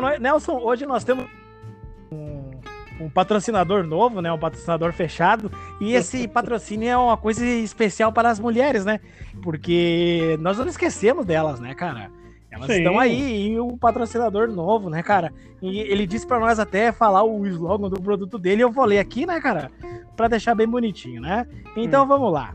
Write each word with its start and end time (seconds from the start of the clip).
Boa 0.00 0.12
noite. 0.12 0.22
Nelson, 0.22 0.58
hoje 0.58 0.86
nós 0.86 1.04
temos 1.04 1.26
um, 2.10 2.52
um 3.02 3.10
patrocinador 3.10 3.84
novo, 3.84 4.22
né? 4.22 4.32
Um 4.32 4.38
patrocinador 4.38 4.94
fechado. 4.94 5.52
E 5.78 5.92
esse 5.92 6.26
patrocínio 6.26 6.88
é 6.88 6.96
uma 6.96 7.18
coisa 7.18 7.44
especial 7.44 8.10
para 8.10 8.30
as 8.30 8.40
mulheres, 8.40 8.82
né? 8.82 8.98
Porque 9.42 10.38
nós 10.40 10.56
não 10.56 10.66
esquecemos 10.66 11.26
delas, 11.26 11.60
né, 11.60 11.74
cara? 11.74 12.10
Elas 12.50 12.66
Sim. 12.66 12.78
estão 12.78 12.98
aí 12.98 13.52
e 13.52 13.60
o 13.60 13.76
patrocinador 13.76 14.48
novo, 14.48 14.88
né, 14.88 15.02
cara? 15.02 15.34
E 15.60 15.80
ele 15.80 16.06
disse 16.06 16.26
pra 16.26 16.40
nós 16.40 16.58
até 16.58 16.92
falar 16.92 17.22
o 17.22 17.46
slogan 17.46 17.90
do 17.90 18.00
produto 18.00 18.38
dele. 18.38 18.62
Eu 18.62 18.72
vou 18.72 18.86
ler 18.86 19.00
aqui, 19.00 19.26
né, 19.26 19.38
cara? 19.38 19.70
Pra 20.16 20.28
deixar 20.28 20.54
bem 20.54 20.66
bonitinho, 20.66 21.20
né? 21.20 21.46
Então 21.76 22.06
vamos 22.06 22.32
lá. 22.32 22.54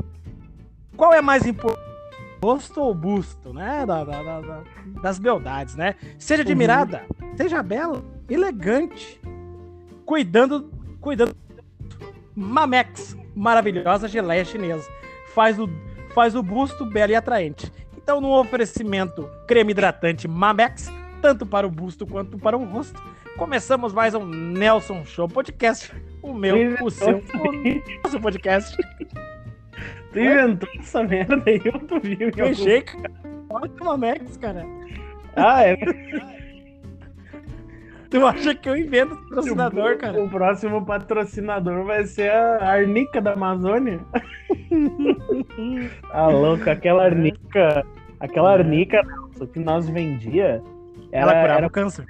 Qual 0.98 1.14
é 1.14 1.22
mais 1.22 1.46
importante? 1.46 1.85
Rosto 2.44 2.82
ou 2.82 2.94
busto, 2.94 3.54
né? 3.54 3.86
Da- 3.86 4.04
da- 4.04 4.24
da- 4.24 4.42
da- 4.42 4.64
das 5.02 5.18
beldades, 5.20 5.76
né? 5.76 5.96
Seja 6.20 6.44
admirada, 6.44 7.04
seja 7.36 7.62
bela, 7.64 8.04
elegante, 8.30 9.20
cuidando, 10.06 10.70
cuidando. 11.02 11.36
Mamex, 12.36 13.18
maravilhosa 13.36 14.08
geleia 14.08 14.44
chinesa, 14.44 14.88
faz 15.34 15.58
o, 15.60 15.70
faz 16.14 16.36
o 16.36 16.44
busto 16.44 16.86
belo 16.86 17.14
e 17.14 17.16
atraente. 17.16 17.72
Então, 17.98 18.20
no 18.22 18.38
oferecimento 18.40 19.28
creme 19.48 19.72
hidratante 19.72 20.28
Mamex, 20.28 20.92
tanto 21.22 21.46
para 21.46 21.66
o 21.66 21.72
busto 21.72 22.06
quanto 22.06 22.38
para 22.38 22.58
o 22.58 22.66
rosto, 22.66 23.02
começamos 23.38 23.94
mais 23.94 24.14
um 24.14 24.26
Nelson 24.26 25.04
Show 25.06 25.28
Podcast. 25.30 25.92
O 26.22 26.34
meu, 26.34 26.76
o 26.84 26.92
seu, 26.92 27.18
o 27.18 28.04
nosso 28.04 28.20
podcast. 28.20 28.78
Tu 30.16 30.20
inventou 30.22 30.70
essa 30.80 31.04
merda 31.04 31.44
aí, 31.46 31.62
eu 31.66 31.80
tu 31.80 32.00
viu. 32.00 32.32
Olha 33.50 33.72
o 33.82 33.86
Mamex, 33.86 34.38
cara. 34.38 34.66
Ah, 35.36 35.64
é. 35.64 35.76
Tu 38.10 38.26
acha 38.26 38.56
que 38.56 38.70
eu 38.70 38.78
invento 38.78 39.16
patrocinador, 39.28 39.98
cara? 39.98 40.24
O 40.24 40.30
próximo 40.30 40.86
patrocinador 40.86 41.84
vai 41.84 42.06
ser 42.06 42.32
a 42.32 42.64
Arnica 42.66 43.20
da 43.22 43.34
Amazônia. 43.34 44.00
tá 46.10 46.28
louco, 46.30 46.70
aquela 46.70 47.04
arnica. 47.04 47.86
Aquela 48.20 48.54
arnica 48.54 49.04
nossa, 49.04 49.46
que 49.48 49.60
nós 49.60 49.90
vendia. 49.90 50.62
Ela 51.12 51.32
Era, 51.32 51.42
curava 51.42 51.58
era 51.58 51.68
o 51.68 51.70
câncer. 51.70 52.06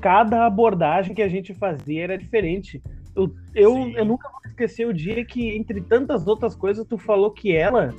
cada 0.00 0.44
abordagem 0.44 1.14
que 1.14 1.22
a 1.22 1.28
gente 1.28 1.54
fazia 1.54 2.04
era 2.04 2.18
diferente. 2.18 2.82
Eu, 3.16 3.34
eu, 3.54 3.88
eu 3.96 4.04
nunca 4.04 4.28
vou 4.28 4.40
esquecer 4.44 4.86
o 4.86 4.92
dia 4.92 5.24
que, 5.24 5.56
entre 5.56 5.80
tantas 5.80 6.26
outras 6.26 6.54
coisas, 6.54 6.86
tu 6.86 6.98
falou 6.98 7.30
que 7.30 7.56
ela 7.56 7.94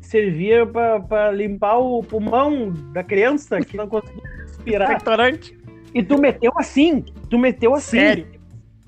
servia 0.00 0.66
pra 0.66 0.98
pra 0.98 1.30
limpar 1.30 1.78
o 1.78 2.02
pulmão 2.02 2.72
da 2.92 3.04
criança 3.04 3.60
que 3.60 3.76
não 3.76 3.86
conseguia 3.86 4.22
respirar. 4.38 4.88
Restaurante? 4.94 5.56
E 5.94 6.02
tu 6.02 6.18
meteu 6.18 6.52
assim, 6.56 7.02
tu 7.28 7.38
meteu 7.38 7.74
assim. 7.74 7.98
Sério. 7.98 8.26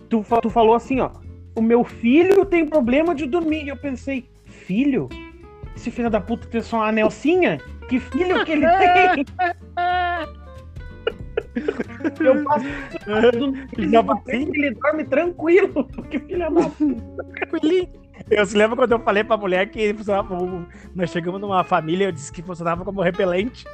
Tu, 0.08 0.24
tu 0.40 0.50
falou 0.50 0.74
assim, 0.74 1.00
ó. 1.00 1.10
O 1.55 1.62
meu 1.62 1.84
filho 1.84 2.44
tem 2.44 2.66
problema 2.66 3.14
de 3.14 3.27
dormir. 3.27 3.64
E 3.64 3.68
eu 3.68 3.77
pensei, 3.77 4.28
filho? 4.44 5.08
Esse 5.77 5.90
filho 5.90 6.10
da 6.10 6.20
puta 6.20 6.48
tem 6.48 6.60
só 6.60 6.78
uma 6.78 6.90
Nelsinha? 6.90 7.58
Que 7.88 8.00
filho 8.00 8.44
que 8.44 8.52
ele 8.52 8.66
tem? 8.78 9.24
Eu 12.20 12.44
Já 13.91 14.05
ele, 14.28 14.70
dorme 14.72 15.05
tranquilo. 15.05 15.88
Que 16.11 16.19
filha 16.19 16.50
da. 16.50 16.70
Tranquilinho. 17.34 17.88
Eu 18.30 18.46
se 18.46 18.56
lembro 18.56 18.77
quando 18.77 18.92
eu 18.92 19.00
falei 19.00 19.24
pra 19.24 19.36
mulher 19.36 19.69
que 19.69 19.92
funcionava, 19.94 20.38
nós 20.94 21.11
chegamos 21.11 21.41
numa 21.41 21.64
família, 21.64 22.06
eu 22.06 22.12
disse 22.12 22.33
que 22.33 22.42
funcionava 22.42 22.84
como 22.84 23.02
repelente. 23.02 23.64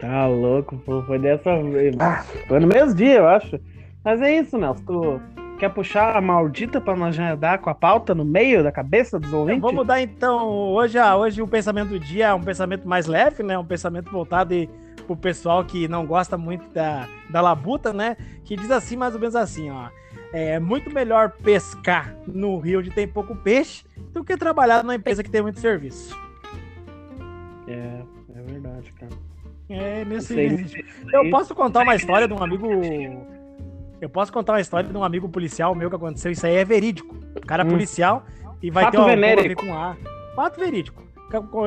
Tá 0.00 0.26
louco, 0.26 0.76
pô. 0.78 1.02
Foi 1.02 1.18
dessa 1.18 1.62
vez. 1.62 1.94
Ah, 2.00 2.24
foi 2.48 2.60
no 2.60 2.66
mesmo 2.66 2.94
dia, 2.94 3.18
eu 3.18 3.28
acho. 3.28 3.60
Mas 4.02 4.20
é 4.20 4.38
isso, 4.38 4.58
Nelson. 4.58 4.84
Tu 4.84 5.20
quer 5.58 5.68
puxar 5.70 6.16
a 6.16 6.20
maldita 6.20 6.80
pra 6.80 6.96
nós 6.96 7.14
já 7.14 7.34
dar 7.34 7.58
com 7.58 7.70
a 7.70 7.74
pauta 7.74 8.14
no 8.14 8.24
meio 8.24 8.62
da 8.62 8.72
cabeça 8.72 9.18
dos 9.18 9.32
ouvintes? 9.32 9.62
Vamos 9.62 9.76
mudar 9.76 10.00
então. 10.00 10.48
Hoje, 10.48 10.98
hoje 10.98 11.42
o 11.42 11.46
pensamento 11.46 11.90
do 11.90 11.98
dia 11.98 12.26
é 12.26 12.34
um 12.34 12.42
pensamento 12.42 12.88
mais 12.88 13.06
leve, 13.06 13.42
né? 13.42 13.56
Um 13.56 13.64
pensamento 13.64 14.10
voltado 14.10 14.52
e, 14.54 14.68
pro 15.04 15.16
pessoal 15.16 15.64
que 15.64 15.86
não 15.88 16.04
gosta 16.06 16.36
muito 16.36 16.68
da, 16.70 17.08
da 17.30 17.40
labuta, 17.40 17.92
né? 17.92 18.16
Que 18.44 18.56
diz 18.56 18.70
assim, 18.70 18.96
mais 18.96 19.14
ou 19.14 19.20
menos 19.20 19.36
assim, 19.36 19.70
ó. 19.70 19.88
É 20.32 20.58
muito 20.58 20.92
melhor 20.92 21.30
pescar 21.30 22.14
no 22.26 22.58
rio 22.58 22.80
onde 22.80 22.90
tem 22.90 23.06
pouco 23.06 23.36
peixe 23.36 23.84
do 24.12 24.24
que 24.24 24.36
trabalhar 24.36 24.82
numa 24.82 24.94
empresa 24.94 25.22
que 25.22 25.30
tem 25.30 25.42
muito 25.42 25.60
serviço. 25.60 26.16
É, 27.68 28.00
é 28.36 28.42
verdade, 28.42 28.92
cara. 28.92 29.12
É, 29.68 30.04
nesse. 30.04 30.84
Eu 31.12 31.30
posso 31.30 31.54
contar 31.54 31.82
uma 31.82 31.94
história 31.94 32.26
de 32.28 32.34
um 32.34 32.42
amigo. 32.42 32.68
Eu 34.00 34.08
posso 34.10 34.32
contar 34.32 34.54
uma 34.54 34.60
história 34.60 34.88
de 34.88 34.96
um 34.96 35.04
amigo 35.04 35.28
policial 35.28 35.74
meu 35.74 35.88
que 35.88 35.96
aconteceu. 35.96 36.30
Isso 36.30 36.46
aí 36.46 36.56
é 36.56 36.64
verídico. 36.64 37.16
O 37.36 37.46
cara 37.46 37.62
é 37.62 37.66
Hum. 37.66 37.70
policial 37.70 38.26
e 38.62 38.70
vai 38.70 38.84
Fato 38.84 39.04
ter 39.04 39.12
a 39.12 39.42
ver 39.42 39.54
com 39.54 39.72
ar. 39.72 39.96
Fato 40.34 40.58
verídico. 40.60 41.03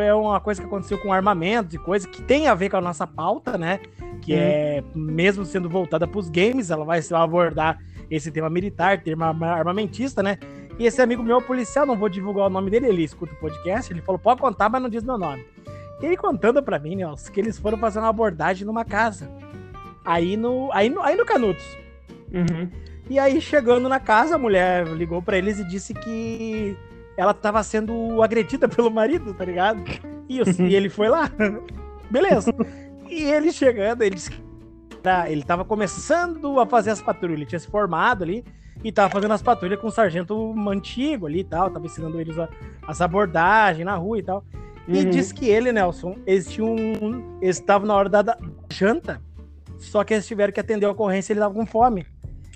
É 0.03 0.13
uma 0.13 0.39
coisa 0.39 0.61
que 0.61 0.67
aconteceu 0.67 0.97
com 0.97 1.11
armamentos 1.11 1.73
e 1.73 1.77
coisa 1.77 2.07
que 2.07 2.21
tem 2.21 2.47
a 2.47 2.53
ver 2.55 2.69
com 2.69 2.77
a 2.77 2.81
nossa 2.81 3.05
pauta, 3.07 3.57
né? 3.57 3.79
Que 4.21 4.33
Hum. 4.33 4.37
é, 4.39 4.83
mesmo 4.95 5.45
sendo 5.45 5.69
voltada 5.69 6.07
para 6.07 6.19
os 6.19 6.29
games, 6.29 6.69
ela 6.71 6.83
vai 6.85 6.99
abordar 7.13 7.79
esse 8.09 8.31
tema 8.31 8.49
militar, 8.49 9.01
tema 9.01 9.27
arma- 9.27 9.47
armamentista, 9.53 10.23
né? 10.23 10.37
E 10.79 10.85
esse 10.85 11.01
amigo 11.01 11.23
meu 11.23 11.39
é 11.39 11.41
policial, 11.41 11.85
não 11.85 11.95
vou 11.97 12.07
divulgar 12.07 12.45
o 12.45 12.49
nome 12.49 12.69
dele, 12.69 12.87
ele 12.87 13.03
escuta 13.03 13.33
o 13.33 13.37
podcast, 13.37 13.91
ele 13.91 14.01
falou, 14.01 14.19
pode 14.19 14.39
contar, 14.39 14.69
mas 14.69 14.81
não 14.81 14.89
diz 14.89 15.03
meu 15.03 15.17
nome. 15.17 15.43
E 16.01 16.05
ele 16.05 16.15
contando 16.15 16.61
pra 16.61 16.77
mim, 16.77 16.95
Nelson, 16.95 17.31
que 17.31 17.39
eles 17.39 17.57
foram 17.57 17.77
fazer 17.77 17.97
uma 17.99 18.09
abordagem 18.09 18.65
numa 18.65 18.85
casa. 18.85 19.29
Aí 20.05 20.37
no, 20.37 20.69
aí 20.71 20.89
no, 20.89 21.01
aí 21.01 21.15
no 21.17 21.25
Canudos. 21.25 21.65
Uhum. 22.31 22.69
E 23.09 23.17
aí, 23.17 23.39
chegando 23.41 23.87
na 23.89 23.99
casa, 23.99 24.35
a 24.35 24.37
mulher 24.37 24.85
ligou 24.87 25.21
pra 25.21 25.37
eles 25.37 25.59
e 25.59 25.63
disse 25.63 25.93
que 25.93 26.77
ela 27.17 27.33
tava 27.33 27.61
sendo 27.63 28.21
agredida 28.23 28.67
pelo 28.69 28.89
marido, 28.91 29.33
tá 29.33 29.43
ligado? 29.43 29.83
E, 30.29 30.41
o- 30.41 30.61
e 30.61 30.75
ele 30.75 30.89
foi 30.89 31.09
lá. 31.09 31.29
Beleza. 32.09 32.53
E 33.09 33.23
ele 33.23 33.51
chegando, 33.51 34.01
ele 34.03 34.15
disse 34.15 34.31
que 34.31 34.41
tá- 35.01 35.29
ele 35.29 35.43
tava 35.43 35.65
começando 35.65 36.59
a 36.59 36.65
fazer 36.65 36.91
as 36.91 37.01
patrulhas. 37.01 37.37
Ele 37.37 37.45
tinha 37.45 37.59
se 37.59 37.67
formado 37.67 38.23
ali 38.23 38.43
e 38.83 38.91
tava 38.91 39.09
fazendo 39.09 39.31
as 39.33 39.41
patrulhas 39.41 39.79
com 39.79 39.87
um 39.87 39.91
sargento 39.91 40.53
antigo 40.69 41.25
ali 41.27 41.39
e 41.39 41.43
tal. 41.43 41.69
Tava 41.69 41.85
ensinando 41.85 42.19
eles 42.21 42.37
a, 42.37 42.47
as 42.87 43.01
abordagens 43.01 43.85
na 43.85 43.95
rua 43.95 44.19
e 44.19 44.23
tal. 44.23 44.43
E 44.87 44.99
Uhum. 45.03 45.09
disse 45.09 45.33
que 45.33 45.49
ele, 45.49 45.71
Nelson, 45.73 46.15
eles 46.25 46.49
tinham. 46.49 46.73
um, 46.73 47.37
Eles 47.41 47.57
estavam 47.57 47.85
na 47.87 47.93
hora 47.93 48.07
da, 48.07 48.21
da 48.21 48.37
janta, 48.71 49.21
só 49.79 50.01
que 50.03 50.13
eles 50.13 50.25
tiveram 50.25 50.53
que 50.53 50.59
atender 50.61 50.85
a 50.85 50.91
ocorrência 50.91 51.33
ele 51.33 51.41
tava 51.41 51.53
com 51.53 51.65
fome. 51.65 52.05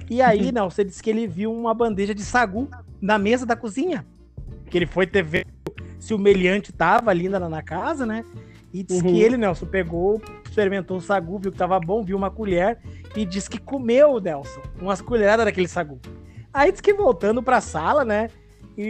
E 0.10 0.22
aí, 0.22 0.46
Uhum. 0.46 0.52
Nelson, 0.54 0.82
ele 0.82 0.90
disse 0.90 1.04
que 1.04 1.10
ele 1.10 1.28
viu 1.28 1.52
uma 1.54 1.74
bandeja 1.74 2.16
de 2.16 2.24
sagu 2.24 2.70
na 3.02 3.18
mesa 3.18 3.46
da 3.46 3.56
cozinha. 3.56 4.06
Que 4.72 4.78
ele 4.78 4.86
foi 4.88 5.06
ter 5.06 5.22
ver 5.22 5.46
se 6.00 6.14
o 6.14 6.18
meliante 6.18 6.72
tava 6.74 7.12
ali 7.12 7.30
na, 7.30 7.40
na 7.48 7.62
casa, 7.62 8.06
né? 8.06 8.26
E 8.74 8.82
disse 8.84 9.04
Uhum. 9.04 9.12
que 9.12 9.22
ele, 9.22 9.38
Nelson, 9.38 9.66
pegou, 9.66 10.22
experimentou 10.46 10.98
o 10.98 11.02
sagu, 11.02 11.38
viu 11.38 11.52
que 11.52 11.58
tava 11.58 11.80
bom, 11.80 12.04
viu 12.04 12.18
uma 12.18 12.32
colher 12.32 12.80
e 13.16 13.26
disse 13.26 13.50
que 13.50 13.60
comeu, 13.60 14.20
Nelson, 14.20 14.62
umas 14.82 15.02
colheradas 15.02 15.46
daquele 15.46 15.68
sagu. 15.68 16.00
Aí 16.54 16.72
disse 16.72 16.82
que 16.82 16.94
voltando 16.94 17.44
pra 17.44 17.60
sala, 17.62 18.04
né? 18.06 18.30
E 18.78 18.84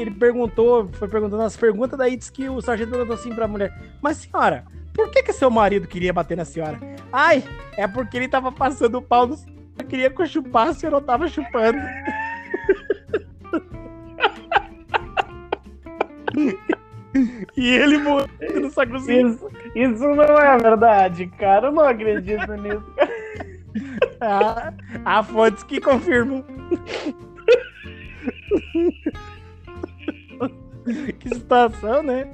ele 0.00 0.10
perguntou, 0.10 0.88
foi 0.94 1.06
perguntando 1.08 1.42
as 1.42 1.56
perguntas, 1.56 1.96
daí 1.96 2.16
disse 2.16 2.32
que 2.32 2.48
o 2.48 2.60
sargento 2.60 2.90
perguntou 2.90 3.14
assim 3.14 3.32
pra 3.32 3.46
mulher: 3.46 3.72
Mas 4.02 4.16
senhora, 4.18 4.64
por 4.92 5.08
que 5.10 5.22
que 5.22 5.32
seu 5.32 5.48
marido 5.50 5.86
queria 5.86 6.12
bater 6.12 6.36
na 6.36 6.44
senhora? 6.44 6.78
Ai, 7.12 7.44
é 7.76 7.86
porque 7.86 8.16
ele 8.16 8.28
tava 8.28 8.50
passando 8.50 8.98
o 8.98 9.02
pau 9.02 9.26
no 9.26 9.36
eu 9.78 9.86
queria 9.86 10.10
que 10.10 10.20
eu 10.20 10.26
chupasse 10.26 10.84
e 10.84 10.86
eu 10.88 10.90
não 10.90 11.00
tava 11.00 11.28
chupando. 11.28 11.78
e 17.56 17.68
ele 17.74 17.98
morreu 17.98 18.28
no 18.60 18.70
saguzinho. 18.70 19.28
Isso, 19.30 19.48
isso 19.74 20.04
não 20.14 20.38
é 20.38 20.56
verdade, 20.58 21.26
cara. 21.38 21.68
Eu 21.68 21.72
não 21.72 21.84
acredito 21.84 22.52
nisso. 22.54 22.84
Há, 24.20 24.72
há 25.04 25.22
fontes 25.22 25.62
que 25.62 25.80
confirmam. 25.80 26.44
que 31.18 31.28
situação, 31.34 32.02
né? 32.02 32.28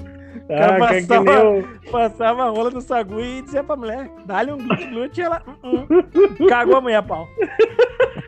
cara 0.48 0.76
Ah, 0.76 0.78
passava- 0.78 1.44
o- 1.44 1.64
Passava 1.90 2.42
a 2.44 2.48
rola 2.50 2.70
no 2.70 2.80
sagu 2.80 3.20
e 3.20 3.42
dizia 3.42 3.62
pra 3.64 3.76
mulher: 3.76 4.10
dá-lhe 4.26 4.52
um 4.52 4.58
glute-glute 4.58 5.20
e 5.20 5.24
ela. 5.24 5.42
"Uh, 5.62 5.84
uh." 6.44 6.46
Cagou 6.48 6.76
a 6.76 6.80
mulher 6.80 7.02
pau. 7.02 7.26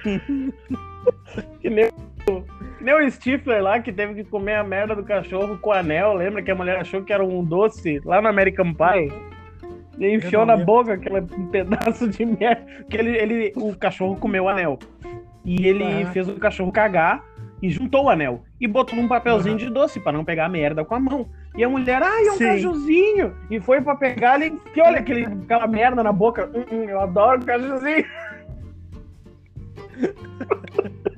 que 1.61 1.69
nem 1.71 1.87
o- 1.87 2.06
nem 2.81 2.95
o 2.95 3.11
Stifler 3.11 3.63
lá 3.63 3.81
que 3.81 3.93
teve 3.93 4.15
que 4.15 4.25
comer 4.25 4.55
a 4.57 4.65
merda 4.65 4.95
do 4.95 5.03
cachorro 5.05 5.57
com 5.59 5.73
anel. 5.73 6.15
Lembra 6.15 6.43
que 6.43 6.51
a 6.51 6.55
mulher 6.55 6.79
achou 6.79 7.03
que 7.03 7.13
era 7.13 7.25
um 7.25 7.43
doce 7.45 8.01
lá 8.05 8.21
no 8.21 8.29
American 8.29 8.73
Pie? 8.75 9.13
E 9.99 10.15
enfiou 10.15 10.45
na 10.45 10.55
lembro. 10.55 10.67
boca 10.67 10.93
aquele 10.93 11.23
pedaço 11.51 12.09
de 12.09 12.25
merda. 12.27 12.65
Que 12.91 12.97
ele, 12.99 13.17
ele, 13.17 13.53
o 13.57 13.75
cachorro 13.75 14.17
comeu 14.17 14.45
o 14.45 14.49
anel. 14.49 14.79
E 15.45 15.67
ele 15.67 15.85
Ah. 15.85 16.07
fez 16.13 16.29
o 16.29 16.35
cachorro 16.35 16.71
cagar 16.71 17.25
e 17.63 17.71
juntou 17.71 18.05
o 18.05 18.11
anel. 18.11 18.43
E 18.61 18.67
botou 18.67 18.95
num 18.97 19.09
papelzinho 19.09 19.57
de 19.57 19.71
doce 19.71 19.99
pra 20.01 20.13
não 20.13 20.25
pegar 20.25 20.45
a 20.47 20.49
merda 20.49 20.85
com 20.85 20.95
a 20.95 21.01
mão. 21.01 21.27
E 21.57 21.65
a 21.65 21.69
mulher, 21.69 22.03
ai, 22.03 22.27
é 22.27 22.33
um 22.33 22.37
Sim. 22.37 22.45
cajuzinho. 22.45 23.35
E 23.51 23.59
foi 23.61 23.81
pra 23.81 23.97
pegar 23.97 24.39
ele 24.41 24.59
e 24.75 24.81
olha 24.83 24.99
aquele, 24.99 25.25
aquela 25.25 25.67
merda 25.67 26.03
na 26.03 26.13
boca. 26.13 26.51
Hum, 26.55 26.65
hum, 26.71 26.85
eu 26.85 27.01
adoro 27.01 27.43
cajuzinho. 27.45 28.05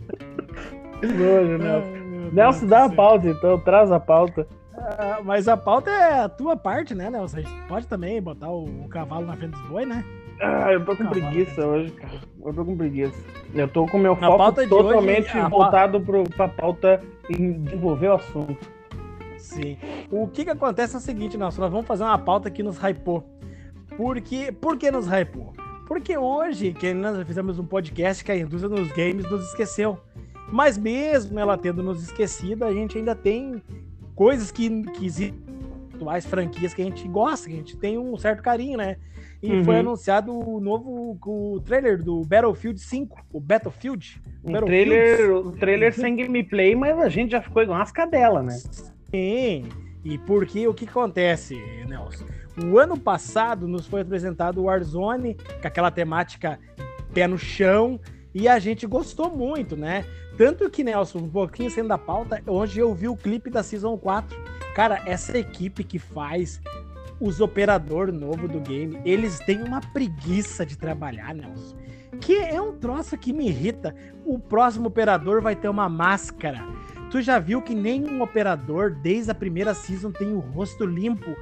que 1.01 1.07
nojo, 1.07 1.59
Nelson. 1.59 2.31
Nelson, 2.33 2.67
dá 2.67 2.85
a 2.85 2.91
pauta, 2.91 3.29
então, 3.29 3.59
traz 3.61 3.91
a 3.91 4.01
pauta. 4.01 4.47
Ah, 4.77 5.21
mas 5.25 5.49
a 5.49 5.57
pauta 5.57 5.91
é 5.91 6.21
a 6.21 6.29
tua 6.29 6.57
parte, 6.57 6.95
né, 6.95 7.11
Nelson? 7.11 7.39
A 7.39 7.41
gente 7.41 7.63
pode 7.69 7.87
também 7.87 8.21
botar 8.23 8.51
o, 8.51 8.65
o 8.65 8.89
cavalo 8.89 9.27
na 9.27 9.37
frente 9.37 9.53
dos 9.53 9.63
boi, 9.63 9.85
né? 9.85 10.05
Ah, 10.41 10.73
eu 10.73 10.85
tô 10.85 10.97
com 10.97 11.07
preguiça 11.07 11.67
hoje, 11.67 11.91
cara. 11.93 12.13
Eu 12.45 12.55
tô 12.55 12.65
com 12.65 12.77
preguiça. 12.77 13.15
Eu 13.55 13.69
tô 13.69 13.87
com 13.87 13.99
meu 13.99 14.15
Na 14.15 14.27
foco 14.29 14.39
pauta 14.39 14.69
totalmente 14.69 15.37
hoje, 15.37 15.49
voltado 15.49 16.01
pro, 16.01 16.25
pra 16.25 16.49
pauta 16.49 17.03
em 17.29 17.53
desenvolver 17.63 18.09
o 18.09 18.15
assunto. 18.15 18.71
Sim. 19.37 19.77
O 20.11 20.29
que 20.29 20.45
que 20.45 20.51
acontece 20.51 20.95
é 20.95 20.99
o 20.99 21.01
seguinte, 21.01 21.37
Nelson, 21.37 21.61
nós 21.61 21.73
vamos 21.73 21.87
fazer 21.87 22.05
uma 22.05 22.19
pauta 22.19 22.51
que 22.51 22.63
nos 22.63 22.79
hypou. 22.79 23.25
Por 23.97 24.21
que, 24.21 24.53
por 24.53 24.77
que 24.77 24.91
nos 24.91 25.09
hypou? 25.09 25.53
Porque 25.87 26.17
hoje, 26.17 26.73
que 26.73 26.93
nós 26.93 27.27
fizemos 27.27 27.59
um 27.59 27.65
podcast 27.65 28.23
que 28.23 28.31
a 28.31 28.37
indústria 28.37 28.69
dos 28.69 28.93
games 28.93 29.29
nos 29.31 29.49
esqueceu. 29.49 29.99
Mas 30.51 30.79
mesmo 30.79 31.39
ela 31.39 31.57
tendo 31.59 31.83
nos 31.83 32.03
esquecido, 32.03 32.65
a 32.65 32.73
gente 32.73 32.97
ainda 32.99 33.15
tem 33.15 33.63
coisas 34.15 34.51
que, 34.51 34.83
que 34.93 35.05
existem, 35.07 35.39
atuais 35.95 36.25
franquias 36.25 36.73
que 36.73 36.81
a 36.83 36.85
gente 36.85 37.07
gosta, 37.09 37.49
que 37.49 37.55
a 37.55 37.59
gente 37.59 37.77
tem 37.77 37.99
um 37.99 38.17
certo 38.17 38.43
carinho, 38.43 38.79
né? 38.79 38.97
E 39.43 39.53
Uhum. 39.53 39.65
foi 39.65 39.79
anunciado 39.79 40.33
o 40.33 40.59
novo 40.61 41.17
o 41.25 41.61
trailer 41.61 42.03
do 42.03 42.25
Battlefield 42.25 42.81
5, 42.81 43.27
o 43.33 43.41
Battlefield. 43.41 44.21
Um 44.45 44.53
Battlefields. 44.53 45.17
trailer, 45.17 45.37
um 45.37 45.53
trailer 45.53 45.95
sem 45.95 46.17
gameplay, 46.17 46.75
mas 46.75 46.99
a 46.99 47.09
gente 47.09 47.31
já 47.33 47.43
ficou 47.43 47.63
igual 47.63 47.79
umas 47.79 47.93
cadelas, 47.93 48.45
né? 48.45 48.53
Sim. 49.11 49.69
E 50.05 50.19
porque 50.19 50.67
o 50.67 50.75
que 50.75 50.87
acontece, 50.87 51.55
Nelson? 51.89 52.25
O 52.65 52.79
ano 52.79 52.99
passado 52.99 53.69
nos 53.69 53.87
foi 53.87 54.01
apresentado 54.01 54.59
o 54.61 54.65
Warzone, 54.65 55.35
com 55.61 55.69
aquela 55.69 55.91
temática 55.91 56.59
pé 57.15 57.27
no 57.29 57.39
chão, 57.39 58.01
e 58.35 58.47
a 58.49 58.59
gente 58.59 58.87
gostou 58.87 59.31
muito, 59.35 59.77
né? 59.77 60.05
Tanto 60.37 60.69
que, 60.71 60.85
Nelson, 60.85 61.19
um 61.19 61.29
pouquinho 61.29 61.71
sendo 61.71 61.89
da 61.89 61.99
pauta, 61.99 62.43
hoje 62.47 62.81
eu 62.81 62.95
vi 62.95 63.09
o 63.09 63.17
clipe 63.17 63.51
da 63.51 63.63
Season 63.63 63.97
4. 63.97 64.39
Cara, 64.75 65.03
essa 65.07 65.37
equipe 65.37 65.83
que 65.83 65.99
faz 65.99 66.61
os 67.21 67.41
operador 67.41 68.13
novo 68.13 68.47
do 68.47 68.61
game, 68.61 69.01
eles 69.05 69.39
têm 69.41 69.63
uma 69.63 69.81
preguiça 69.81 70.65
de 70.65 70.77
trabalhar, 70.79 71.35
Nelson. 71.35 71.77
Que 72.21 72.37
é 72.37 72.61
um 72.61 72.77
troço 72.77 73.17
que 73.19 73.33
me 73.33 73.49
irrita. 73.49 73.95
O 74.25 74.39
próximo 74.39 74.87
operador 74.89 75.41
vai 75.43 75.57
ter 75.57 75.69
uma 75.69 75.89
máscara. 75.89 76.65
Tu 77.11 77.23
já 77.23 77.39
viu 77.39 77.63
que 77.63 77.75
nenhum 77.75 78.23
operador, 78.23 78.91
desde 78.95 79.31
a 79.31 79.35
primeira 79.35 79.75
season, 79.75 80.13
tem 80.13 80.33
o 80.33 80.39
rosto 80.39 80.85
limpo? 80.85 81.35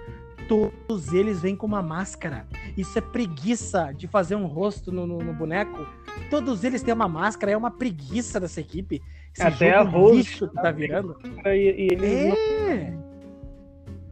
Todos 0.48 1.12
eles 1.12 1.40
vêm 1.40 1.56
com 1.56 1.66
uma 1.66 1.82
máscara. 1.82 2.46
Isso 2.76 2.96
é 2.96 3.00
preguiça 3.02 3.92
de 3.92 4.06
fazer 4.06 4.36
um 4.36 4.46
rosto 4.46 4.92
no, 4.92 5.06
no- 5.06 5.18
no 5.18 5.32
boneco. 5.34 5.84
Todos 6.30 6.64
eles 6.64 6.82
têm 6.82 6.92
uma 6.94 7.08
máscara, 7.08 7.52
é 7.52 7.56
uma 7.56 7.70
preguiça 7.70 8.40
dessa 8.40 8.60
equipe. 8.60 9.02
Esse 9.32 9.46
Até 9.46 9.74
a 9.74 9.82
Rose 9.82 10.48
tá 10.54 10.70
virando. 10.70 11.16
E, 11.44 11.48
e 11.48 11.88
eles 11.92 12.28
não- 12.28 12.70
É. 12.70 12.92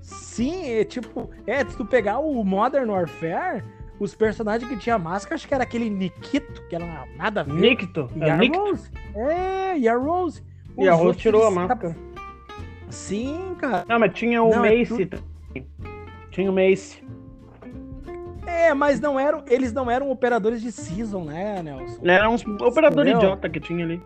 Sim, 0.00 0.66
é 0.72 0.84
tipo, 0.84 1.30
é, 1.46 1.64
se 1.64 1.76
tu 1.76 1.84
pegar 1.86 2.18
o 2.18 2.44
Modern 2.44 2.90
Warfare, 2.90 3.64
os 3.98 4.14
personagens 4.14 4.68
que 4.68 4.76
tinha 4.76 4.98
máscara, 4.98 5.34
acho 5.36 5.46
que 5.48 5.54
era 5.54 5.62
aquele 5.64 5.88
Nikito, 5.88 6.62
que 6.68 6.74
era 6.74 7.06
nada 7.16 7.40
a 7.40 7.44
ver. 7.44 7.54
Nicto. 7.54 8.10
E 8.16 8.22
É 8.22 8.30
a 8.30 8.36
Nicto. 8.36 8.58
Rose. 8.58 8.90
É, 9.14 9.78
e 9.78 9.88
a 9.88 9.96
Rose. 9.96 10.42
E 10.76 10.88
a 10.88 10.94
Os 10.94 11.00
Rose 11.00 11.18
tirou 11.18 11.42
a 11.42 11.44
eles- 11.46 11.54
máscara. 11.54 11.96
Sim, 12.90 13.56
cara. 13.58 13.84
Não, 13.88 13.98
mas 13.98 14.12
tinha 14.12 14.42
o 14.42 14.50
Não, 14.50 14.64
é 14.64 14.78
Mace 14.80 15.06
também. 15.06 15.66
Tinha 16.30 16.50
o 16.50 16.54
Mace. 16.54 17.02
É, 18.46 18.73
mas 18.75 19.00
não 19.00 19.19
eram, 19.19 19.43
eles 19.49 19.73
não 19.73 19.91
eram 19.91 20.11
operadores 20.11 20.61
de 20.61 20.70
season, 20.73 21.25
né, 21.25 21.62
Nelson? 21.62 22.00
Era 22.05 22.29
uns 22.29 22.44
operador 22.46 23.02
Entendeu? 23.06 23.19
idiota 23.19 23.49
que 23.49 23.61
tinha 23.61 23.85
ali. 23.85 24.00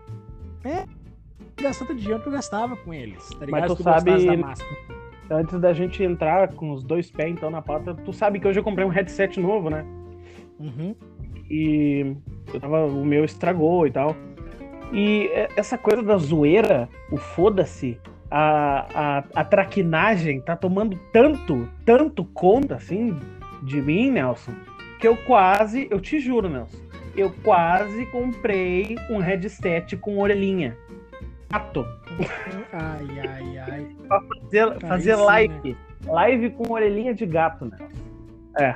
Gastando 1.61 1.93
dinheiro 1.95 2.21
que 2.21 2.27
eu 2.29 2.31
gastava 2.33 2.75
com 2.77 2.93
eles, 2.93 3.27
tá 3.37 3.45
ligado? 3.45 3.61
Mas 3.61 3.71
tu 3.71 3.75
gostasse 3.83 4.25
sabe- 4.25 4.37
da. 5.29 5.35
Antes 5.35 5.59
da 5.59 5.73
gente 5.73 6.01
entrar 6.03 6.53
com 6.53 6.71
os 6.71 6.83
dois 6.83 7.11
pés 7.11 7.31
então 7.31 7.51
na 7.51 7.61
pauta, 7.61 7.93
tu 7.93 8.11
sabe 8.11 8.39
que 8.39 8.47
hoje 8.47 8.59
eu 8.59 8.63
comprei 8.63 8.85
um 8.85 8.89
headset 8.89 9.39
novo, 9.39 9.69
né? 9.69 9.85
Uhum. 10.59 10.95
E 11.49 12.15
eu 12.53 12.59
tava, 12.59 12.85
o 12.87 13.05
meu 13.05 13.23
estragou 13.25 13.85
e 13.85 13.91
tal. 13.91 14.15
E 14.91 15.29
é- 15.33 15.49
essa 15.55 15.77
coisa 15.77 16.01
da 16.01 16.17
zoeira, 16.17 16.89
o 17.11 17.17
foda-se, 17.17 17.99
a, 18.31 18.87
a, 19.19 19.23
a 19.35 19.43
traquinagem 19.43 20.41
tá 20.41 20.55
tomando 20.55 20.97
tanto, 21.13 21.67
tanto 21.85 22.23
conta, 22.25 22.75
assim, 22.75 23.15
de 23.63 23.81
mim, 23.81 24.11
Nelson, 24.11 24.53
que 24.99 25.07
eu 25.07 25.15
quase, 25.17 25.87
eu 25.89 25.99
te 25.99 26.19
juro, 26.19 26.49
Nelson, 26.49 26.77
eu 27.15 27.31
quase 27.43 28.05
comprei 28.07 28.97
um 29.09 29.17
headset 29.19 29.95
com 29.97 30.17
orelhinha. 30.19 30.75
Gato. 31.51 31.85
Ai, 32.71 33.27
ai, 33.27 33.57
ai. 33.57 33.87
Fazer, 34.07 34.71
Aí 34.73 34.79
fazer 34.81 35.15
sim, 35.17 35.23
live. 35.23 35.77
Live 36.05 36.49
com 36.51 36.71
orelhinha 36.71 37.13
de 37.13 37.25
gato, 37.25 37.65
Nelson. 37.65 37.89
É. 38.59 38.75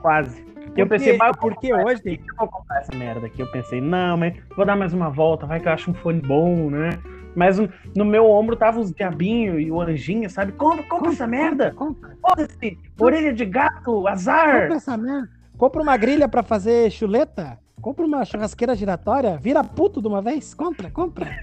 Quase. 0.00 0.40
Eu 0.76 0.86
Porque- 0.86 0.86
pensei, 0.86 1.16
mas 1.16 1.36
porque 1.36 1.72
hoje 1.72 2.02
tem. 2.02 2.14
eu 2.28 2.34
vou 2.38 2.48
comprar 2.48 2.80
essa 2.80 2.94
merda 2.94 3.26
aqui. 3.26 3.40
Eu 3.40 3.46
pensei, 3.50 3.80
não, 3.80 4.16
mas 4.16 4.34
vou 4.54 4.64
dar 4.66 4.76
mais 4.76 4.92
uma 4.92 5.08
volta, 5.10 5.46
vai 5.46 5.58
que 5.60 5.68
eu 5.68 5.72
acho 5.72 5.90
um 5.90 5.94
fone 5.94 6.20
bom, 6.20 6.68
né? 6.70 6.90
Mas 7.36 7.58
no- 7.94 8.04
meu 8.04 8.24
ombro 8.30 8.56
tava 8.56 8.80
os 8.80 8.90
diabinhos 8.92 9.60
e 9.60 9.70
o 9.70 9.80
anjinho, 9.80 10.28
sabe? 10.30 10.52
Compra, 10.52 10.82
compra 10.84 11.10
essa 11.12 11.26
merda! 11.26 11.70
Compra, 11.72 12.16
Foda-se! 12.20 12.78
Orelha 12.98 13.32
de 13.32 13.44
gato, 13.44 14.08
azar! 14.08 14.62
compra 14.62 14.76
essa 14.76 14.96
merda. 14.96 15.30
Compra 15.58 15.82
uma 15.82 15.96
grelha 15.96 16.26
pra 16.28 16.42
fazer 16.42 16.90
chuleta. 16.90 17.58
Compra 17.80 18.04
uma 18.06 18.24
churrasqueira 18.24 18.74
giratória. 18.74 19.36
Vira 19.36 19.62
puto 19.62 20.00
de 20.02 20.08
uma 20.08 20.20
vez. 20.22 20.54
Compra, 20.54 20.90
compra. 20.90 21.26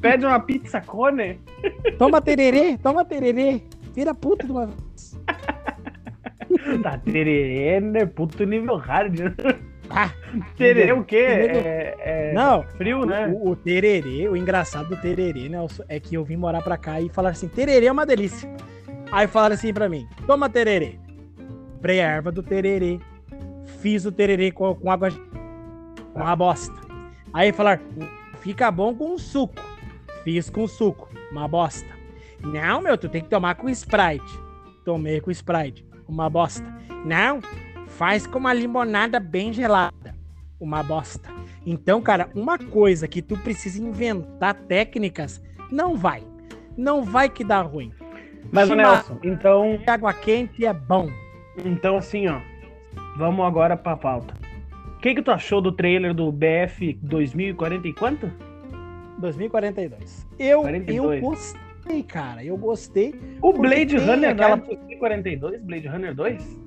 Pede 0.00 0.26
uma 0.26 0.40
pizza 0.40 0.80
cone. 0.80 1.40
Toma 1.98 2.20
tererê, 2.20 2.76
toma 2.78 3.04
tererê. 3.04 3.62
Vira 3.94 4.14
puto 4.14 4.44
de 4.46 4.52
uma 4.52 4.66
vez. 4.66 5.18
Tá, 6.82 6.96
tererê, 6.96 7.78
né? 7.80 8.06
Puto 8.06 8.44
nível 8.44 8.76
hard. 8.76 9.18
Né? 9.84 9.90
Ah, 9.90 10.10
Tererê 10.56 10.92
o 10.92 11.04
quê? 11.04 11.16
É, 11.16 11.94
é 11.98 12.32
não, 12.32 12.62
frio, 12.76 13.04
né? 13.04 13.28
o, 13.28 13.50
o 13.50 13.56
tererê, 13.56 14.28
o 14.28 14.36
engraçado 14.36 14.88
do 14.88 14.96
tererê, 14.96 15.48
Nelson, 15.48 15.84
é 15.88 16.00
que 16.00 16.14
eu 16.14 16.24
vim 16.24 16.36
morar 16.36 16.62
pra 16.62 16.76
cá 16.76 17.00
e 17.00 17.08
falar 17.08 17.30
assim, 17.30 17.48
tererê 17.48 17.86
é 17.86 17.92
uma 17.92 18.06
delícia. 18.06 18.50
Aí 19.12 19.26
falaram 19.26 19.54
assim 19.54 19.72
pra 19.72 19.88
mim, 19.88 20.08
toma 20.26 20.48
tererê. 20.48 20.98
Comprei 21.74 22.00
a 22.00 22.08
erva 22.08 22.32
do 22.32 22.42
tererê, 22.42 22.98
fiz 23.80 24.04
o 24.04 24.12
tererê 24.12 24.50
com, 24.50 24.74
com 24.74 24.90
água, 24.90 25.10
com 26.12 26.20
uma 26.20 26.34
bosta. 26.34 26.74
Aí 27.32 27.52
falaram, 27.52 27.82
fica 28.40 28.70
bom 28.70 28.94
com 28.94 29.18
suco. 29.18 29.62
Fiz 30.24 30.48
com 30.48 30.66
suco, 30.66 31.10
uma 31.30 31.46
bosta. 31.46 31.86
Não, 32.40 32.80
meu, 32.80 32.96
tu 32.96 33.08
tem 33.08 33.22
que 33.22 33.28
tomar 33.28 33.54
com 33.56 33.68
Sprite. 33.68 34.24
Tomei 34.84 35.20
com 35.20 35.30
Sprite, 35.30 35.86
uma 36.08 36.30
bosta. 36.30 36.64
Não, 37.04 37.40
faz 37.96 38.26
com 38.26 38.38
uma 38.38 38.52
limonada 38.52 39.18
bem 39.20 39.52
gelada, 39.52 40.14
uma 40.60 40.82
bosta. 40.82 41.28
Então, 41.64 42.00
cara, 42.02 42.28
uma 42.34 42.58
coisa 42.58 43.06
que 43.08 43.22
tu 43.22 43.36
precisa 43.38 43.82
inventar 43.82 44.54
técnicas, 44.54 45.42
não 45.70 45.94
vai. 45.96 46.22
Não 46.76 47.02
vai 47.04 47.28
que 47.28 47.44
dá 47.44 47.60
ruim. 47.62 47.92
Mas, 48.52 48.68
Chima- 48.68 48.82
Nelson, 48.82 49.18
então, 49.22 49.78
Água 49.86 50.12
quente 50.12 50.66
é 50.66 50.72
bom. 50.72 51.08
então 51.64 51.96
assim, 51.96 52.26
ó. 52.28 52.40
Vamos 53.16 53.44
agora 53.46 53.76
pra 53.76 53.96
pauta. 53.96 54.34
O 54.96 54.98
que, 54.98 55.14
que 55.14 55.22
tu 55.22 55.30
achou 55.30 55.60
do 55.60 55.70
trailer 55.70 56.12
do 56.14 56.30
BF 56.32 56.98
2040 57.02 57.88
e 57.88 57.92
quanto? 57.92 58.30
2042. 59.18 60.26
Eu, 60.38 60.62
42. 60.62 61.22
eu 61.22 61.28
gostei, 61.28 62.02
cara. 62.02 62.44
Eu 62.44 62.56
gostei. 62.56 63.14
O 63.40 63.52
Blade 63.52 63.96
Runner 63.96 64.30
aquela- 64.30 64.56
não 64.56 64.64
é 64.64 64.68
2042? 64.68 65.62
Blade 65.62 65.86
Runner 65.88 66.14
2? 66.14 66.63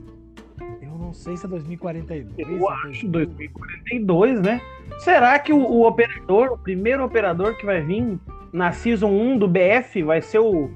Não 0.98 1.14
sei 1.14 1.38
se 1.38 1.46
é 1.46 1.50
2042. 1.50 2.38
Eu 2.38 2.70
acho 2.70 3.08
2042, 3.08 4.42
né? 4.42 4.62
Será 5.00 5.38
que 5.40 5.54
o, 5.54 5.60
o 5.60 5.88
operador, 5.88 6.54
o 6.54 6.58
primeiro 6.58 7.04
operador 7.04 7.56
que 7.56 7.66
vai 7.66 7.82
vir 7.82 8.20
na 8.52 8.72
Season 8.72 9.08
1 9.10 9.38
do 9.38 9.48
BF 9.48 10.04
vai 10.04 10.22
ser 10.22 10.40
o, 10.40 10.70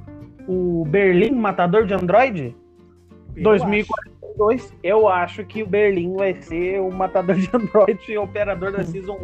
o 0.48 0.86
Berlim 0.88 1.32
Matador 1.32 1.86
de 1.86 1.94
Android? 1.94 2.56
Eu 3.36 3.44
2042. 3.44 4.76
Eu 4.84 5.08
acho 5.08 5.44
que 5.46 5.64
o 5.64 5.68
Berlim 5.68 6.14
vai 6.16 6.40
ser 6.42 6.80
o 6.80 6.92
Matador 6.92 7.36
de 7.36 7.50
Android 7.54 8.00
e 8.08 8.18
o 8.18 8.24
operador 8.24 8.72
da 8.72 8.84
Season 8.84 9.18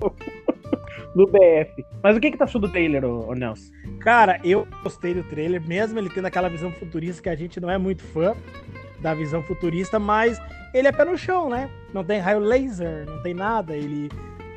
1 0.00 0.06
do 1.14 1.26
BF. 1.26 1.84
Mas 2.02 2.16
o 2.16 2.20
que 2.20 2.30
que 2.30 2.38
tá 2.38 2.44
achou 2.44 2.60
do 2.60 2.68
trailer, 2.68 3.04
ô, 3.04 3.28
ô 3.28 3.34
Nelson? 3.34 3.72
acho. 3.72 3.98
Cara, 3.98 4.40
eu 4.44 4.66
gostei 4.82 5.14
do 5.14 5.22
trailer, 5.24 5.60
mesmo 5.66 5.98
ele 5.98 6.10
tendo 6.10 6.26
aquela 6.26 6.48
visão 6.48 6.70
futurista 6.72 7.22
que 7.22 7.28
a 7.28 7.36
gente 7.36 7.60
não 7.60 7.70
é 7.70 7.78
muito 7.78 8.02
fã 8.02 8.34
da 9.02 9.12
visão 9.14 9.42
futurista, 9.42 9.98
mas 9.98 10.40
ele 10.72 10.88
é 10.88 10.92
pé 10.92 11.04
no 11.04 11.18
chão, 11.18 11.50
né? 11.50 11.68
Não 11.92 12.04
tem 12.04 12.20
raio 12.20 12.38
laser, 12.38 13.04
não 13.06 13.20
tem 13.22 13.34
nada, 13.34 13.76
ele. 13.76 14.08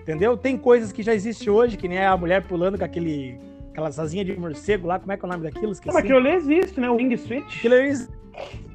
Entendeu? 0.02 0.38
Tem 0.38 0.56
coisas 0.56 0.92
que 0.92 1.02
já 1.02 1.14
existem 1.16 1.50
hoje, 1.50 1.76
que 1.78 1.88
nem 1.88 1.98
a 1.98 2.16
mulher 2.16 2.44
pulando 2.44 2.78
com 2.78 2.86
aquele 2.86 3.40
aquelas 3.72 4.00
asinhas 4.00 4.26
de 4.26 4.40
morcego 4.40 4.88
lá, 4.88 4.98
como 5.00 5.12
é 5.12 5.18
que 5.18 5.26
é 5.26 5.28
o 5.28 5.32
nome 5.32 5.44
daquilo? 5.44 5.72
Esqueci. 5.74 5.94
Mas 5.94 5.98
aquilo 6.04 6.18
ali 6.20 6.30
existe, 6.30 6.80
né? 6.80 6.90
O 6.90 6.96
Wing 6.96 7.18
Switch. 7.18 7.58
Aquilo 7.58 7.74
ali 7.76 7.92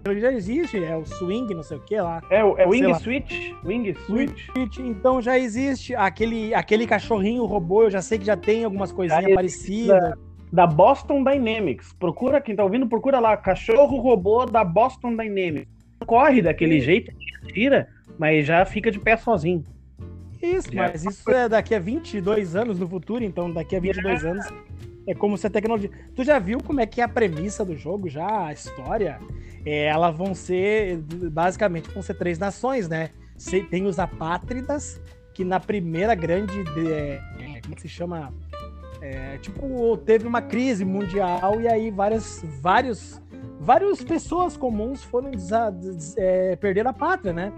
aquilo 0.04 0.20
já 0.20 0.32
existe, 0.32 0.82
é 0.84 0.96
o 0.96 1.04
swing, 1.06 1.54
não 1.54 1.62
sei 1.62 1.76
o 1.78 1.80
que 1.80 1.98
lá. 2.00 2.20
É, 2.30 2.42
o- 2.44 2.58
é 2.58 2.66
Wing 2.66 2.86
lá. 2.86 2.98
Switch? 2.98 3.52
Wing 3.64 3.94
Switch. 4.06 4.48
Então 4.78 5.22
já 5.22 5.38
existe 5.38 5.94
aquele, 5.94 6.52
aquele 6.54 6.86
cachorrinho 6.86 7.44
robô, 7.44 7.84
eu 7.84 7.90
já 7.90 8.02
sei 8.02 8.18
que 8.18 8.24
já 8.26 8.36
tem 8.36 8.64
algumas 8.64 8.90
coisinhas 8.92 9.24
parecidas. 9.34 10.14
Da 10.52 10.66
Boston 10.66 11.22
Dynamics. 11.22 11.92
Procura, 11.92 12.40
quem 12.40 12.56
tá 12.56 12.64
ouvindo, 12.64 12.86
procura 12.88 13.18
lá. 13.20 13.36
Cachorro 13.36 13.98
robô 14.00 14.44
da 14.46 14.64
Boston 14.64 15.16
Dynamics. 15.16 15.68
Corre 16.06 16.42
daquele 16.42 16.80
Sim. 16.80 16.86
jeito, 16.86 17.12
tira, 17.52 17.88
mas 18.18 18.46
já 18.46 18.64
fica 18.64 18.90
de 18.90 18.98
pé 18.98 19.16
sozinho. 19.16 19.62
Isso, 20.42 20.72
Já. 20.72 20.82
mas 20.84 21.04
isso 21.04 21.30
é 21.30 21.48
daqui 21.48 21.74
a 21.74 21.78
22 21.78 22.56
anos 22.56 22.80
no 22.80 22.88
futuro, 22.88 23.22
então 23.22 23.52
daqui 23.52 23.76
a 23.76 23.80
22 23.80 24.24
anos 24.24 24.46
é 25.06 25.14
como 25.14 25.36
se 25.36 25.46
a 25.46 25.50
tecnologia. 25.50 25.90
Tu 26.16 26.24
já 26.24 26.38
viu 26.38 26.58
como 26.62 26.80
é 26.80 26.86
que 26.86 27.00
é 27.02 27.04
a 27.04 27.08
premissa 27.08 27.62
do 27.64 27.76
jogo, 27.76 28.08
já 28.08 28.46
a 28.46 28.52
história? 28.52 29.18
É, 29.66 29.84
elas 29.84 30.16
vão 30.16 30.34
ser, 30.34 30.96
basicamente, 31.30 31.90
vão 31.90 32.02
ser 32.02 32.14
três 32.14 32.38
nações, 32.38 32.88
né? 32.88 33.10
Tem 33.70 33.84
os 33.86 33.98
apátridas, 33.98 35.00
que 35.34 35.44
na 35.44 35.60
primeira 35.60 36.14
grande. 36.14 36.64
de- 36.64 36.90
é, 36.92 37.20
como 37.62 37.76
que 37.76 37.82
se 37.82 37.88
chama? 37.88 38.32
É, 39.00 39.38
tipo, 39.38 39.96
teve 39.98 40.26
uma 40.26 40.42
crise 40.42 40.84
mundial 40.84 41.60
e 41.60 41.66
aí 41.66 41.90
várias, 41.90 42.44
vários, 42.60 43.20
várias 43.58 44.02
pessoas 44.04 44.56
comuns 44.56 45.02
foram 45.02 45.30
desa- 45.30 45.70
des- 45.70 46.14
é, 46.18 46.54
perder 46.56 46.86
a 46.86 46.92
pátria, 46.92 47.32
né? 47.32 47.52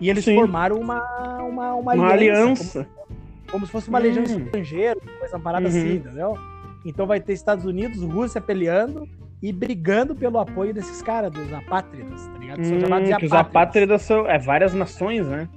E 0.00 0.10
eles 0.10 0.24
Sim. 0.24 0.34
formaram 0.34 0.76
uma, 0.80 1.00
uma, 1.42 1.74
uma, 1.74 1.94
Uma 1.94 2.10
aliança, 2.10 2.42
aliança. 2.42 2.84
Como, 2.94 3.08
como 3.50 3.66
se 3.66 3.72
fosse 3.72 3.88
uma 3.88 3.98
legião 3.98 4.24
Hum. 4.24 4.44
estrangeira, 4.44 4.98
coisa 5.20 5.38
parada 5.38 5.64
Uhum. 5.68 5.70
assim, 5.76 5.94
entendeu? 5.96 6.34
Então 6.84 7.06
vai 7.06 7.20
ter 7.20 7.32
Estados 7.32 7.64
Unidos, 7.64 8.02
Rússia 8.02 8.40
peleando 8.40 9.08
e 9.40 9.52
brigando 9.52 10.16
pelo 10.16 10.38
apoio 10.38 10.74
desses 10.74 11.00
caras, 11.00 11.30
dos 11.30 11.52
apátridas, 11.52 12.26
tá 12.26 12.38
ligado? 12.38 12.64
São 12.64 12.80
chamados 12.80 13.08
de 13.08 13.14
Hum, 13.14 13.18
que 13.18 13.26
os 13.26 13.32
apátridas 13.32 14.02
são 14.02 14.26
é, 14.28 14.38
várias 14.38 14.74
nações, 14.74 15.26
né? 15.28 15.48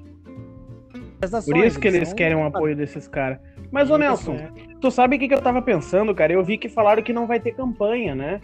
Nações, 1.22 1.46
Por 1.46 1.58
isso 1.58 1.80
que 1.80 1.88
eles 1.88 2.10
são- 2.10 2.16
querem 2.18 2.36
o 2.38 2.44
apoio 2.46 2.76
desses 2.76 3.08
caras. 3.08 3.40
Mas, 3.72 3.90
ô 3.90 3.98
Nelson, 3.98 4.34
É. 4.34 4.50
tu 4.82 4.92
sabe 4.92 5.16
o 5.16 5.20
que, 5.20 5.28
que 5.28 5.34
eu 5.34 5.42
tava 5.42 5.62
pensando, 5.62 6.14
cara? 6.14 6.34
Eu 6.34 6.44
vi 6.44 6.58
que 6.58 6.68
falaram 6.68 7.02
que 7.02 7.14
não 7.14 7.26
vai 7.26 7.40
ter 7.40 7.54
campanha, 7.54 8.14
né? 8.14 8.42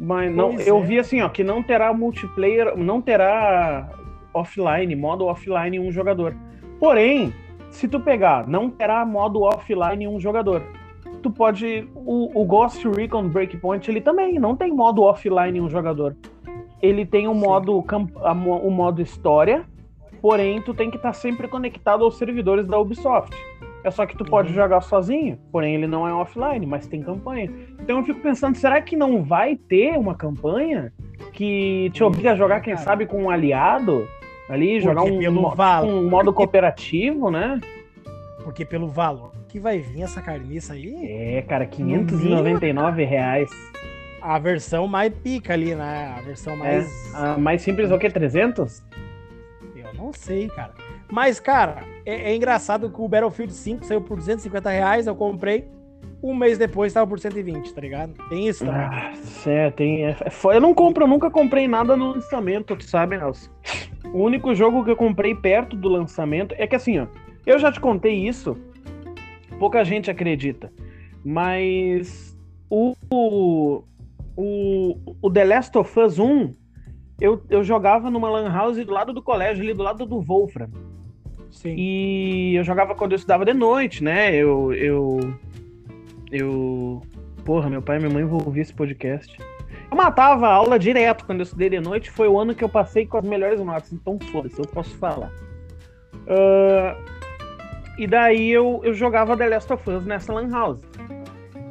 Mas 0.00 0.34
não, 0.34 0.54
Pois 0.54 0.66
eu 0.66 0.78
é. 0.78 0.82
vi 0.82 0.98
assim, 0.98 1.20
ó, 1.22 1.28
que 1.28 1.44
não 1.44 1.62
terá 1.62 1.92
multiplayer, 1.92 2.76
não 2.76 3.00
terá 3.00 3.88
offline, 4.32 4.94
modo 4.94 5.26
offline 5.26 5.78
um 5.78 5.90
jogador. 5.90 6.34
Porém, 6.78 7.32
se 7.70 7.88
tu 7.88 8.00
pegar, 8.00 8.46
não 8.46 8.70
terá 8.70 9.04
modo 9.04 9.42
offline 9.42 10.06
um 10.08 10.20
jogador. 10.20 10.62
Tu 11.22 11.30
pode. 11.30 11.88
O, 11.94 12.42
o 12.42 12.44
Ghost 12.44 12.86
Recon 12.88 13.28
Breakpoint, 13.28 13.90
ele 13.90 14.00
também 14.00 14.38
não 14.38 14.54
tem 14.54 14.70
modo 14.72 15.02
offline 15.02 15.60
um 15.60 15.68
jogador. 15.68 16.14
Ele 16.82 17.06
tem 17.06 17.26
o 17.26 17.32
Sim. 17.34 17.40
modo, 17.40 17.78
o 17.82 18.70
modo 18.70 19.00
história, 19.00 19.64
porém 20.20 20.60
tu 20.60 20.74
tem 20.74 20.90
que 20.90 20.96
estar 20.96 21.14
sempre 21.14 21.48
conectado 21.48 22.04
aos 22.04 22.18
servidores 22.18 22.66
da 22.66 22.78
Ubisoft. 22.78 23.34
É 23.84 23.90
só 23.90 24.04
que 24.04 24.16
tu 24.16 24.24
pode 24.24 24.48
Uhum. 24.48 24.54
jogar 24.54 24.80
sozinho, 24.80 25.38
porém 25.52 25.74
ele 25.74 25.86
não 25.86 26.06
é 26.08 26.12
offline, 26.12 26.66
mas 26.66 26.86
tem 26.86 27.02
campanha. 27.02 27.50
Então 27.80 27.98
eu 27.98 28.04
fico 28.04 28.20
pensando, 28.20 28.56
será 28.56 28.80
que 28.82 28.96
não 28.96 29.22
vai 29.22 29.54
ter 29.56 29.96
uma 29.96 30.14
campanha 30.14 30.92
que 31.32 31.88
te 31.92 32.02
Hum, 32.02 32.08
obriga 32.08 32.32
a 32.32 32.36
jogar, 32.36 32.60
quem 32.60 32.76
sabe, 32.76 33.06
com 33.06 33.22
um 33.24 33.30
aliado 33.30 34.08
ali, 34.48 34.80
jogar 34.80 35.02
um, 35.02 35.18
pelo 35.18 35.42
mo- 35.42 35.54
Valo- 35.54 35.88
um 35.88 36.08
modo 36.10 36.32
cooperativo, 36.32 37.30
né? 37.30 37.60
Porque 38.42 38.64
pelo 38.64 38.88
valor 38.88 39.32
que 39.48 39.58
vai 39.60 39.78
vir 39.78 40.02
essa 40.02 40.20
carniça 40.20 40.72
aí, 40.74 40.94
É, 41.36 41.42
cara, 41.42 41.64
599 41.66 43.04
reais. 43.04 43.50
a 44.20 44.38
versão 44.38 44.86
mais 44.88 45.12
pica 45.14 45.52
ali, 45.52 45.74
né? 45.74 46.12
A 46.16 46.20
versão 46.22 46.54
É, 46.54 46.56
mais. 46.56 47.14
a 47.14 47.38
mais 47.38 47.62
simples 47.62 47.90
é 47.90 47.94
o 47.94 47.98
quê? 47.98 48.10
300? 48.10 48.82
Eu 49.76 49.94
não 49.94 50.12
sei, 50.12 50.48
cara. 50.48 50.72
Mas, 51.10 51.38
cara, 51.38 51.84
é, 52.04 52.32
é 52.32 52.36
engraçado 52.36 52.90
que 52.90 53.00
o 53.00 53.08
Battlefield 53.08 53.52
5 53.52 53.84
saiu 53.84 54.00
por 54.00 54.16
250 54.16 54.70
reais, 54.70 55.06
eu 55.06 55.14
comprei. 55.14 55.68
Um 56.22 56.34
mês 56.34 56.58
depois 56.58 56.92
tava 56.92 57.06
por 57.06 57.20
120, 57.20 57.72
tá 57.72 57.80
ligado? 57.80 58.14
Tem 58.28 58.48
isso 58.48 58.64
também. 58.64 58.80
Ah, 58.80 59.12
é, 59.46 59.70
tem. 59.70 60.06
É, 60.06 60.10
é 60.10 60.56
eu 60.56 60.60
não 60.60 60.74
compro, 60.74 61.04
eu 61.04 61.08
nunca 61.08 61.30
comprei 61.30 61.68
nada 61.68 61.96
no 61.96 62.12
lançamento, 62.12 62.74
tu 62.74 62.84
sabe, 62.84 63.16
Nelson. 63.16 63.50
O 64.12 64.22
único 64.22 64.54
jogo 64.54 64.84
que 64.84 64.90
eu 64.90 64.96
comprei 64.96 65.34
perto 65.34 65.76
do 65.76 65.88
lançamento 65.88 66.54
é 66.58 66.66
que 66.66 66.74
assim, 66.74 66.98
ó, 66.98 67.06
eu 67.44 67.58
já 67.58 67.70
te 67.70 67.78
contei 67.78 68.14
isso, 68.26 68.56
pouca 69.58 69.84
gente 69.84 70.10
acredita, 70.10 70.72
mas 71.24 72.36
o, 72.70 72.94
o, 73.10 73.84
o 75.20 75.30
The 75.30 75.44
Last 75.44 75.78
of 75.78 76.00
Us 76.00 76.18
1, 76.18 76.54
eu, 77.20 77.42
eu 77.48 77.62
jogava 77.64 78.10
numa 78.10 78.30
lan 78.30 78.52
house 78.52 78.84
do 78.84 78.92
lado 78.92 79.12
do 79.12 79.22
colégio, 79.22 79.62
ali 79.62 79.74
do 79.74 79.82
lado 79.82 80.04
do 80.04 80.20
Wolfram. 80.20 80.68
Sim. 81.50 81.74
E 81.76 82.54
eu 82.54 82.64
jogava 82.64 82.94
quando 82.94 83.12
eu 83.12 83.16
estudava 83.16 83.44
de 83.44 83.54
noite, 83.54 84.04
né? 84.04 84.34
Eu. 84.34 84.72
Eu. 84.74 85.34
Eu. 86.30 87.02
Porra, 87.44 87.70
meu 87.70 87.80
pai 87.80 87.96
e 87.96 88.00
minha 88.00 88.12
mãe 88.12 88.24
vão 88.24 88.38
ouvir 88.44 88.60
esse 88.60 88.74
podcast. 88.74 89.38
Eu 89.90 89.96
matava 89.96 90.48
a 90.48 90.52
aula 90.52 90.78
direto 90.78 91.24
quando 91.24 91.40
eu 91.40 91.44
estudei 91.44 91.70
de 91.70 91.80
noite. 91.80 92.10
Foi 92.10 92.28
o 92.28 92.38
ano 92.38 92.54
que 92.54 92.64
eu 92.64 92.68
passei 92.68 93.06
com 93.06 93.16
as 93.16 93.24
melhores 93.24 93.60
notas. 93.60 93.92
Então, 93.92 94.18
foda-se, 94.32 94.58
eu 94.58 94.66
posso 94.66 94.94
falar. 94.96 95.32
Ah, 96.26 96.96
e 97.98 98.06
daí 98.06 98.50
eu, 98.50 98.80
eu 98.84 98.92
jogava 98.92 99.36
The 99.36 99.48
Last 99.48 99.72
of 99.72 99.90
Us 99.90 100.04
nessa 100.04 100.32
Lan 100.32 100.50
House. 100.50 100.80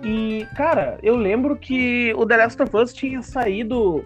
E, 0.04 0.46
cara, 0.56 0.98
eu 1.04 1.16
lembro 1.16 1.56
que 1.56 2.14
o 2.16 2.26
The 2.26 2.38
Last 2.38 2.62
of 2.62 2.76
Us 2.76 2.94
tinha 2.94 3.22
saído. 3.22 4.06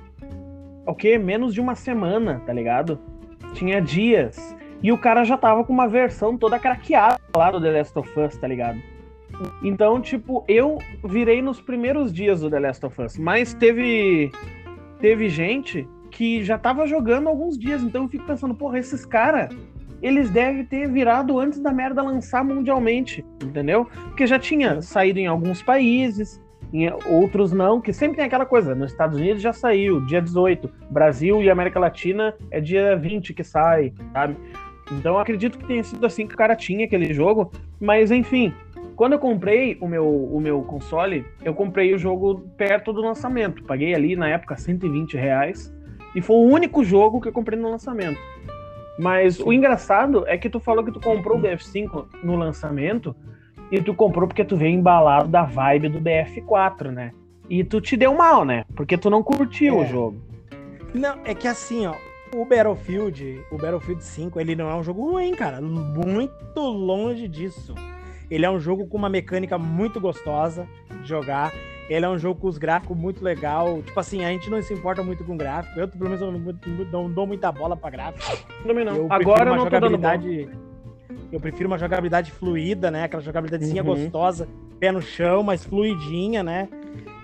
O 0.90 0.96
quê? 0.96 1.20
Menos 1.20 1.54
de 1.54 1.62
uma 1.62 1.76
semana, 1.76 2.42
tá 2.48 2.52
ligado? 2.52 3.00
Tinha 3.54 3.80
dias. 3.80 4.58
E 4.82 4.92
o 4.92 4.98
cara 4.98 5.24
já 5.24 5.38
tava 5.38 5.64
com 5.64 5.72
uma 5.72 5.88
versão 5.88 6.36
toda 6.36 6.58
craqueada 6.58 7.20
lá 7.36 7.52
do 7.52 7.62
The 7.62 7.70
Last 7.70 8.00
of 8.00 8.20
Us, 8.20 8.36
tá 8.38 8.48
ligado? 8.48 8.82
Então, 9.64 10.02
tipo, 10.02 10.44
eu 10.48 10.80
virei 11.04 11.44
nos 11.44 11.62
primeiros 11.62 12.12
dias 12.12 12.42
do 12.42 12.50
The 12.50 12.60
Last 12.60 12.84
of 12.88 13.02
Us, 13.04 13.20
mas 13.20 13.54
teve 13.54 14.32
teve 15.00 15.30
gente 15.30 15.88
que 16.10 16.44
já 16.44 16.58
tava 16.58 16.88
jogando 16.88 17.30
alguns 17.30 17.56
dias, 17.56 17.84
então 17.84 18.04
eu 18.04 18.10
fico 18.10 18.26
pensando, 18.26 18.56
porra, 18.56 18.80
esses 18.80 19.06
caras, 19.06 19.56
eles 20.02 20.32
devem 20.32 20.66
ter 20.66 20.90
virado 20.90 21.40
antes 21.40 21.60
da 21.60 21.72
merda 21.72 22.02
lançar 22.02 22.44
mundialmente, 22.44 23.24
entendeu? 23.44 23.86
Porque 24.06 24.26
já 24.26 24.40
tinha 24.40 24.82
saído 24.82 25.20
em 25.20 25.28
alguns 25.28 25.62
países, 25.62 26.42
em 26.72 26.90
outros 27.06 27.52
não, 27.52 27.82
que 27.82 27.92
sempre 27.92 28.18
tem 28.18 28.26
aquela 28.26 28.46
coisa, 28.46 28.76
nos 28.76 28.92
Estados 28.92 29.18
Unidos 29.18 29.42
já 29.42 29.52
saiu, 29.52 30.06
dia 30.06 30.22
18, 30.22 30.70
Brasil 30.90 31.42
e 31.42 31.50
América 31.50 31.80
Latina 31.80 32.36
é 32.52 32.62
dia 32.62 32.96
20 32.96 33.34
que 33.34 33.44
sai, 33.44 33.94
sabe? 34.14 34.36
Então 34.92 35.18
acredito 35.18 35.58
que 35.58 35.66
tenha 35.66 35.84
sido 35.84 36.06
assim 36.06 36.28
que 36.28 36.34
o 36.34 36.38
cara 36.38 36.56
tinha 36.56 36.86
aquele 36.86 37.14
jogo, 37.14 37.52
mas 37.80 38.12
enfim, 38.12 38.54
quando 39.00 39.14
eu 39.14 39.20
comprei 39.20 39.78
o 39.80 39.88
meu, 39.88 40.06
o 40.06 40.42
meu 40.42 40.62
console, 40.62 41.26
eu 41.44 41.54
comprei 41.54 41.94
o 41.94 41.98
jogo 41.98 42.42
perto 42.58 42.92
do 42.92 43.02
lançamento. 43.02 43.64
Paguei 43.64 43.96
ali 43.96 44.14
na 44.14 44.28
época 44.28 44.58
120 44.58 45.16
reais. 45.16 45.74
E 46.14 46.22
foi 46.22 46.36
o 46.36 46.42
único 46.42 46.84
jogo 46.84 47.22
que 47.22 47.30
eu 47.30 47.32
comprei 47.32 47.58
no 47.58 47.70
lançamento. 47.70 48.20
Mas 48.98 49.40
o 49.40 49.54
engraçado 49.54 50.28
é 50.28 50.38
que 50.38 50.50
tu 50.50 50.60
falou 50.60 50.84
que 50.84 50.92
tu 50.92 51.00
comprou 51.00 51.38
o 51.38 51.42
BF5 51.42 52.08
no 52.22 52.36
lançamento 52.36 53.16
e 53.72 53.82
tu 53.82 53.94
comprou 53.94 54.28
porque 54.28 54.44
tu 54.44 54.58
veio 54.58 54.74
embalado 54.74 55.28
da 55.28 55.44
vibe 55.44 55.90
do 55.90 56.00
BF4, 56.02 56.92
né? 56.92 57.12
E 57.50 57.64
tu 57.64 57.82
te 57.82 57.98
deu 57.98 58.14
mal, 58.14 58.46
né? 58.46 58.66
Porque 58.76 58.98
tu 58.98 59.10
não 59.10 59.24
curtiu 59.24 59.80
É. 59.80 59.84
o 59.84 59.86
jogo. 59.86 60.22
Não, 60.94 61.20
é 61.26 61.34
que 61.34 61.48
assim, 61.48 61.86
ó, 61.88 61.94
o 62.36 62.46
Battlefield, 62.46 63.42
o 63.52 63.58
Battlefield 63.58 64.04
5, 64.04 64.40
ele 64.40 64.56
não 64.56 64.70
é 64.70 64.76
um 64.76 64.84
jogo 64.84 65.12
ruim, 65.12 65.34
cara. 65.34 65.60
Muito 65.62 66.60
longe 66.60 67.28
disso. 67.28 67.74
Ele 68.30 68.46
é 68.46 68.50
um 68.50 68.60
jogo 68.60 68.88
com 68.88 68.98
uma 68.98 69.10
mecânica 69.10 69.58
muito 69.58 70.00
gostosa 70.00 70.68
de 71.02 71.08
jogar. 71.08 71.52
Ele 71.90 72.06
é 72.06 72.10
um 72.10 72.20
jogo 72.20 72.40
com 72.40 72.48
os 72.48 72.60
gráficos 72.60 72.96
muito 72.96 73.24
legal. 73.24 73.82
Tipo 73.82 74.00
assim, 74.00 74.24
a 74.24 74.30
gente 74.30 74.48
não 74.48 74.62
se 74.62 74.72
importa 74.72 75.02
muito 75.02 75.24
com 75.24 75.36
gráfico. 75.36 75.80
Eu, 75.80 75.88
pelo 75.88 76.04
menos, 76.06 76.22
eu 76.22 76.32
não, 76.32 76.56
não 76.92 77.12
dou 77.12 77.26
muita 77.26 77.52
bola 77.52 77.76
pra 77.76 77.90
gráfico. 77.90 78.46
Também 78.64 78.86
não. 78.86 78.96
Eu 78.96 79.08
Agora 79.10 79.50
eu 79.50 79.54
uma 79.54 79.58
não 79.58 79.64
tô 79.64 79.80
dando 79.80 79.98
bola. 79.98 80.20
Eu 81.32 81.40
prefiro 81.40 81.68
uma 81.68 81.78
jogabilidade 81.78 82.32
fluida, 82.32 82.90
né? 82.90 83.04
Aquela 83.04 83.22
jogabilidadezinha 83.22 83.84
Uhum. 83.84 83.90
gostosa, 83.90 84.48
pé 84.80 84.92
no 84.92 85.02
chão, 85.02 85.44
mas 85.44 85.64
fluidinha, 85.64 86.42
né? 86.44 86.68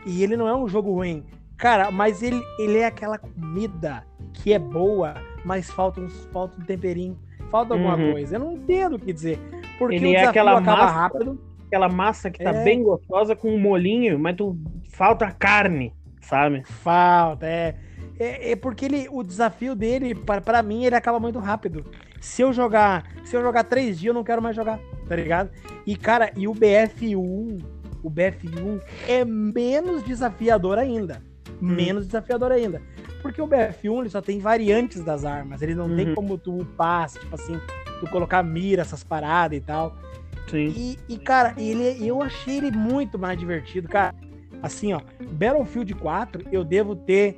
E 0.05 0.23
ele 0.23 0.37
não 0.37 0.47
é 0.47 0.55
um 0.55 0.67
jogo 0.67 0.91
ruim. 0.91 1.23
Cara, 1.57 1.89
mas 1.89 2.21
ele, 2.21 2.41
ele 2.59 2.77
é 2.79 2.85
aquela 2.85 3.17
comida 3.17 4.03
que 4.33 4.53
é 4.53 4.59
boa, 4.59 5.15
mas 5.43 5.69
falta, 5.71 6.01
uns, 6.01 6.25
falta 6.31 6.59
um 6.61 6.65
temperinho. 6.65 7.17
Falta 7.49 7.73
alguma 7.73 7.95
Uhum. 7.95 8.11
coisa. 8.11 8.35
Eu 8.35 8.39
não 8.39 8.51
entendo 8.53 8.95
o 8.95 8.99
que 8.99 9.13
dizer. 9.13 9.39
Porque 9.79 9.95
Ele 9.95 10.07
o 10.07 10.15
é 10.15 10.25
aquela 10.25 10.59
massa- 10.59 10.85
rápido. 10.85 11.39
Aquela 11.67 11.89
massa 11.89 12.29
que 12.29 12.43
tá 12.43 12.51
É. 12.51 12.63
bem 12.63 12.83
gostosa 12.83 13.35
com 13.35 13.49
um 13.49 13.59
molinho, 13.59 14.19
mas 14.19 14.35
tu 14.35 14.57
falta 14.91 15.31
carne, 15.31 15.93
sabe? 16.21 16.63
Falta, 16.65 17.45
é. 17.47 17.75
É, 18.19 18.51
é 18.51 18.55
porque 18.55 18.85
ele, 18.85 19.07
o 19.11 19.23
desafio 19.23 19.75
dele, 19.75 20.15
pra, 20.15 20.39
pra 20.39 20.63
mim, 20.63 20.85
ele 20.85 20.95
acaba 20.95 21.19
muito 21.19 21.39
rápido. 21.39 21.85
Se 22.19 22.41
eu 22.41 22.53
jogar, 22.53 23.03
se 23.23 23.35
eu 23.35 23.41
jogar 23.41 23.63
três 23.63 23.99
dias, 23.99 24.09
eu 24.09 24.13
não 24.13 24.23
quero 24.23 24.41
mais 24.41 24.55
jogar, 24.55 24.79
tá 25.07 25.15
ligado? 25.15 25.49
E, 25.85 25.95
cara, 25.95 26.31
e 26.35 26.47
o 26.47 26.53
BF1, 26.53 27.61
o 28.01 28.09
BF1 28.09 28.81
é 29.07 29.25
menos 29.25 30.03
desafiador 30.03 30.77
ainda. 30.77 31.21
Hum. 31.61 31.73
Menos 31.75 32.05
desafiador 32.05 32.51
ainda. 32.51 32.81
Porque 33.21 33.41
o 33.41 33.47
BF1 33.47 33.99
ele 34.01 34.09
só 34.09 34.21
tem 34.21 34.39
variantes 34.39 35.03
das 35.03 35.25
armas. 35.25 35.61
Ele 35.61 35.75
não 35.75 35.87
uhum. 35.87 35.95
tem 35.95 36.13
como 36.13 36.37
tu 36.37 36.59
upar, 36.59 37.09
tipo 37.09 37.33
assim, 37.33 37.59
tu 37.99 38.09
colocar 38.09 38.43
mira, 38.43 38.81
essas 38.81 39.03
paradas 39.03 39.57
e 39.57 39.61
tal. 39.61 39.95
Sim. 40.49 40.73
E, 40.75 40.99
e, 41.09 41.17
cara, 41.17 41.53
ele, 41.57 42.07
eu 42.07 42.21
achei 42.21 42.57
ele 42.57 42.71
muito 42.71 43.17
mais 43.17 43.37
divertido, 43.37 43.87
cara. 43.87 44.13
Assim, 44.61 44.93
ó, 44.93 45.01
Battlefield 45.31 45.93
4, 45.95 46.47
eu 46.51 46.63
devo 46.63 46.95
ter 46.95 47.37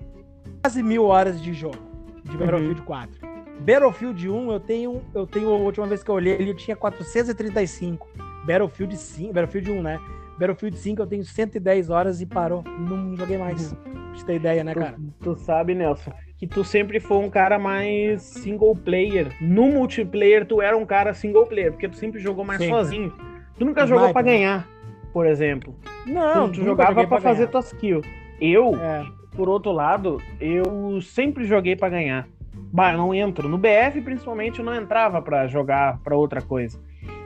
quase 0.68 0.84
mil 0.84 1.06
horas 1.06 1.42
de 1.42 1.54
jogo 1.54 1.78
de 2.26 2.32
uhum. 2.32 2.38
Battlefield 2.40 2.82
4. 2.82 3.28
Battlefield 3.62 4.30
1, 4.30 4.52
eu 4.52 4.60
tenho, 4.60 5.02
eu 5.16 5.26
tenho, 5.26 5.50
a 5.50 5.56
última 5.56 5.88
vez 5.88 6.04
que 6.04 6.12
eu 6.12 6.16
olhei, 6.16 6.34
ele 6.34 6.54
tinha 6.54 6.76
435. 6.76 8.06
Battlefield 8.46 8.98
5, 8.98 9.34
Battlefield 9.34 9.72
1, 9.72 9.82
né? 9.82 10.00
Battlefield 10.38 10.78
5 10.78 11.02
eu 11.02 11.08
tenho 11.08 11.24
110 11.24 11.90
horas 11.90 12.20
e 12.20 12.26
parou. 12.26 12.66
Não 12.66 13.16
joguei 13.16 13.38
mais. 13.38 13.72
Uhum. 13.72 13.78
Pra 13.78 14.14
você 14.14 14.26
ter 14.26 14.36
ideia, 14.36 14.62
né, 14.62 14.76
cara? 14.76 14.98
Tu, 15.22 15.36
tu, 15.36 15.40
sabe, 15.40 15.74
Nelson, 15.74 16.12
que 16.38 16.46
tu 16.46 16.66
sempre 16.66 17.00
foi 17.00 17.18
um 17.18 17.30
cara 17.30 17.58
mais 17.58 18.22
single 18.22 18.76
player. 18.76 19.34
No 19.40 19.70
multiplayer, 19.70 20.46
tu 20.46 20.62
era 20.62 20.76
um 20.76 20.86
cara 20.86 21.14
single 21.14 21.48
player, 21.48 21.72
porque 21.72 21.88
tu 21.88 21.96
sempre 21.96 22.20
jogou 22.20 22.44
mais 22.44 22.60
sempre. 22.60 22.76
sozinho. 22.76 23.14
Tu 23.58 23.64
nunca 23.64 23.88
jogou 23.88 24.12
para 24.12 24.22
ganhar, 24.22 24.68
por 25.14 25.26
exemplo. 25.26 25.74
Não, 26.06 26.52
tu, 26.52 26.60
tu 26.60 26.66
jogava 26.66 27.08
para 27.08 27.22
fazer 27.22 27.48
tuas 27.48 27.72
kills. 27.72 28.08
Eu, 28.40 28.76
é. 28.76 29.17
Por 29.38 29.48
outro 29.48 29.72
lado, 29.72 30.20
eu 30.42 31.00
sempre 31.00 31.46
joguei 31.46 31.76
para 31.76 31.90
ganhar. 31.90 32.28
Bah, 32.74 32.92
eu 32.92 32.98
não 32.98 33.14
entro. 33.14 33.48
No 33.48 33.58
BF, 33.58 34.02
principalmente, 34.02 34.60
eu 34.60 34.66
não 34.66 34.76
entrava 34.76 35.22
para 35.22 35.48
jogar 35.48 36.00
para 36.00 36.18
outra 36.18 36.42
coisa. 36.42 36.82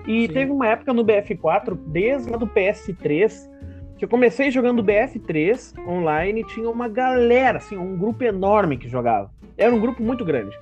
E 0.05 0.27
Sim. 0.27 0.33
teve 0.33 0.51
uma 0.51 0.67
época 0.67 0.93
no 0.93 1.05
BF4, 1.05 1.73
desde 1.87 2.29
lá 2.29 2.37
do 2.37 2.45
PS3, 2.45 3.49
que 3.97 4.03
eu 4.03 4.09
comecei 4.09 4.51
jogando 4.51 4.83
BF3 4.83 5.79
online 5.87 6.41
e 6.41 6.43
tinha 6.43 6.69
uma 6.69 6.89
galera, 6.89 7.59
assim, 7.59 7.77
um 7.77 7.97
grupo 7.97 8.23
enorme 8.23 8.77
que 8.77 8.89
jogava. 8.89 9.31
Era 9.57 9.73
um 9.73 9.79
grupo 9.79 10.03
muito 10.03 10.25
grande. 10.25 10.57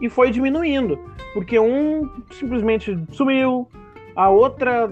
E 0.00 0.08
foi 0.10 0.30
diminuindo, 0.30 0.98
porque 1.32 1.58
um 1.58 2.08
simplesmente 2.30 2.96
sumiu, 3.10 3.68
a 4.18 4.28
outra 4.28 4.90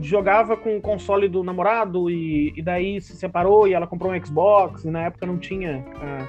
jogava 0.00 0.56
com 0.56 0.78
o 0.78 0.80
console 0.80 1.28
do 1.28 1.44
namorado 1.44 2.08
e, 2.08 2.54
e 2.56 2.62
daí 2.62 3.02
se 3.02 3.14
separou 3.14 3.68
e 3.68 3.74
ela 3.74 3.86
comprou 3.86 4.10
um 4.10 4.24
Xbox, 4.24 4.82
e 4.86 4.90
na 4.90 5.02
época 5.02 5.26
não 5.26 5.36
tinha. 5.36 5.84
Ah, 6.00 6.26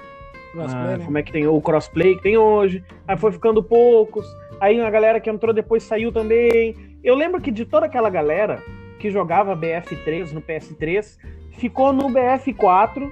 ah, 0.58 0.98
né? 0.98 1.06
Como 1.06 1.18
é 1.18 1.24
que 1.24 1.32
tem 1.32 1.48
o 1.48 1.62
crossplay 1.62 2.18
que 2.18 2.24
tem 2.24 2.38
hoje? 2.38 2.84
Aí 3.08 3.16
foi 3.16 3.32
ficando 3.32 3.64
poucos. 3.64 4.28
Aí 4.60 4.78
a 4.78 4.90
galera 4.90 5.22
que 5.22 5.30
entrou 5.30 5.54
depois 5.54 5.84
saiu 5.84 6.12
também. 6.12 6.76
Eu 7.02 7.16
lembro 7.16 7.40
que 7.40 7.50
de 7.50 7.64
toda 7.64 7.86
aquela 7.86 8.10
galera 8.10 8.62
que 9.00 9.10
jogava 9.10 9.56
BF3 9.56 10.34
no 10.34 10.42
PS3, 10.42 11.18
ficou 11.52 11.94
no 11.94 12.10
BF4, 12.10 13.10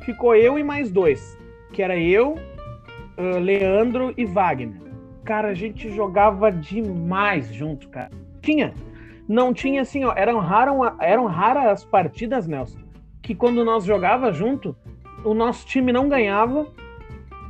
ficou 0.00 0.34
eu 0.34 0.58
e 0.58 0.64
mais 0.64 0.90
dois, 0.90 1.38
que 1.74 1.82
era 1.82 1.94
eu, 1.94 2.36
uh, 3.18 3.38
Leandro 3.38 4.14
e 4.16 4.24
Wagner. 4.24 4.80
Cara, 5.24 5.48
a 5.48 5.54
gente 5.54 5.94
jogava 5.94 6.50
demais 6.50 7.52
junto, 7.52 7.86
cara. 7.90 8.19
Tinha. 8.40 8.74
Não 9.28 9.54
tinha 9.54 9.82
assim, 9.82 10.04
ó, 10.04 10.12
eram, 10.16 10.38
raro, 10.38 10.80
eram 11.00 11.26
raras 11.26 11.66
as 11.66 11.84
partidas, 11.84 12.46
Nelson, 12.46 12.80
que 13.22 13.34
quando 13.34 13.64
nós 13.64 13.84
jogava 13.84 14.32
junto, 14.32 14.76
o 15.24 15.34
nosso 15.34 15.66
time 15.66 15.92
não 15.92 16.08
ganhava 16.08 16.66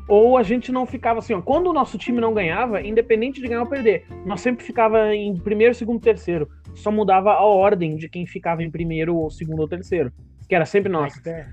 ou 0.06 0.36
a 0.36 0.42
gente 0.42 0.72
não 0.72 0.84
ficava 0.84 1.20
assim, 1.20 1.32
ó, 1.34 1.40
quando 1.40 1.68
o 1.68 1.72
nosso 1.72 1.96
time 1.96 2.20
não 2.20 2.34
ganhava, 2.34 2.82
independente 2.82 3.40
de 3.40 3.46
ganhar 3.46 3.62
ou 3.62 3.68
perder, 3.68 4.06
nós 4.26 4.40
sempre 4.40 4.64
ficava 4.64 5.14
em 5.14 5.36
primeiro, 5.36 5.72
segundo, 5.72 6.00
terceiro. 6.00 6.48
Só 6.74 6.90
mudava 6.90 7.32
a 7.32 7.44
ordem 7.44 7.96
de 7.96 8.08
quem 8.08 8.26
ficava 8.26 8.62
em 8.62 8.70
primeiro 8.70 9.16
ou 9.16 9.30
segundo 9.30 9.60
ou 9.60 9.68
terceiro, 9.68 10.12
que 10.48 10.54
era 10.54 10.66
sempre 10.66 10.90
nós. 10.90 11.24
É. 11.24 11.46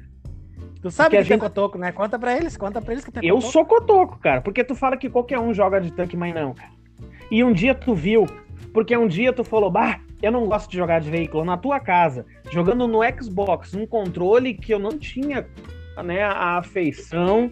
Tu 0.81 0.91
sabe 0.91 1.11
que, 1.11 1.17
que 1.17 1.23
gente... 1.23 1.37
é 1.37 1.39
cotoco, 1.39 1.77
né? 1.77 1.91
Conta 1.91 2.17
pra 2.17 2.35
eles, 2.35 2.57
conta 2.57 2.81
pra 2.81 2.93
eles 2.93 3.05
que 3.05 3.11
tem 3.11 3.27
Eu 3.27 3.35
cotoco. 3.35 3.51
sou 3.53 3.65
cotoco, 3.65 4.19
cara, 4.19 4.41
porque 4.41 4.63
tu 4.63 4.73
fala 4.73 4.97
que 4.97 5.09
qualquer 5.09 5.39
um 5.39 5.53
joga 5.53 5.79
de 5.79 5.91
tanque, 5.91 6.17
mas 6.17 6.33
não, 6.33 6.53
cara. 6.53 6.71
E 7.29 7.43
um 7.43 7.53
dia 7.53 7.75
tu 7.75 7.93
viu, 7.93 8.25
porque 8.73 8.95
um 8.95 9.07
dia 9.07 9.33
tu 9.33 9.43
falou, 9.43 9.69
bah, 9.69 9.99
eu 10.21 10.31
não 10.31 10.45
gosto 10.47 10.69
de 10.69 10.77
jogar 10.77 10.99
de 10.99 11.09
veículo 11.09 11.45
na 11.45 11.57
tua 11.57 11.79
casa, 11.79 12.25
jogando 12.49 12.87
no 12.87 12.99
Xbox, 13.19 13.73
um 13.73 13.85
controle 13.85 14.53
que 14.53 14.73
eu 14.73 14.79
não 14.79 14.97
tinha 14.97 15.47
né, 16.03 16.23
a 16.23 16.57
afeição 16.57 17.51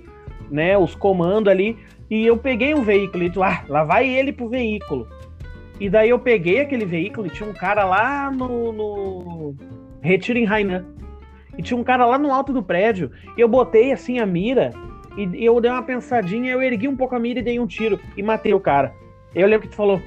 né, 0.49 0.77
os 0.77 0.95
comandos 0.95 1.51
ali, 1.51 1.77
e 2.09 2.25
eu 2.25 2.37
peguei 2.37 2.73
um 2.73 2.83
veículo 2.83 3.23
e 3.23 3.29
tu, 3.29 3.41
ah, 3.41 3.63
lá 3.67 3.83
vai 3.83 4.07
ele 4.07 4.31
pro 4.31 4.47
veículo. 4.47 5.07
E 5.79 5.89
daí 5.89 6.09
eu 6.09 6.19
peguei 6.19 6.61
aquele 6.61 6.85
veículo 6.85 7.27
e 7.27 7.29
tinha 7.29 7.49
um 7.49 7.53
cara 7.53 7.83
lá 7.83 8.31
no, 8.31 8.71
no 8.71 9.55
Retiro 10.01 10.39
em 10.39 10.47
Hainan. 10.47 10.85
E 11.57 11.61
tinha 11.61 11.77
um 11.77 11.83
cara 11.83 12.05
lá 12.05 12.17
no 12.17 12.31
alto 12.31 12.53
do 12.53 12.63
prédio. 12.63 13.11
E 13.37 13.41
eu 13.41 13.47
botei 13.47 13.91
assim 13.91 14.19
a 14.19 14.25
mira 14.25 14.71
e 15.17 15.43
eu 15.43 15.59
dei 15.59 15.71
uma 15.71 15.81
pensadinha, 15.81 16.51
eu 16.51 16.61
ergui 16.61 16.87
um 16.87 16.95
pouco 16.95 17.15
a 17.15 17.19
mira 17.19 17.39
e 17.39 17.43
dei 17.43 17.59
um 17.59 17.67
tiro 17.67 17.99
e 18.15 18.23
matei 18.23 18.53
o 18.53 18.59
cara. 18.59 18.93
Eu 19.33 19.47
lembro 19.47 19.67
que 19.67 19.73
tu 19.73 19.77
falou, 19.77 20.01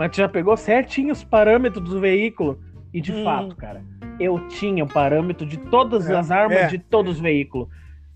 mas 0.00 0.12
tu 0.12 0.16
já 0.16 0.28
pegou 0.30 0.56
certinho 0.56 1.12
os 1.12 1.22
parâmetros 1.22 1.86
do 1.86 2.00
veículo. 2.00 2.58
E 2.90 3.02
de 3.02 3.12
hum. 3.12 3.22
fato, 3.22 3.54
cara, 3.54 3.84
eu 4.18 4.48
tinha 4.48 4.82
o 4.82 4.88
parâmetro 4.88 5.46
de 5.46 5.58
todas 5.58 6.08
é, 6.08 6.16
as 6.16 6.30
armas 6.30 6.56
é. 6.56 6.66
de 6.68 6.78
todos 6.78 7.16
os 7.16 7.20
veículos. 7.20 7.68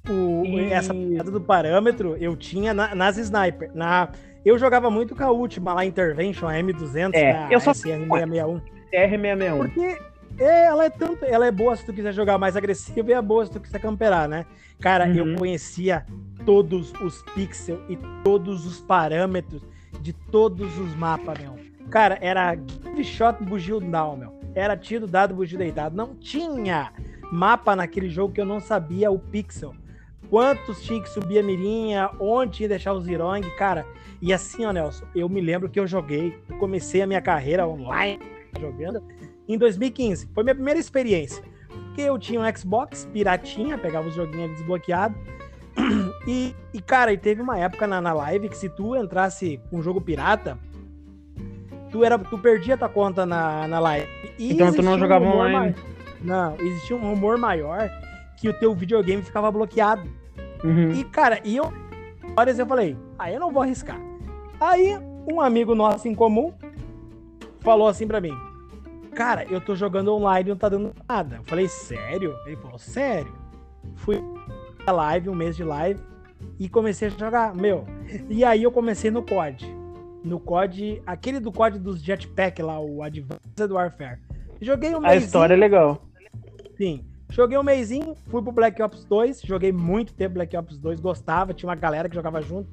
O, 0.09 0.47
e... 0.47 0.73
Essa 0.73 0.95
parada 0.95 1.31
do 1.31 1.43
parâmetro 1.43 2.17
eu 2.17 2.35
tinha 2.37 2.73
na, 2.73 2.95
nas 2.95 3.19
sniper. 3.19 3.71
Na, 3.75 4.09
eu 4.47 4.59
jogava 4.59 4.91
muito 4.91 5.15
com 5.15 5.25
a 5.25 5.31
última 5.31 5.75
lá, 5.75 5.85
Intervention, 5.85 6.49
a 6.49 6.55
M200, 6.55 7.13
é, 7.13 7.49
eu 7.51 7.61
só 7.61 7.73
SR661. 7.73 8.63
R661. 8.91 9.59
Porque 9.59 9.99
é, 10.39 10.65
ela 10.65 10.87
é 10.87 10.91
tanto, 10.91 11.23
ela 11.27 11.47
é 11.47 11.51
boa 11.51 11.77
se 11.77 11.85
tu 11.85 11.93
quiser 11.93 12.15
jogar 12.15 12.39
mais 12.39 12.57
agressivo 12.57 13.11
e 13.11 13.13
é 13.13 13.21
boa 13.21 13.45
se 13.45 13.53
tu 13.53 13.61
quiser 13.61 13.79
camperar, 13.79 14.27
né? 14.27 14.47
Cara, 14.81 15.07
uhum. 15.07 15.17
eu 15.17 15.37
conhecia 15.37 16.07
todos 16.47 16.95
os 17.03 17.23
pixels 17.35 17.79
e 17.91 17.99
todos 18.25 18.65
os 18.65 18.81
parâmetros 18.81 19.61
de 20.01 20.15
todos 20.15 20.79
os 20.79 20.95
mapas, 20.97 21.39
meu. 21.39 21.64
Cara, 21.91 22.19
era 22.21 22.55
give 22.57 23.05
shot 23.05 23.43
bugio 23.43 23.81
down, 23.81 24.17
meu. 24.17 24.35
Era 24.55 24.77
tiro 24.77 25.07
dado, 25.07 25.35
bugio 25.35 25.59
deitado. 25.59 25.97
Não 25.97 26.15
tinha 26.15 26.93
mapa 27.33 27.75
naquele 27.75 28.09
jogo 28.09 28.33
que 28.33 28.41
eu 28.41 28.47
não 28.47 28.61
sabia 28.61 29.11
o 29.11 29.19
pixel 29.19 29.75
quantos 30.35 30.83
tinha 30.83 31.01
que 31.01 31.09
subir 31.09 31.39
a 31.39 31.43
mirinha, 31.43 32.11
onde 32.19 32.59
que 32.59 32.69
deixar 32.69 32.93
os 32.93 33.05
zirong, 33.05 33.49
cara. 33.57 33.87
E 34.21 34.33
assim, 34.33 34.65
ó, 34.65 34.73
Nelson, 34.73 35.05
eu 35.15 35.29
me 35.29 35.41
lembro 35.41 35.69
que 35.69 35.79
eu 35.79 35.87
joguei, 35.87 36.37
comecei 36.59 37.03
a 37.03 37.07
minha 37.07 37.21
carreira 37.21 37.67
online 37.69 38.19
jogando 38.59 39.01
em 39.47 39.59
2015. 39.59 40.29
Foi 40.35 40.43
minha 40.43 40.55
primeira 40.55 40.81
experiência. 40.81 41.41
Porque 41.69 42.01
eu 42.01 42.19
tinha 42.19 42.41
um 42.41 42.57
Xbox 42.57 43.09
piratinha, 43.13 43.79
pegava 43.79 44.09
os 44.09 44.15
joguinhos 44.15 44.51
desbloqueados. 44.57 45.17
E, 46.27 46.57
e, 46.73 46.81
cara, 46.81 47.13
e 47.13 47.19
teve 47.19 47.43
uma 47.43 47.59
época 47.59 47.87
na, 47.87 48.01
na 48.01 48.15
live 48.15 48.49
que 48.49 48.57
se 48.57 48.71
tu 48.71 48.97
entrasse 48.97 49.61
com 49.69 49.77
um 49.77 49.83
jogo 49.83 50.01
pirata, 50.01 50.59
tu, 51.95 52.03
era, 52.03 52.19
tu 52.19 52.37
perdia 52.37 52.77
tua 52.77 52.89
conta 52.89 53.25
na, 53.25 53.69
na 53.69 53.79
live. 53.79 54.09
E 54.37 54.53
então 54.53 54.73
tu 54.73 54.83
não 54.83 54.99
jogava 54.99 55.25
um 55.25 55.29
online? 55.29 55.77
Não, 56.21 56.57
existia 56.59 56.97
um 56.97 57.11
rumor 57.11 57.39
maior 57.39 57.89
que 58.37 58.49
o 58.49 58.53
teu 58.53 58.75
videogame 58.75 59.23
ficava 59.23 59.49
bloqueado. 59.53 60.03
Uhum. 60.65 60.91
E, 60.91 61.05
cara, 61.05 61.39
e 61.45 61.57
eu, 61.57 61.73
horas 62.37 62.59
eu 62.59 62.67
falei, 62.67 62.97
aí 63.17 63.31
ah, 63.31 63.37
eu 63.37 63.41
não 63.41 63.53
vou 63.53 63.63
arriscar. 63.63 64.01
Aí, 64.61 64.99
um 65.31 65.41
amigo 65.41 65.73
nosso 65.73 66.09
em 66.09 66.17
comum 66.17 66.53
falou 67.61 67.87
assim 67.87 68.09
para 68.09 68.21
mim, 68.21 68.37
cara, 69.15 69.45
eu 69.45 69.61
tô 69.61 69.77
jogando 69.77 70.13
online 70.13 70.49
e 70.49 70.51
não 70.51 70.59
tá 70.59 70.69
dando 70.69 70.93
nada. 71.09 71.37
Eu 71.37 71.45
falei, 71.45 71.69
sério? 71.69 72.35
Ele 72.45 72.57
falou, 72.57 72.79
sério. 72.79 73.33
Fui 73.95 74.21
a 74.85 74.91
live, 74.91 75.29
um 75.29 75.35
mês 75.35 75.55
de 75.55 75.63
live, 75.63 76.01
e 76.59 76.69
comecei 76.69 77.07
a 77.07 77.11
jogar, 77.13 77.55
meu. 77.55 77.85
E 78.29 78.45
aí 78.45 78.65
eu 78.65 78.73
comecei 78.73 79.13
no 79.13 79.23
COD. 79.23 79.74
No 80.25 80.41
COD, 80.41 81.03
aquele 81.07 81.39
do 81.39 81.53
COD 81.53 81.79
dos 81.79 82.03
Jetpack 82.03 82.63
lá, 82.63 82.81
o 82.81 83.03
Advanced 83.03 83.71
Warfare. 83.71 84.19
Joguei 84.61 84.95
um 84.95 85.01
mês. 85.01 85.23
A 85.23 85.27
história 85.27 85.55
é 85.55 85.57
legal. 85.57 86.03
Sim. 86.77 87.05
Joguei 87.29 87.59
um 87.59 87.63
mêsinho, 87.63 88.15
fui 88.29 88.41
pro 88.43 88.53
Black 88.53 88.81
Ops 88.81 89.05
2, 89.05 89.43
joguei 89.43 89.73
muito 89.73 90.15
tempo 90.15 90.35
Black 90.35 90.57
Ops 90.57 90.79
2, 90.79 91.01
gostava, 91.01 91.53
tinha 91.53 91.69
uma 91.69 91.75
galera 91.75 92.09
que 92.09 92.15
jogava 92.15 92.41
junto. 92.41 92.69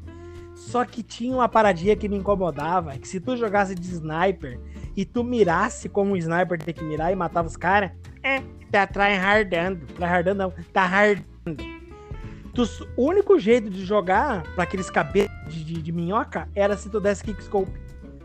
Só 0.56 0.86
que 0.86 1.02
tinha 1.02 1.36
uma 1.36 1.50
paradinha 1.50 1.96
que 1.96 2.08
me 2.08 2.18
incomodava, 2.18 2.92
que 2.98 3.08
se 3.08 3.20
tu 3.20 3.36
jogasse 3.36 3.74
de 3.74 3.88
sniper 3.88 4.60
e 4.96 5.04
tu 5.04 5.24
mirasse 5.24 5.90
como 5.90 6.12
um 6.12 6.16
sniper 6.16 6.60
tem 6.60 6.74
que 6.74 6.84
mirar 6.84 7.12
e 7.12 7.16
matava 7.16 7.48
os 7.48 7.58
caras, 7.58 7.92
é, 8.22 8.42
tá 8.72 8.86
tryhardando. 8.86 9.86
Tryhardando 9.88 10.38
não, 10.44 10.54
tá 10.72 10.84
hardando. 10.84 11.81
O 12.98 13.08
único 13.08 13.40
jeito 13.40 13.70
de 13.70 13.86
jogar 13.86 14.44
para 14.56 14.64
aqueles 14.64 14.90
cabelos 14.90 15.32
de, 15.48 15.64
de, 15.64 15.82
de, 15.82 15.92
minhoca 15.92 16.48
era 16.56 16.76
se 16.76 16.90
tu 16.90 17.00
desse 17.00 17.24
kickscope. 17.24 17.72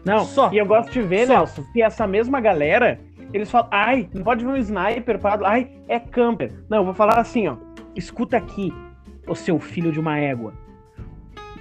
Não, 0.04 0.24
Só. 0.24 0.52
e 0.52 0.58
eu 0.58 0.66
gosto 0.66 0.92
de 0.92 1.02
ver, 1.02 1.26
Só. 1.26 1.34
Nelson, 1.34 1.64
que 1.72 1.82
essa 1.82 2.06
mesma 2.06 2.40
galera 2.40 3.00
eles 3.32 3.50
falam, 3.50 3.68
ai, 3.70 4.08
não 4.14 4.22
pode 4.22 4.44
ver 4.44 4.50
um 4.50 4.56
sniper 4.56 5.18
parado, 5.18 5.44
ai, 5.44 5.70
é 5.88 5.98
camper. 5.98 6.52
Não, 6.68 6.78
eu 6.78 6.84
vou 6.84 6.94
falar 6.94 7.18
assim, 7.18 7.48
ó. 7.48 7.56
Escuta 7.94 8.36
aqui, 8.36 8.72
o 9.26 9.34
seu 9.34 9.58
filho 9.58 9.90
de 9.92 9.98
uma 9.98 10.18
égua. 10.18 10.52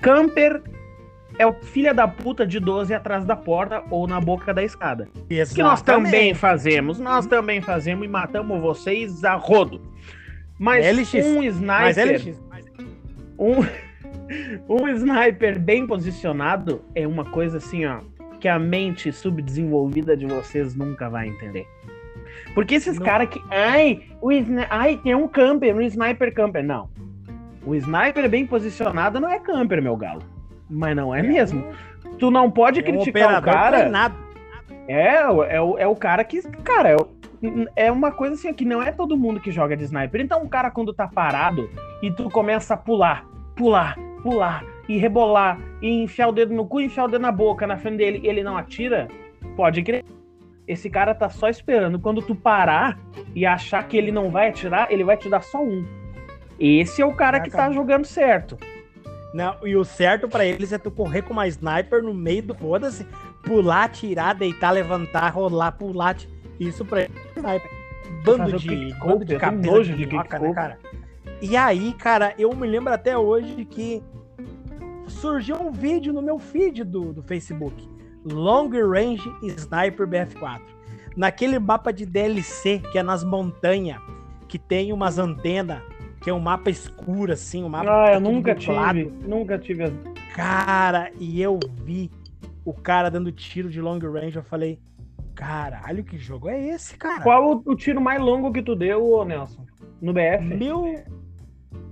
Camper 0.01 0.62
é 1.38 1.45
o 1.45 1.54
filha 1.54 1.93
da 1.93 2.08
puta 2.08 2.45
de 2.45 2.60
12 2.60 2.93
atrás 2.93 3.25
da 3.25 3.36
porta 3.36 3.84
ou 3.89 4.08
na 4.08 4.19
boca 4.21 4.54
da 4.54 4.63
escada. 4.63 5.08
Exatamente. 5.30 5.56
Que 5.56 5.63
nós 5.63 5.82
também 5.82 6.34
fazemos, 6.34 6.99
nós 6.99 7.25
também 7.25 7.62
fazemos 7.62 8.06
e 8.06 8.08
matamos 8.08 8.62
vocês 8.62 9.23
a 9.23 9.34
rodo. 9.36 9.82
Mas 10.58 10.86
LX. 10.86 11.13
um 11.26 11.36
Mas 11.65 11.98
sniper, 11.98 12.13
LX. 12.28 12.41
um, 13.38 13.56
um 14.70 14.88
sniper 14.89 15.60
bem 15.60 15.86
posicionado 15.86 16.82
é 16.94 17.06
uma 17.08 17.26
coisa 17.26 17.58
assim, 17.58 17.86
ó, 17.86 18.00
que 18.39 18.48
a 18.48 18.58
mente 18.60 19.12
subdesenvolvida 19.12 20.15
de 20.15 20.26
vocês 20.26 20.76
nunca 20.76 21.10
vai 21.10 21.28
entender. 21.28 21.65
Porque 22.54 22.76
esses 22.76 22.98
caras 23.00 23.28
que. 23.30 23.41
Ai, 23.52 24.04
o 24.22 24.30
ai, 24.70 24.98
tem 25.04 25.13
um 25.15 25.28
camper, 25.28 25.76
um 25.76 25.82
sniper 25.82 26.34
camper. 26.34 26.63
Não. 26.63 26.89
O 27.65 27.76
sniper 27.76 28.30
bem 28.30 28.46
posicionado 28.46 29.20
não 29.20 29.30
é 29.30 29.39
camper, 29.39 29.82
meu 29.82 29.96
galo. 29.98 30.22
Mas 30.70 30.96
não 30.96 31.13
é 31.13 31.22
mesmo. 31.22 31.65
Tu 32.20 32.32
não 32.32 32.50
pode 32.50 32.80
É 32.80 32.84
um 32.84 32.86
criticar 32.86 33.24
o 33.24 33.38
operador 33.39 33.54
cara. 33.54 33.78
treinado. 33.80 34.15
É, 34.88 35.28
o- 35.28 35.44
é, 35.44 35.60
o, 35.62 35.78
é 35.80 35.88
o 35.88 35.96
cara 35.96 36.24
que. 36.24 36.41
Cara, 36.63 36.89
é, 36.89 36.96
o- 36.96 37.08
é 37.76 37.91
uma 37.91 38.12
coisa 38.12 38.36
assim 38.36 38.54
que 38.54 38.65
não 38.65 38.82
é 38.82 38.91
todo 38.91 39.17
mundo 39.17 39.39
que 39.39 39.52
joga 39.52 39.76
de 39.76 39.84
sniper. 39.84 40.21
Então, 40.21 40.43
o 40.43 40.50
cara, 40.50 40.69
quando 40.71 40.93
tá 40.93 41.08
parado 41.08 41.69
e 42.02 42.12
tu 42.12 42.30
começa 42.30 42.74
a 42.74 42.78
pular, 42.78 43.26
pular, 43.56 43.95
pular, 44.21 44.63
e 44.88 44.98
rebolar, 44.98 45.60
e 45.82 46.04
enfiar 46.04 46.28
o 46.28 46.32
dedo 46.32 46.54
no 46.54 46.65
cu, 46.65 46.80
enfiar 46.82 47.06
o 47.06 47.08
dedo 47.08 47.21
na 47.21 47.32
boca, 47.32 47.65
na 47.65 47.78
frente 47.78 47.98
dele, 47.98 48.19
e 48.24 48.28
ele 48.28 48.43
não 48.43 48.56
atira, 48.58 49.08
pode 49.56 49.82
crer. 49.82 50.04
Esse 50.67 50.89
cara 50.89 51.13
tá 51.13 51.30
só 51.30 51.48
esperando. 51.48 52.00
Quando 52.00 52.21
tu 52.21 52.36
parar 52.36 52.98
e 53.36 53.45
achar 53.45 53.88
que 53.88 53.98
ele 53.98 54.12
não 54.12 54.30
vai 54.30 54.50
atirar, 54.50 54.91
ele 54.91 55.04
vai 55.04 55.15
te 55.17 55.30
dar 55.30 55.41
só 55.41 55.62
um. 55.63 55.86
Esse 56.60 57.02
é 57.02 57.06
o 57.06 57.13
cara 57.13 57.39
que 57.39 57.50
tá 57.52 57.71
jogando 57.71 58.06
certo. 58.06 58.58
Não, 59.34 59.56
e 59.63 59.76
o 59.76 59.84
certo 59.84 60.30
pra 60.30 60.45
eles 60.45 60.71
é 60.71 60.78
tu 60.78 60.89
correr 60.89 61.21
com 61.21 61.34
uma 61.34 61.48
sniper 61.48 62.02
no 62.02 62.13
meio 62.13 62.41
do 62.41 62.56
foda-se, 62.56 63.06
pular, 63.43 63.84
atirar, 63.84 64.34
deitar, 64.34 64.71
levantar, 64.71 65.30
rolar, 65.30 65.74
pular. 65.74 66.12
ati- 66.12 66.30
Isso 66.60 66.86
pra 66.86 67.08
sniper. 67.36 67.72
Bando 68.24 68.58
de, 68.58 68.94
bando 69.00 69.26
de 69.26 69.38
cabeça 69.38 69.72
nojo 69.72 69.94
de 69.94 69.98
de 69.98 70.08
minhoca, 70.08 70.39
né, 70.39 70.54
cara? 70.54 70.80
E 71.41 71.56
aí, 71.56 71.94
cara, 71.94 72.34
eu 72.38 72.56
me 72.56 72.68
lembro 72.68 72.94
até 72.94 73.18
hoje 73.18 73.65
que 73.65 74.02
surgiu 75.08 75.62
um 75.62 75.72
vídeo 75.72 76.13
no 76.13 76.22
meu 76.22 76.39
feed 76.39 76.84
do, 76.84 77.13
do 77.13 77.22
Facebook. 77.24 77.88
Long 78.26 78.70
Range 78.70 79.22
Sniper 79.44 80.08
BF4. 80.08 80.62
Naquele 81.15 81.60
mapa 81.60 81.94
de 81.94 82.06
DLC 82.06 82.80
que 82.91 82.98
é 82.98 83.04
nas 83.04 83.24
montanhas, 83.24 84.02
que 84.48 84.58
tem 84.58 84.91
umas 84.91 85.18
antenas, 85.18 85.82
que 86.22 86.30
é 86.30 86.34
um 86.34 86.39
mapa 86.39 86.70
escuro, 86.70 87.32
assim, 87.32 87.63
um 87.63 87.70
mapa. 87.70 87.89
Ah, 87.89 88.06
tá 88.08 88.13
eu 88.15 88.20
nunca 88.20 88.56
nublado. 88.56 89.00
tive. 89.00 89.28
Nunca 89.28 89.60
tive. 89.60 89.94
Cara, 90.34 91.12
e 91.20 91.41
eu 91.41 91.60
vi 91.84 92.10
o 92.65 92.74
cara 92.74 93.10
dando 93.10 93.32
tiro 93.32 93.70
de 93.70 93.80
long 93.80 94.00
range, 94.00 94.36
eu 94.36 94.44
falei, 94.44 94.80
caralho, 95.36 96.04
que 96.04 96.17
jogo 96.17 96.50
é 96.50 96.60
esse, 96.60 96.98
cara? 96.98 97.21
Qual 97.21 97.58
o, 97.58 97.62
o 97.65 97.76
tiro 97.76 98.02
mais 98.02 98.21
longo 98.21 98.52
que 98.52 98.62
tu 98.62 98.76
deu, 98.76 99.24
Nelson? 99.26 99.65
No 100.02 100.13
BF? 100.13 100.43
Mil... 100.43 101.04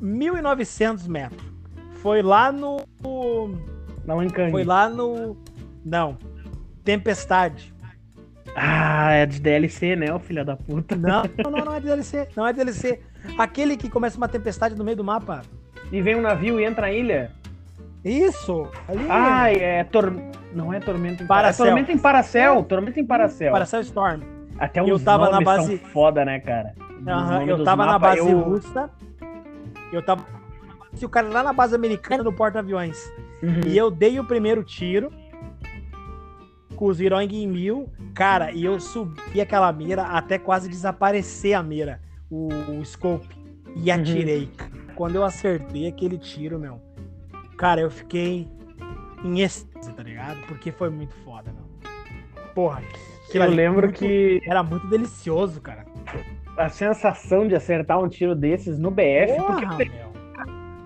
1.900 0.01 1.07
metros. 1.07 1.43
Foi 2.01 2.21
lá 2.21 2.51
no... 2.51 2.77
Não 4.05 4.21
encangue. 4.23 4.51
Foi 4.51 4.63
lá 4.63 4.89
no... 4.89 5.37
Não. 5.85 6.17
Tempestade. 6.83 7.73
Ah, 8.55 9.11
é 9.11 9.25
de 9.25 9.39
DLC, 9.39 9.95
né, 9.95 10.13
ô 10.13 10.19
filha 10.19 10.43
da 10.43 10.55
puta? 10.55 10.95
Não, 10.95 11.23
não, 11.49 11.65
não 11.65 11.73
é 11.73 11.79
DLC. 11.79 12.27
Não 12.35 12.47
é 12.47 12.53
DLC. 12.53 12.99
Aquele 13.37 13.77
que 13.77 13.89
começa 13.89 14.17
uma 14.17 14.27
tempestade 14.27 14.75
no 14.75 14.83
meio 14.83 14.97
do 14.97 15.03
mapa. 15.03 15.41
E 15.91 16.01
vem 16.01 16.15
um 16.15 16.21
navio 16.21 16.59
e 16.59 16.65
entra 16.65 16.87
na 16.87 16.91
ilha. 16.91 17.31
Isso! 18.03 18.67
Ali. 18.87 19.05
Ai, 19.09 19.55
é 19.55 19.83
tor... 19.85 20.13
Não 20.53 20.71
é 20.73 20.79
Tormenta 20.79 21.23
em 21.23 21.27
Paracel. 21.27 21.65
É 21.65 21.69
Tormenta 21.69 21.91
em 21.91 21.97
Paracel. 21.97 22.63
Tormenta 22.63 22.99
em 22.99 23.05
Paracel. 23.05 23.51
Paracel 23.51 23.81
Storm. 23.81 24.21
Até 24.59 24.81
os 24.83 24.89
Eu 24.89 24.99
tava 24.99 25.29
na 25.29 25.41
base- 25.41 25.77
são 25.79 25.87
foda, 25.89 26.23
né, 26.23 26.39
cara? 26.39 26.73
Nomes 27.01 27.49
eu 27.49 27.63
tava 27.63 27.85
na 27.85 27.97
base 27.99 28.19
eu- 28.19 28.39
russa. 28.39 28.89
Eu 29.91 30.01
tava. 30.03 30.23
Se 30.93 31.05
o 31.05 31.09
cara 31.09 31.27
lá 31.27 31.41
na 31.43 31.53
base 31.53 31.75
americana 31.75 32.23
no 32.23 32.31
porta-aviões. 32.31 32.97
Uhum. 33.41 33.61
E 33.67 33.77
eu 33.77 33.89
dei 33.91 34.19
o 34.19 34.23
primeiro 34.23 34.63
tiro. 34.63 35.11
Com 36.75 36.85
os 36.85 36.97
Virong 36.97 37.27
em 37.35 37.47
mil. 37.47 37.89
Cara, 38.13 38.51
e 38.51 38.63
eu 38.65 38.79
subi 38.79 39.41
aquela 39.41 39.71
mira 39.71 40.03
até 40.03 40.37
quase 40.37 40.69
desaparecer 40.69 41.53
a 41.55 41.63
mira. 41.63 41.99
O, 42.29 42.47
o 42.79 42.85
scope. 42.85 43.27
E 43.75 43.89
Uhum. 43.91 43.95
atirei. 43.99 44.49
Quando 44.95 45.15
eu 45.15 45.23
acertei 45.23 45.87
aquele 45.87 46.17
tiro, 46.17 46.59
meu. 46.59 46.79
Cara, 47.57 47.81
eu 47.81 47.89
fiquei 47.89 48.47
em 49.23 49.41
êxtase, 49.41 49.92
ligado? 50.31 50.47
Porque 50.47 50.71
foi 50.71 50.89
muito 50.89 51.13
foda, 51.23 51.51
meu. 51.51 51.91
Porra. 52.53 52.81
Eu 53.33 53.49
lembro 53.49 53.87
muito- 53.87 53.97
que 53.97 54.41
Era 54.45 54.61
muito 54.61 54.85
delicioso, 54.87 55.59
cara. 55.59 55.85
a 56.57 56.69
sensação 56.69 57.47
de 57.47 57.55
acertar 57.55 57.99
um 57.99 58.07
tiro 58.07 58.35
desses 58.35 58.77
no 58.77 58.91
BF, 58.91 59.35
porque 59.41 59.65
Porra, 59.65 59.77
meu. 59.77 60.13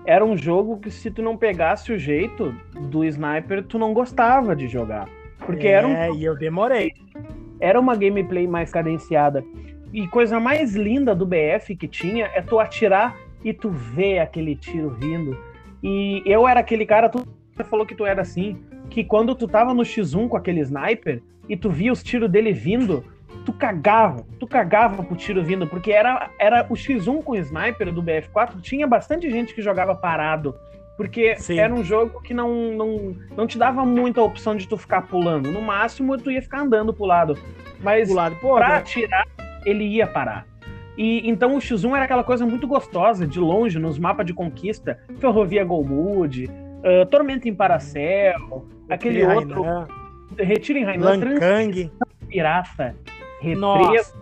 era 0.06 0.24
um 0.24 0.34
jogo 0.36 0.78
que 0.78 0.90
se 0.90 1.10
tu 1.10 1.20
não 1.20 1.36
pegasse 1.36 1.92
o 1.92 1.98
jeito 1.98 2.54
do 2.88 3.04
sniper, 3.04 3.62
tu 3.64 3.78
não 3.78 3.92
gostava 3.92 4.56
de 4.56 4.66
jogar. 4.66 5.06
Porque 5.44 5.66
era, 5.66 5.86
um, 5.86 5.92
É, 5.92 6.10
e 6.12 6.24
eu 6.24 6.36
demorei. 6.36 6.92
era 7.60 7.78
uma 7.78 7.94
gameplay 7.96 8.46
mais 8.46 8.70
cadenciada. 8.72 9.44
E 9.92 10.06
coisa 10.08 10.38
mais 10.40 10.74
linda 10.74 11.14
do 11.14 11.26
BF 11.26 11.74
que 11.76 11.86
tinha 11.88 12.26
é 12.34 12.40
tu 12.40 12.58
atirar 12.58 13.14
e 13.44 13.52
tu 13.52 13.68
ver 13.70 14.20
aquele 14.20 14.54
tiro 14.56 14.90
vindo. 14.90 15.36
E 15.82 16.22
eu 16.26 16.46
era 16.48 16.60
aquele 16.60 16.84
cara, 16.86 17.08
tu 17.08 17.26
falou 17.68 17.84
que 17.86 17.94
tu 17.94 18.04
era 18.06 18.22
assim, 18.22 18.58
que 18.90 19.04
quando 19.04 19.34
tu 19.34 19.46
tava 19.46 19.74
no 19.74 19.82
X1 19.82 20.28
com 20.28 20.36
aquele 20.36 20.60
sniper 20.60 21.22
e 21.48 21.56
tu 21.56 21.70
via 21.70 21.92
os 21.92 22.02
tiros 22.02 22.30
dele 22.30 22.52
vindo, 22.52 23.04
tu 23.44 23.52
cagava, 23.52 24.26
tu 24.38 24.46
cagava 24.46 25.02
pro 25.02 25.16
tiro 25.16 25.42
vindo, 25.42 25.66
porque 25.66 25.92
era, 25.92 26.30
era 26.38 26.66
o 26.68 26.74
X1 26.74 27.22
com 27.22 27.32
o 27.32 27.36
sniper 27.36 27.92
do 27.92 28.02
BF4, 28.02 28.60
tinha 28.60 28.86
bastante 28.86 29.30
gente 29.30 29.54
que 29.54 29.62
jogava 29.62 29.94
parado. 29.94 30.54
Porque 30.96 31.36
Sim. 31.36 31.60
era 31.60 31.72
um 31.72 31.84
jogo 31.84 32.20
que 32.20 32.34
não, 32.34 32.72
não, 32.72 33.16
não 33.36 33.46
te 33.46 33.56
dava 33.56 33.84
muita 33.84 34.20
opção 34.20 34.56
de 34.56 34.66
tu 34.66 34.76
ficar 34.76 35.02
pulando. 35.02 35.48
No 35.52 35.62
máximo, 35.62 36.18
tu 36.18 36.28
ia 36.28 36.42
ficar 36.42 36.62
andando 36.62 36.92
pro 36.92 37.04
lado. 37.04 37.38
Mas 37.80 38.10
lado, 38.10 38.34
pô, 38.40 38.56
pra 38.56 38.68
né? 38.68 38.74
atirar, 38.78 39.24
ele 39.64 39.84
ia 39.84 40.08
parar. 40.08 40.44
E 40.96 41.22
então 41.30 41.54
o 41.54 41.58
X1 41.58 41.94
era 41.94 42.04
aquela 42.04 42.24
coisa 42.24 42.44
muito 42.44 42.66
gostosa, 42.66 43.24
de 43.24 43.38
longe, 43.38 43.78
nos 43.78 43.96
mapas 43.96 44.26
de 44.26 44.34
conquista, 44.34 44.98
Ferrovia 45.20 45.64
Golmud, 45.64 46.50
uh, 46.78 47.06
Tormenta 47.06 47.48
em 47.48 47.54
Paracel, 47.54 48.66
aquele 48.88 49.24
outro, 49.24 49.62
Rainan, 49.62 49.86
Retira 50.38 50.78
em 50.78 50.84
Rainan, 50.84 51.04
Lankang. 51.04 51.92
Pirata, 52.28 52.94
Nossa, 53.56 54.14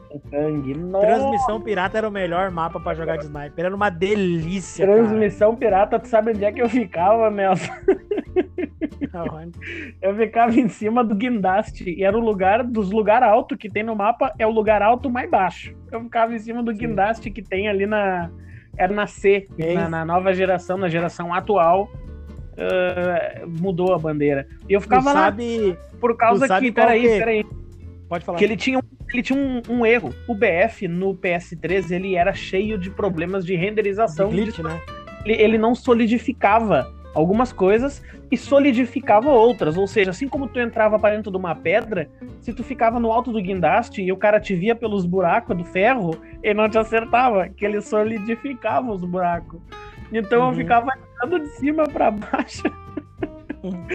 nossa, 0.77 1.07
Transmissão 1.07 1.61
Pirata 1.61 1.99
era 1.99 2.09
o 2.09 2.13
melhor 2.13 2.51
mapa 2.51 2.79
pra 2.79 2.95
jogar 2.95 3.17
de 3.17 3.25
sniper. 3.25 3.65
Era 3.65 3.75
uma 3.75 3.91
delícia, 3.91 4.87
Transmissão 4.87 5.57
Pirata, 5.57 5.99
tu 5.99 6.07
sabe 6.07 6.31
onde 6.31 6.45
é 6.45 6.53
que 6.53 6.63
eu 6.63 6.69
ficava, 6.69 7.31
Nelson? 7.31 7.73
cara. 9.25 9.49
Eu 10.03 10.15
ficava 10.15 10.55
em 10.55 10.69
cima 10.69 11.03
do 11.03 11.15
guindaste, 11.15 11.91
e 11.91 12.05
era 12.05 12.17
o 12.17 12.21
lugar 12.21 12.63
dos 12.63 12.91
lugar 12.91 13.23
alto 13.23 13.57
que 13.57 13.71
tem 13.71 13.83
no 13.83 13.97
mapa, 13.97 14.33
é 14.39 14.47
o 14.47 14.51
lugar 14.51 14.83
alto 14.83 15.11
mais 15.11 15.31
baixo. 15.31 15.75
Eu 15.91 16.03
ficava 16.03 16.35
em 16.35 16.39
cima 16.39 16.63
do 16.63 16.73
Sim. 16.73 16.79
guindaste 16.79 17.31
que 17.31 17.43
tem 17.43 17.69
ali 17.69 17.87
na. 17.87 18.31
Era 18.79 18.93
na 18.93 19.07
C, 19.07 19.49
na, 19.75 19.89
na 19.89 20.05
nova 20.05 20.35
geração, 20.35 20.77
na 20.77 20.89
geração 20.89 21.33
atual. 21.33 21.89
Ah, 22.59 23.45
mudou 23.47 23.93
a 23.95 23.99
bandeira. 23.99 24.47
E 24.69 24.73
eu 24.73 24.81
Tu 24.81 24.85
ficava 24.85 25.13
lá 25.13 25.25
sabe... 25.25 25.77
por 26.01 26.17
causa 26.17 26.47
tu 26.49 26.61
que. 26.61 26.73
Peraí, 26.73 27.03
que- 27.03 27.19
peraí. 27.19 27.45
Pode 28.09 28.25
falar. 28.25 28.39
Que 28.39 28.45
ele 28.45 28.57
tinha, 28.57 28.79
um- 28.79 28.83
ele 29.13 29.23
tinha 29.23 29.39
um, 29.39 29.63
um 29.69 29.85
erro. 29.87 30.15
O 30.29 30.35
BF 30.35 30.87
no 30.89 31.15
PS3 31.15 31.91
ele 31.91 32.15
era 32.15 32.33
cheio 32.33 32.79
de 32.79 32.91
problemas 32.91 33.45
de 33.45 33.57
renderização. 33.57 34.29
De 34.29 34.37
glitch, 34.37 34.59
né? 34.61 34.81
ele, 35.25 35.43
ele 35.43 35.59
não 35.59 35.75
solidificava 35.75 36.93
algumas 37.15 37.53
coisas 37.53 38.03
e 38.31 38.37
solidificava 38.37 39.31
outras. 39.31 39.77
Ou 39.77 39.87
seja, 39.87 40.11
assim 40.11 40.29
como 40.29 40.47
tu 40.47 40.61
entrava 40.61 40.99
para 40.99 41.17
dentro 41.17 41.31
de 41.31 41.37
uma 41.37 41.55
pedra, 41.55 42.09
se 42.41 42.53
tu 42.53 42.63
ficava 42.63 43.01
no 43.01 43.11
alto 43.11 43.33
do 43.33 43.41
guindaste 43.41 44.03
e 44.03 44.13
o 44.13 44.17
cara 44.17 44.39
te 44.39 44.55
via 44.55 44.75
pelos 44.77 45.05
buracos 45.05 45.57
do 45.57 45.65
ferro, 45.65 46.17
ele 46.43 46.55
não 46.55 46.69
te 46.69 46.79
acertava, 46.79 47.49
que 47.49 47.65
ele 47.65 47.81
solidificava 47.81 48.93
os 48.93 49.03
buracos. 49.03 49.61
Então 50.13 50.43
Uhum. 50.45 50.51
eu 50.51 50.55
ficava 50.57 50.91
andando 51.23 51.43
de 51.43 51.49
cima 51.57 51.85
para 51.85 52.11
baixo. 52.11 52.63
Uhum. 53.63 53.87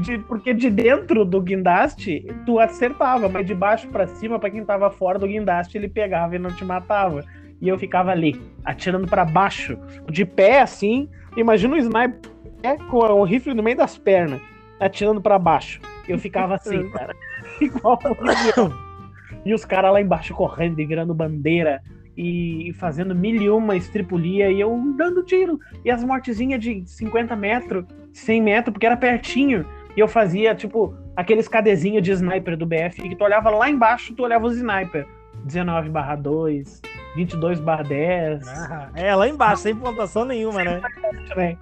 De- 0.00 0.18
porque 0.18 0.52
de 0.52 0.68
dentro 0.70 1.24
do 1.24 1.40
guindaste 1.40 2.26
tu 2.44 2.58
acertava, 2.58 3.28
mas 3.28 3.46
de 3.46 3.54
baixo 3.54 3.88
para 3.88 4.06
cima, 4.06 4.38
para 4.38 4.50
quem 4.50 4.64
tava 4.64 4.90
fora 4.90 5.18
do 5.18 5.26
guindaste, 5.26 5.78
ele 5.78 5.88
pegava 5.88 6.34
e 6.34 6.38
não 6.38 6.50
te 6.50 6.64
matava. 6.64 7.22
E 7.60 7.68
eu 7.68 7.78
ficava 7.78 8.10
ali, 8.10 8.40
atirando 8.64 9.06
para 9.06 9.24
baixo, 9.24 9.78
de 10.10 10.24
pé 10.24 10.60
assim. 10.60 11.08
Imagina 11.36 11.74
um 11.74 11.78
sniper 11.78 12.20
com 12.90 12.96
o 12.98 13.24
rifle 13.24 13.54
no 13.54 13.62
meio 13.62 13.76
das 13.76 13.96
pernas, 13.96 14.40
atirando 14.80 15.20
para 15.22 15.38
baixo. 15.38 15.80
Eu 16.08 16.18
ficava 16.18 16.56
assim, 16.56 16.88
cara, 16.90 17.14
igual. 17.60 17.98
E 19.44 19.54
os 19.54 19.64
caras 19.64 19.92
lá 19.92 20.00
embaixo 20.00 20.34
correndo 20.34 20.78
e 20.80 20.84
virando 20.86 21.14
bandeira 21.14 21.80
e 22.16 22.72
fazendo 22.74 23.14
mil 23.14 23.40
e 23.40 23.50
uma 23.50 23.76
estripulia 23.76 24.50
e 24.50 24.60
eu 24.60 24.80
dando 24.96 25.22
tiro. 25.22 25.58
E 25.84 25.90
as 25.90 26.02
mortezinhas 26.04 26.60
de 26.60 26.82
50 26.86 27.34
metros, 27.36 27.84
100 28.12 28.42
metros, 28.42 28.72
porque 28.72 28.86
era 28.86 28.96
pertinho. 28.96 29.66
E 29.96 30.00
eu 30.00 30.08
fazia, 30.08 30.54
tipo, 30.54 30.94
aqueles 31.16 31.48
cadezinhos 31.48 32.02
de 32.02 32.12
sniper 32.12 32.56
do 32.56 32.66
BF, 32.66 33.02
que 33.02 33.16
tu 33.16 33.24
olhava 33.24 33.50
lá 33.50 33.70
embaixo, 33.70 34.14
tu 34.14 34.22
olhava 34.22 34.46
os 34.46 34.56
sniper. 34.56 35.06
19 35.44 35.90
barra 35.90 36.16
2, 36.16 36.80
22 37.16 37.60
barra 37.60 37.82
10. 37.82 38.48
Ah, 38.48 38.90
é, 38.94 39.14
lá 39.14 39.28
embaixo, 39.28 39.62
sem 39.62 39.76
pontuação 39.76 40.24
nenhuma, 40.24 40.64
né? 40.64 40.80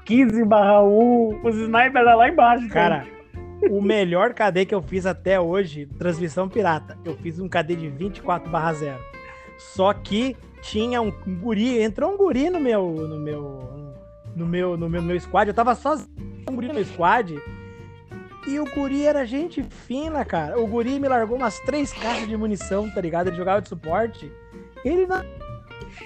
15 0.05 0.45
barra 0.45 0.83
1, 0.83 1.41
os 1.43 1.57
sniper 1.57 2.03
lá 2.03 2.29
embaixo. 2.29 2.69
Cara, 2.69 3.05
o 3.71 3.83
melhor 3.83 4.33
KD 4.33 4.67
que 4.67 4.75
eu 4.75 4.83
fiz 4.83 5.05
até 5.05 5.41
hoje, 5.41 5.87
transmissão 5.99 6.49
pirata, 6.49 6.97
eu 7.05 7.17
fiz 7.17 7.39
um 7.39 7.49
KD 7.49 7.77
de 7.77 7.89
24 7.89 8.51
barra 8.51 8.73
0. 8.73 9.12
Só 9.75 9.93
que 9.93 10.37
tinha 10.61 11.01
um, 11.01 11.11
guri, 11.41 11.83
entrou 11.83 12.13
um 12.13 12.17
guri 12.17 12.51
no 12.51 12.61
meu, 12.61 12.85
no 13.09 13.19
meu, 13.19 13.95
no 14.37 14.47
meu, 14.47 14.77
no 14.77 14.89
meu, 14.89 15.03
meu 15.03 15.21
squad, 15.21 15.49
eu 15.49 15.55
tava 15.55 15.75
sozinho, 15.75 16.09
um 16.49 16.55
guri 16.55 16.69
no 16.69 16.75
meu 16.75 16.85
squad, 16.85 17.41
e 18.47 18.59
o 18.59 18.65
guri 18.65 19.05
era 19.07 19.25
gente 19.25 19.63
fina, 19.63 20.25
cara. 20.25 20.61
O 20.61 20.67
guri 20.67 20.99
me 20.99 21.09
largou 21.09 21.37
umas 21.37 21.59
três 21.61 21.93
caixas 21.93 22.29
de 22.29 22.37
munição, 22.37 22.91
tá 22.91 23.01
ligado? 23.01 23.29
Ele 23.29 23.37
jogava 23.37 23.63
de 23.63 23.69
suporte. 23.69 24.31
Ele 24.85 25.07
não. 25.07 25.23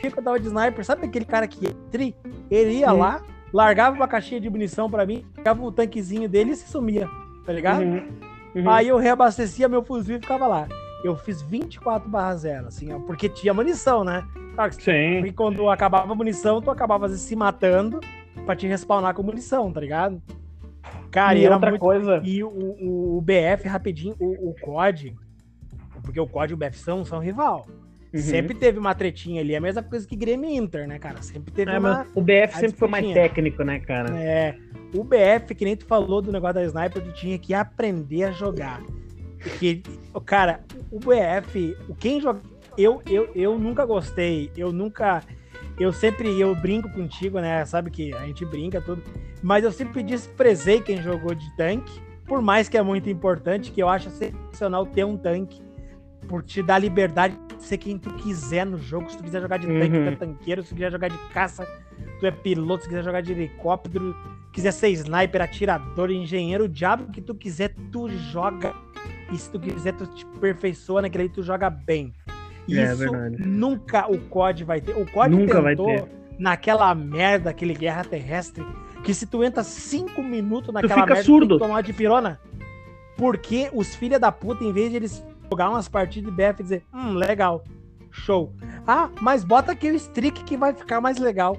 Eu 0.02 0.10
tava 0.10 0.38
de 0.38 0.46
sniper, 0.46 0.84
sabe 0.84 1.06
aquele 1.06 1.24
cara 1.24 1.46
que 1.46 1.72
tri? 1.90 2.14
Ele 2.50 2.80
ia 2.80 2.92
uhum. 2.92 2.98
lá, 2.98 3.22
largava 3.52 3.96
uma 3.96 4.06
caixinha 4.06 4.40
de 4.40 4.50
munição 4.50 4.90
para 4.90 5.06
mim, 5.06 5.24
pegava 5.34 5.62
o 5.62 5.72
tanquezinho 5.72 6.28
dele 6.28 6.50
e 6.50 6.56
se 6.56 6.68
sumia, 6.68 7.08
tá 7.44 7.52
ligado? 7.52 7.82
Uhum. 7.82 8.08
Uhum. 8.54 8.70
Aí 8.70 8.88
eu 8.88 8.96
reabastecia 8.98 9.68
meu 9.68 9.82
fuzil 9.82 10.16
e 10.16 10.20
ficava 10.20 10.46
lá. 10.46 10.68
Eu 11.06 11.16
fiz 11.16 11.40
24 11.40 12.08
barra 12.08 12.34
0, 12.34 12.66
assim, 12.66 12.92
ó, 12.92 12.98
porque 12.98 13.28
tinha 13.28 13.54
munição, 13.54 14.02
né? 14.02 14.26
Sim. 14.72 15.24
E 15.24 15.32
quando 15.32 15.68
acabava 15.70 16.10
a 16.10 16.14
munição, 16.16 16.60
tu 16.60 16.68
acabava 16.68 17.08
se 17.08 17.36
matando 17.36 18.00
pra 18.44 18.56
te 18.56 18.66
respawnar 18.66 19.14
com 19.14 19.22
munição, 19.22 19.72
tá 19.72 19.80
ligado? 19.80 20.20
Cara, 21.12 21.38
e, 21.38 21.48
outra 21.48 21.70
muito... 21.70 21.80
coisa. 21.80 22.20
E 22.24 22.42
o, 22.42 22.48
o, 22.48 23.18
o, 23.18 23.20
BF, 23.20 23.68
rapidinho, 23.68 24.16
o, 24.18 24.50
o 24.50 24.54
COD, 24.60 25.14
porque 26.02 26.18
o 26.18 26.26
COD 26.26 26.52
e 26.52 26.54
o 26.54 26.56
BF 26.56 26.76
são, 26.76 27.04
são 27.04 27.20
rival. 27.20 27.66
Uhum. 28.12 28.20
Sempre 28.20 28.54
teve 28.54 28.78
uma 28.78 28.94
tretinha 28.94 29.40
ali, 29.40 29.54
é 29.54 29.58
a 29.58 29.60
mesma 29.60 29.84
coisa 29.84 30.08
que 30.08 30.16
Grêmio 30.16 30.50
Inter, 30.50 30.88
né, 30.88 30.98
cara? 30.98 31.22
Sempre 31.22 31.52
teve 31.52 31.70
é, 31.70 31.78
uma. 31.78 32.04
O 32.16 32.20
BF 32.20 32.52
sempre 32.58 32.76
foi 32.76 32.88
mais 32.88 33.06
técnico, 33.12 33.62
né, 33.62 33.78
cara? 33.78 34.10
É. 34.18 34.56
O 34.92 35.04
BF, 35.04 35.54
que 35.54 35.64
nem 35.64 35.76
tu 35.76 35.84
falou 35.86 36.20
do 36.20 36.32
negócio 36.32 36.54
da 36.54 36.64
sniper, 36.64 37.02
tu 37.02 37.12
tinha 37.12 37.38
que 37.38 37.54
aprender 37.54 38.24
a 38.24 38.32
jogar. 38.32 38.82
Porque, 39.38 39.82
cara, 40.24 40.60
o 40.90 40.98
BF, 40.98 41.76
quem 41.98 42.20
joga. 42.20 42.40
Eu, 42.76 43.00
eu, 43.06 43.30
eu 43.34 43.58
nunca 43.58 43.86
gostei, 43.86 44.50
eu 44.54 44.70
nunca 44.70 45.22
eu 45.78 45.92
sempre 45.92 46.40
eu 46.40 46.54
brinco 46.54 46.88
contigo, 46.90 47.38
né? 47.38 47.64
Sabe 47.64 47.90
que 47.90 48.12
a 48.14 48.26
gente 48.26 48.44
brinca 48.44 48.80
tudo, 48.80 49.02
mas 49.42 49.64
eu 49.64 49.70
sempre 49.70 50.02
desprezei 50.02 50.80
quem 50.80 51.02
jogou 51.02 51.34
de 51.34 51.54
tanque, 51.56 52.00
por 52.24 52.40
mais 52.40 52.68
que 52.68 52.76
é 52.78 52.82
muito 52.82 53.10
importante, 53.10 53.70
que 53.70 53.82
eu 53.82 53.88
acho 53.88 54.10
sensacional 54.10 54.86
ter 54.86 55.04
um 55.04 55.16
tanque 55.16 55.60
por 56.26 56.42
te 56.42 56.62
dar 56.62 56.78
liberdade 56.78 57.38
de 57.56 57.62
ser 57.62 57.78
quem 57.78 57.98
tu 57.98 58.12
quiser 58.14 58.64
no 58.64 58.78
jogo. 58.78 59.08
Se 59.10 59.16
tu 59.16 59.22
quiser 59.22 59.40
jogar 59.40 59.58
de 59.58 59.66
tanque, 59.66 59.90
tu 59.90 59.96
é 59.96 60.08
uhum. 60.08 60.16
tanqueiro, 60.16 60.62
se 60.62 60.70
tu 60.70 60.74
quiser 60.74 60.90
jogar 60.90 61.08
de 61.08 61.18
caça, 61.32 61.66
tu 62.18 62.26
é 62.26 62.30
piloto, 62.30 62.82
se 62.82 62.88
quiser 62.88 63.04
jogar 63.04 63.20
de 63.20 63.32
helicóptero, 63.32 64.16
quiser 64.52 64.72
ser 64.72 64.88
sniper, 64.88 65.42
atirador, 65.42 66.10
engenheiro, 66.10 66.64
o 66.64 66.68
diabo 66.68 67.12
que 67.12 67.20
tu 67.20 67.34
quiser, 67.34 67.74
tu 67.92 68.08
joga. 68.08 68.74
E 69.32 69.38
se 69.38 69.50
tu 69.50 69.58
quiser, 69.58 69.92
tu 69.92 70.06
te 70.06 70.24
aperfeiçoa 70.36 71.02
naquele 71.02 71.24
aí, 71.24 71.28
tu 71.28 71.42
joga 71.42 71.68
bem. 71.68 72.12
É, 72.68 72.92
Isso 72.92 73.14
é 73.14 73.30
nunca 73.44 74.10
o 74.10 74.18
COD 74.28 74.64
vai 74.64 74.80
ter. 74.80 74.92
O 74.96 75.06
COD 75.10 75.30
nunca 75.30 75.62
tentou 75.62 76.08
naquela 76.38 76.94
merda, 76.94 77.50
aquele 77.50 77.74
guerra 77.74 78.04
terrestre, 78.04 78.64
que 79.04 79.14
se 79.14 79.26
tu 79.26 79.42
entra 79.42 79.62
cinco 79.62 80.22
minutos 80.22 80.72
naquela 80.72 81.06
merda, 81.06 81.22
surdo. 81.22 81.58
tomar 81.58 81.82
de 81.82 81.92
pirona. 81.92 82.40
Porque 83.16 83.70
os 83.72 83.94
filha 83.94 84.18
da 84.18 84.30
puta, 84.30 84.62
em 84.62 84.72
vez 84.72 84.90
de 84.90 84.96
eles 84.96 85.24
jogar 85.50 85.70
umas 85.70 85.88
partidas 85.88 86.30
de 86.30 86.36
BF 86.36 86.60
e 86.60 86.62
dizer, 86.62 86.84
hum, 86.92 87.14
legal, 87.14 87.64
show. 88.10 88.52
Ah, 88.86 89.08
mas 89.20 89.44
bota 89.44 89.72
aqui 89.72 89.90
o 89.90 89.94
streak 89.94 90.44
que 90.44 90.56
vai 90.56 90.74
ficar 90.74 91.00
mais 91.00 91.18
legal. 91.18 91.56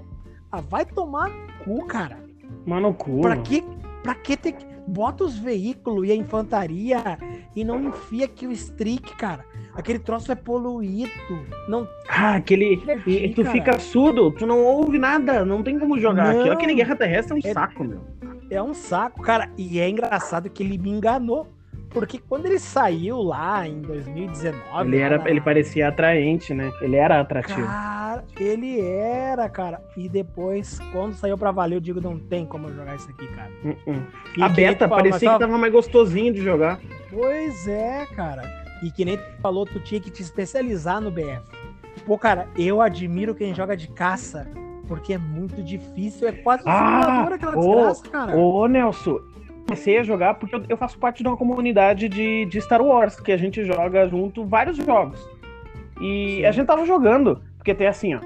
Ah, 0.52 0.62
vai 0.62 0.86
tomar 0.86 1.32
cu, 1.64 1.86
cara. 1.86 2.18
Mano, 2.66 2.94
cu. 2.94 3.22
Pra 3.22 3.38
que, 3.38 3.64
pra 4.04 4.14
que 4.14 4.38
ter 4.38 4.52
que. 4.54 4.66
Bota 4.88 5.26
os 5.26 5.38
veículos 5.38 6.08
e 6.08 6.12
a 6.12 6.16
infantaria 6.16 7.20
e 7.56 7.64
não 7.64 7.84
enfia 7.90 8.26
aqui 8.26 8.48
o 8.48 8.52
streak, 8.52 9.16
cara. 9.18 9.44
Aquele 9.74 10.00
troço 10.00 10.32
é 10.32 10.36
poluído. 10.36 11.12
Não. 11.68 11.88
Ah, 12.08 12.36
aquele. 12.36 12.82
E 13.06 13.30
tu 13.34 13.44
cara. 13.44 13.52
fica 13.52 13.80
surdo, 13.80 14.32
tu 14.32 14.48
não 14.48 14.64
ouve 14.64 14.98
nada, 14.98 15.44
não 15.44 15.62
tem 15.62 15.78
como 15.78 16.00
jogar. 16.00 16.34
Não, 16.34 16.52
Aquele 16.52 16.74
Guerra 16.74 16.96
Terrestre 16.96 17.34
é 17.34 17.36
um 17.36 17.50
é, 17.50 17.54
saco, 17.54 17.84
meu. 17.84 18.02
É 18.50 18.64
um 18.64 18.74
saco, 18.74 19.22
cara. 19.22 19.52
E 19.58 19.80
é 19.80 19.90
engraçado 19.90 20.50
que 20.50 20.64
ele 20.64 20.78
me 20.78 20.90
enganou. 20.90 21.48
Porque 21.90 22.20
quando 22.20 22.46
ele 22.46 22.60
saiu 22.60 23.22
lá 23.22 23.68
em 23.68 23.82
2019. 23.82 24.90
Ele, 24.90 24.98
era, 24.98 25.30
ele 25.30 25.42
parecia 25.42 25.88
atraente, 25.88 26.54
né? 26.54 26.72
Ele 26.82 26.96
era 26.96 27.20
atrativo. 27.20 27.66
Cara, 27.66 28.26
ele 28.38 28.80
era, 28.82 29.50
cara. 29.50 29.82
E 29.96 30.10
depois, 30.10 30.80
quando 30.92 31.14
saiu 31.14 31.38
pra 31.38 31.52
valer, 31.52 31.76
eu 31.76 31.80
digo, 31.80 32.02
não 32.02 32.20
tem 32.20 32.46
como 32.46 32.72
jogar 32.72 32.96
isso 32.96 33.10
aqui, 33.10 33.28
cara. 33.28 33.52
Uh 33.64 33.92
-uh. 33.92 34.44
A 34.44 34.50
beta 34.50 34.88
parecia 34.88 35.34
que 35.34 35.40
tava 35.40 35.58
mais 35.58 35.72
gostosinho 35.72 36.34
de 36.34 36.42
jogar. 36.42 36.80
Pois 37.10 37.68
é, 37.68 38.06
cara. 38.16 38.44
E 38.84 38.92
que 38.92 39.04
nem 39.04 39.18
tu 39.18 39.24
falou, 39.42 39.66
tu 39.66 39.80
tinha 39.80 40.00
que 40.00 40.12
te 40.12 40.22
especializar 40.22 41.02
no 41.02 41.10
BF. 41.10 41.42
Pô, 42.06 42.18
cara, 42.18 42.48
eu 42.58 42.82
admiro 42.82 43.34
quem 43.34 43.54
joga 43.54 43.76
de 43.76 43.88
caça, 43.88 44.48
porque 44.88 45.14
é 45.14 45.18
muito 45.18 45.64
difícil, 45.64 46.28
é 46.28 46.32
quase 46.32 46.64
um 46.64 46.70
ah, 46.70 47.02
simulador 47.02 47.34
aquela 47.34 47.58
ô, 47.58 47.62
desgraça, 47.62 48.10
cara. 48.10 48.38
Ô, 48.38 48.68
Nelson, 48.68 49.20
comecei 49.68 49.98
a 49.98 50.04
jogar 50.04 50.36
porque 50.36 50.56
eu, 50.70 50.78
faço 50.78 50.98
parte 50.98 51.22
de 51.22 51.28
uma 51.28 51.36
comunidade 51.36 52.08
de, 52.08 52.46
de 52.46 52.62
Star 52.62 52.82
Wars, 52.82 53.20
que 53.20 53.34
a 53.34 53.38
gente 53.38 53.66
joga 53.66 54.08
junto 54.08 54.46
vários 54.46 54.78
jogos. 54.78 55.20
E 56.00 56.38
Sim. 56.38 56.46
a 56.46 56.52
gente 56.52 56.66
tava 56.66 56.86
jogando, 56.86 57.42
porque 57.58 57.76
tem 57.76 57.88
assim, 57.88 58.16
ó. 58.16 58.22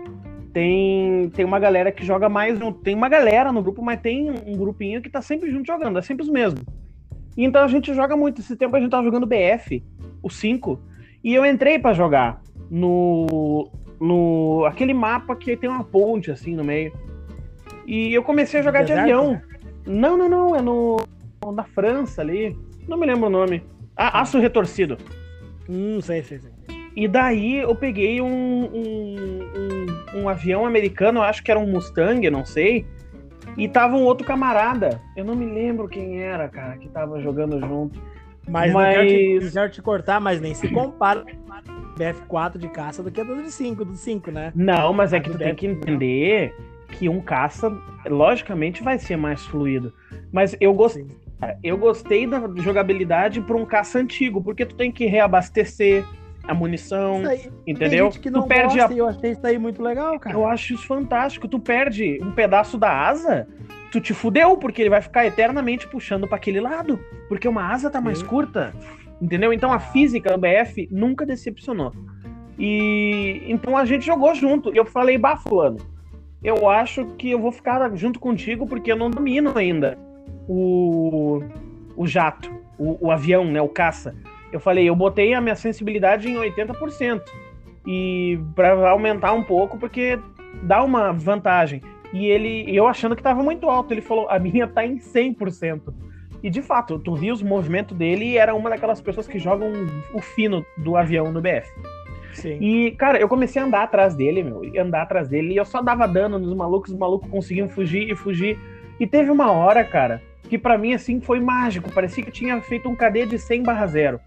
Tem, 0.54 1.30
tem 1.30 1.46
uma 1.46 1.60
galera 1.60 1.92
que 1.92 2.06
joga 2.06 2.28
mais. 2.30 2.60
Tem 2.84 2.94
uma 2.94 3.10
galera 3.10 3.52
no 3.52 3.64
grupo, 3.64 3.82
mas 3.82 4.02
tem 4.02 4.30
um 4.30 4.56
grupinho 4.56 5.02
que 5.02 5.10
tá 5.10 5.22
sempre 5.22 5.50
junto 5.50 5.66
jogando, 5.66 5.98
é 5.98 6.02
sempre 6.02 6.24
os 6.24 6.30
mesmos. 6.30 6.64
Então 7.36 7.64
a 7.64 7.68
gente 7.68 7.94
joga 7.94 8.16
muito. 8.16 8.42
Esse 8.42 8.56
tempo 8.56 8.76
a 8.76 8.80
gente 8.80 8.92
tava 8.92 9.04
jogando 9.04 9.26
BF 9.26 9.84
o 10.22 10.30
5, 10.30 10.80
e 11.24 11.34
eu 11.34 11.46
entrei 11.46 11.80
para 11.80 11.94
jogar 11.94 12.42
no, 12.70 13.72
no 14.00 14.66
aquele 14.66 14.94
mapa 14.94 15.36
que 15.36 15.56
tem 15.56 15.70
uma 15.70 15.84
ponte 15.86 16.30
assim 16.30 16.54
no 16.54 16.64
meio. 16.64 16.94
E 17.88 18.14
eu 18.14 18.22
comecei 18.22 18.60
a 18.60 18.64
jogar 18.64 18.84
de 18.84 18.94
avião. 18.94 19.42
Não, 19.88 20.18
não, 20.18 20.30
não, 20.30 20.56
é 20.56 20.62
no 20.62 20.98
na 21.50 21.64
França 21.64 22.22
ali. 22.22 22.56
Não 22.88 22.98
me 22.98 23.08
lembro 23.08 23.28
o 23.28 23.30
nome. 23.30 23.64
Ah, 23.96 24.22
Aço 24.22 24.38
Retorcido. 24.40 24.98
Hum, 25.68 26.00
sei, 26.02 26.22
sei, 26.22 26.40
sei. 26.40 26.52
E 26.96 27.08
daí 27.08 27.58
eu 27.58 27.74
peguei 27.74 28.22
um, 28.22 28.28
um, 28.28 29.40
um, 29.56 30.22
um 30.22 30.30
avião 30.30 30.66
americano, 30.66 31.22
acho 31.22 31.42
que 31.42 31.50
era 31.50 31.60
um 31.60 31.66
Mustang, 31.66 32.30
não 32.30 32.46
sei. 32.46 32.86
E 33.58 33.68
tava 33.68 33.96
um 33.96 34.04
outro 34.04 34.28
camarada. 34.28 35.02
Eu 35.16 35.24
não 35.24 35.36
me 35.36 35.46
lembro 35.46 35.88
quem 35.88 36.22
era, 36.22 36.48
cara, 36.48 36.78
que 36.78 36.90
tava 36.90 37.20
jogando 37.22 37.60
junto. 37.60 38.00
Mas, 38.48 38.74
mas... 38.74 38.98
Não, 38.98 39.06
quero 39.06 39.08
te, 39.08 39.46
não 39.46 39.52
quero 39.52 39.72
te 39.72 39.82
cortar, 39.82 40.20
mas 40.20 40.42
nem 40.42 40.54
se 40.54 40.68
compara 40.68 41.26
BF4 41.98 42.58
de 42.58 42.68
caça 42.68 43.02
do 43.02 43.12
que 43.12 43.22
a 43.22 43.24
do 43.24 43.50
5, 43.50 43.86
do 43.86 43.94
5, 43.94 44.32
né? 44.32 44.52
Não, 44.54 44.94
mas 44.94 45.14
é 45.14 45.20
que 45.20 45.30
tu 45.30 45.38
tem 45.38 45.56
que 45.56 45.68
entender 45.68 46.54
que 46.92 47.08
um 47.08 47.22
caça, 47.22 47.72
logicamente, 48.06 48.84
vai 48.84 49.00
ser 49.00 49.16
mais 49.16 49.46
fluido. 49.46 49.94
Mas 50.32 50.56
eu 50.60 50.74
gostei. 50.74 51.08
Eu 51.64 51.78
gostei 51.78 52.28
da 52.28 52.42
jogabilidade 52.58 53.42
para 53.42 53.58
um 53.58 53.66
caça 53.66 54.00
antigo, 54.00 54.44
porque 54.44 54.66
tu 54.66 54.76
tem 54.76 54.92
que 54.92 55.06
reabastecer 55.06 56.06
a 56.44 56.54
munição, 56.54 57.26
aí, 57.26 57.52
entendeu? 57.66 57.90
Tem 57.90 58.12
gente 58.12 58.20
que 58.20 58.30
não 58.30 58.44
tu 58.44 58.48
perde 58.48 58.78
gosta, 58.78 58.94
a... 58.94 58.98
eu 58.98 59.08
achei 59.08 59.32
isso 59.32 59.46
aí 59.46 59.58
muito 59.58 59.82
legal, 59.82 60.20
cara. 60.20 60.36
Eu 60.36 60.46
acho 60.46 60.74
isso 60.74 60.86
fantástico. 60.86 61.48
Tu 61.48 61.60
perde 61.60 62.20
um 62.22 62.32
pedaço 62.32 62.78
da 62.78 63.08
asa, 63.08 63.48
tu 63.92 64.00
te 64.00 64.14
fudeu, 64.14 64.58
porque 64.58 64.82
ele 64.82 64.90
vai 64.90 65.02
ficar 65.02 65.26
eternamente 65.26 65.88
puxando 65.88 66.28
para 66.28 66.38
aquele 66.38 66.60
lado, 66.60 67.00
porque 67.28 67.48
uma 67.48 67.72
asa 67.72 67.90
tá 67.90 68.02
mais 68.02 68.20
Sim. 68.20 68.26
curta, 68.26 68.74
entendeu? 69.22 69.54
Então 69.54 69.72
a 69.72 69.80
física 69.80 70.36
do 70.36 70.40
BF 70.40 70.88
nunca 70.92 71.26
decepcionou. 71.26 71.94
E 72.58 73.44
então 73.48 73.76
a 73.76 73.86
gente 73.86 74.06
jogou 74.06 74.34
junto. 74.36 74.74
E 74.74 74.78
eu 74.78 74.86
falei, 74.86 75.18
bah, 75.18 75.38
fulano, 75.38 75.78
eu 76.44 76.70
acho 76.70 77.06
que 77.18 77.32
eu 77.32 77.40
vou 77.40 77.52
ficar 77.52 77.96
junto 77.96 78.20
contigo 78.20 78.68
porque 78.68 78.92
eu 78.92 78.96
não 78.96 79.10
domino 79.10 79.54
ainda 79.56 79.98
o, 80.48 81.44
o 81.96 82.08
jato, 82.08 82.52
o, 82.78 83.08
o 83.08 83.12
avião, 83.12 83.46
né, 83.46 83.62
o 83.62 83.70
caça. 83.70 84.16
Eu 84.52 84.60
falei, 84.60 84.90
eu 84.90 84.96
botei 84.96 85.34
a 85.34 85.42
minha 85.42 85.56
sensibilidade 85.56 86.30
em 86.30 86.36
80%. 86.36 87.22
E 87.86 88.40
para 88.56 88.90
aumentar 88.90 89.34
um 89.34 89.44
pouco, 89.44 89.78
porque 89.78 90.20
dá 90.64 90.84
uma 90.84 91.12
vantagem. 91.12 91.82
E 92.14 92.28
ele, 92.28 92.66
eu 92.76 92.88
achando 92.88 93.16
que 93.16 93.24
tava 93.24 93.42
muito 93.42 93.70
alto, 93.70 93.94
ele 93.94 94.02
falou: 94.02 94.30
a 94.30 94.38
minha 94.38 94.68
tá 94.68 94.86
em 94.86 94.98
100%. 94.98 95.94
E 96.44 96.50
de 96.50 96.62
fato, 96.62 97.00
tu 97.00 97.16
viu 97.16 97.34
os 97.34 97.42
movimentos 97.42 97.96
dele 97.96 98.26
e 98.26 98.38
era 98.38 98.54
uma 98.54 98.70
daquelas 98.70 99.00
pessoas 99.00 99.28
que 99.28 99.38
jogam 99.38 99.72
o 100.14 100.22
fino 100.22 100.66
do 100.78 100.98
avião 100.98 101.32
no 101.32 101.40
BF. 101.40 101.70
Sim. 102.34 102.58
E, 102.60 102.92
cara, 102.92 103.20
eu 103.20 103.28
comecei 103.28 103.62
a 103.62 103.66
andar 103.66 103.84
atrás 103.84 104.16
dele, 104.16 104.42
meu, 104.42 104.62
andar 104.80 105.04
atrás 105.04 105.28
dele, 105.28 105.54
e 105.54 105.58
eu 105.58 105.66
só 105.66 105.82
dava 105.82 106.08
dano 106.08 106.40
nos 106.40 106.54
malucos, 106.56 106.92
os 106.92 106.98
malucos 106.98 107.30
conseguiam 107.30 107.70
fugir 107.70 108.10
e 108.10 108.16
fugir. 108.16 108.58
E 109.00 109.06
teve 109.06 109.30
uma 109.30 109.52
hora, 109.52 109.84
cara, 109.84 110.22
que 110.52 110.58
para 110.58 110.78
mim, 110.78 110.94
assim, 110.94 111.22
foi 111.22 111.40
mágico. 111.40 111.90
Parecia 111.94 112.22
que 112.22 112.30
tinha 112.30 112.62
feito 112.62 112.90
um 112.90 112.94
KD 112.94 113.26
de 113.26 113.40
100 113.40 113.64
barra 113.64 113.88
0. 113.88 114.20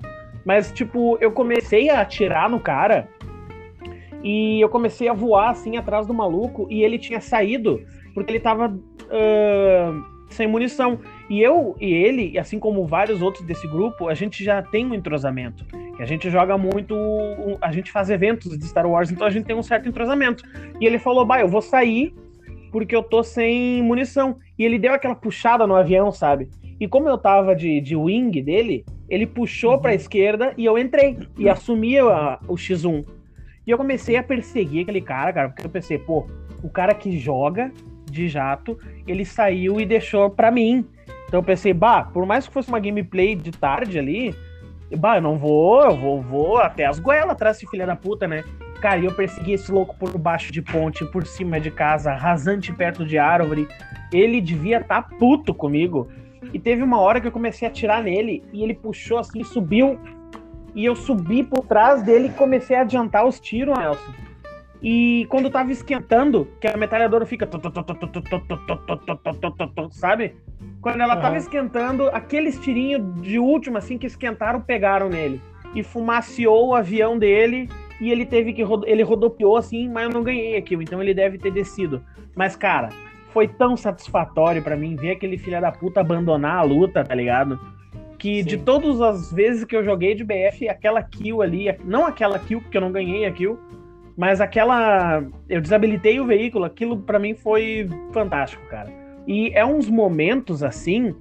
Mas, 0.42 0.72
tipo, 0.72 1.18
eu 1.20 1.30
comecei 1.30 1.90
a 1.90 2.00
atirar 2.00 2.48
no 2.48 2.58
cara 2.58 3.06
e 4.22 4.58
eu 4.58 4.70
comecei 4.70 5.06
a 5.06 5.12
voar, 5.12 5.50
assim, 5.50 5.76
atrás 5.76 6.06
do 6.06 6.14
maluco 6.14 6.66
e 6.70 6.82
ele 6.82 6.98
tinha 6.98 7.20
saído 7.20 7.82
porque 8.14 8.32
ele 8.32 8.40
tava 8.40 8.68
uh, 8.68 10.04
sem 10.30 10.46
munição. 10.46 10.98
E 11.28 11.42
eu 11.42 11.76
e 11.78 11.92
ele, 11.92 12.38
assim 12.38 12.58
como 12.58 12.86
vários 12.86 13.20
outros 13.20 13.44
desse 13.44 13.68
grupo, 13.68 14.08
a 14.08 14.14
gente 14.14 14.42
já 14.42 14.62
tem 14.62 14.86
um 14.86 14.94
entrosamento. 14.94 15.66
A 16.00 16.06
gente 16.06 16.30
joga 16.30 16.56
muito, 16.56 16.96
a 17.60 17.70
gente 17.70 17.92
faz 17.92 18.08
eventos 18.08 18.58
de 18.58 18.64
Star 18.64 18.86
Wars, 18.86 19.10
então 19.10 19.26
a 19.26 19.30
gente 19.30 19.44
tem 19.44 19.54
um 19.54 19.62
certo 19.62 19.90
entrosamento. 19.90 20.42
E 20.80 20.86
ele 20.86 20.98
falou: 20.98 21.26
"Bah, 21.26 21.38
eu 21.38 21.48
vou 21.48 21.60
sair 21.60 22.14
porque 22.74 22.96
eu 22.96 23.04
tô 23.04 23.22
sem 23.22 23.80
munição". 23.84 24.36
E 24.58 24.64
ele 24.64 24.80
deu 24.80 24.92
aquela 24.92 25.14
puxada 25.14 25.64
no 25.64 25.76
avião, 25.76 26.10
sabe? 26.10 26.48
E 26.80 26.88
como 26.88 27.08
eu 27.08 27.16
tava 27.16 27.54
de, 27.54 27.80
de 27.80 27.94
wing 27.94 28.42
dele, 28.42 28.84
ele 29.08 29.26
puxou 29.26 29.74
uhum. 29.74 29.78
para 29.78 29.92
a 29.92 29.94
esquerda 29.94 30.52
e 30.58 30.64
eu 30.64 30.76
entrei 30.76 31.16
e 31.38 31.48
assumi 31.48 31.96
a, 32.00 32.40
o 32.48 32.54
X1. 32.54 33.04
E 33.64 33.70
eu 33.70 33.78
comecei 33.78 34.16
a 34.16 34.24
perseguir 34.24 34.82
aquele 34.82 35.00
cara, 35.00 35.32
cara, 35.32 35.48
porque 35.50 35.64
eu 35.64 35.70
pensei, 35.70 35.98
pô, 35.98 36.26
o 36.64 36.68
cara 36.68 36.92
que 36.94 37.16
joga 37.16 37.70
de 38.10 38.26
jato, 38.28 38.76
ele 39.06 39.24
saiu 39.24 39.80
e 39.80 39.86
deixou 39.86 40.28
para 40.28 40.50
mim. 40.50 40.84
Então 41.28 41.38
eu 41.38 41.44
pensei, 41.44 41.72
bah, 41.72 42.02
por 42.12 42.26
mais 42.26 42.48
que 42.48 42.52
fosse 42.52 42.68
uma 42.68 42.80
gameplay 42.80 43.36
de 43.36 43.52
tarde 43.52 44.00
ali, 44.00 44.34
bah, 44.98 45.18
eu 45.18 45.22
não 45.22 45.38
vou, 45.38 45.80
eu 45.84 45.96
vou, 45.96 46.20
vou 46.20 46.58
até 46.58 46.86
as 46.86 46.98
goelas 46.98 47.30
atrás 47.30 47.56
desse 47.56 47.70
filho 47.70 47.86
da 47.86 47.94
puta, 47.94 48.26
né? 48.26 48.42
Cara, 48.84 49.00
e 49.00 49.06
eu 49.06 49.14
persegui 49.14 49.54
esse 49.54 49.72
louco 49.72 49.96
por 49.96 50.18
baixo 50.18 50.52
de 50.52 50.60
ponte, 50.60 51.06
por 51.06 51.26
cima 51.26 51.58
de 51.58 51.70
casa, 51.70 52.12
rasante 52.12 52.70
perto 52.70 53.02
de 53.02 53.16
árvore. 53.16 53.66
Ele 54.12 54.42
devia 54.42 54.76
estar 54.76 55.00
tá 55.00 55.16
puto 55.16 55.54
comigo. 55.54 56.06
E 56.52 56.58
teve 56.58 56.82
uma 56.82 57.00
hora 57.00 57.18
que 57.18 57.26
eu 57.26 57.32
comecei 57.32 57.66
a 57.66 57.70
atirar 57.70 58.02
nele 58.02 58.44
e 58.52 58.62
ele 58.62 58.74
puxou 58.74 59.16
assim, 59.16 59.42
subiu. 59.42 59.98
E 60.74 60.84
eu 60.84 60.94
subi 60.94 61.42
por 61.42 61.64
trás 61.64 62.02
dele 62.02 62.28
e 62.28 62.32
comecei 62.32 62.76
a 62.76 62.82
adiantar 62.82 63.26
os 63.26 63.40
tiros, 63.40 63.74
Nelson. 63.78 64.12
E 64.82 65.26
quando 65.30 65.48
tava 65.48 65.72
esquentando, 65.72 66.46
que 66.60 66.66
a 66.66 66.76
metralhadora 66.76 67.24
fica. 67.24 67.48
Sabe? 69.92 70.36
Quando 70.82 71.00
ela 71.00 71.16
tava 71.16 71.38
esquentando, 71.38 72.10
aqueles 72.10 72.60
tirinhos 72.60 73.22
de 73.22 73.38
última, 73.38 73.78
assim, 73.78 73.96
que 73.96 74.06
esquentaram, 74.06 74.60
pegaram 74.60 75.08
nele. 75.08 75.40
E 75.74 75.82
fumaciou 75.82 76.68
o 76.68 76.74
avião 76.74 77.18
dele. 77.18 77.70
E 78.04 78.10
ele 78.12 78.26
teve 78.26 78.52
que. 78.52 78.62
Ele 78.84 79.02
rodopiou 79.02 79.56
assim, 79.56 79.88
mas 79.88 80.04
eu 80.04 80.10
não 80.10 80.22
ganhei 80.22 80.58
aquilo. 80.58 80.82
Então 80.82 81.00
ele 81.00 81.14
deve 81.14 81.38
ter 81.38 81.50
descido. 81.50 82.04
Mas, 82.36 82.54
cara, 82.54 82.90
foi 83.32 83.48
tão 83.48 83.78
satisfatório 83.78 84.62
para 84.62 84.76
mim 84.76 84.94
ver 84.94 85.12
aquele 85.12 85.38
filho 85.38 85.58
da 85.58 85.72
puta 85.72 86.00
abandonar 86.00 86.58
a 86.58 86.62
luta, 86.62 87.02
tá 87.02 87.14
ligado? 87.14 87.58
Que 88.18 88.42
Sim. 88.42 88.48
de 88.50 88.58
todas 88.58 89.00
as 89.00 89.32
vezes 89.32 89.64
que 89.64 89.74
eu 89.74 89.82
joguei 89.82 90.14
de 90.14 90.22
BF, 90.22 90.68
aquela 90.68 91.02
kill 91.02 91.40
ali, 91.40 91.74
não 91.82 92.04
aquela 92.04 92.38
kill, 92.38 92.60
porque 92.60 92.76
eu 92.76 92.82
não 92.82 92.92
ganhei 92.92 93.24
a 93.24 93.32
kill, 93.32 93.58
mas 94.14 94.38
aquela. 94.38 95.24
Eu 95.48 95.62
desabilitei 95.62 96.20
o 96.20 96.26
veículo, 96.26 96.66
aquilo 96.66 96.98
para 96.98 97.18
mim 97.18 97.34
foi 97.34 97.88
fantástico, 98.12 98.62
cara. 98.68 98.92
E 99.26 99.50
é 99.54 99.64
uns 99.64 99.88
momentos 99.88 100.62
assim 100.62 101.14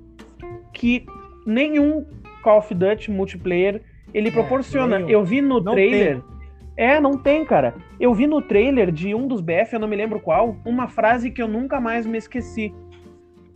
que 0.74 1.06
nenhum 1.46 2.06
Call 2.44 2.58
of 2.58 2.76
Duty 2.76 3.10
multiplayer 3.10 3.82
ele 4.14 4.28
é, 4.28 4.32
proporciona. 4.32 5.00
Eu 5.00 5.24
vi 5.24 5.42
no 5.42 5.64
trailer. 5.64 6.20
Tem. 6.20 6.33
É, 6.76 7.00
não 7.00 7.18
tem, 7.18 7.46
cara. 7.46 7.76
Eu 8.00 8.14
vi 8.14 8.26
no 8.26 8.42
trailer 8.42 8.92
de 8.92 9.14
um 9.14 9.28
dos 9.28 9.42
BF, 9.42 9.74
eu 9.74 9.80
não 9.80 9.88
me 9.88 9.96
lembro 9.96 10.20
qual, 10.20 10.58
uma 10.66 10.88
frase 10.88 11.30
que 11.30 11.42
eu 11.42 11.48
nunca 11.48 11.80
mais 11.80 12.06
me 12.06 12.18
esqueci. 12.18 12.74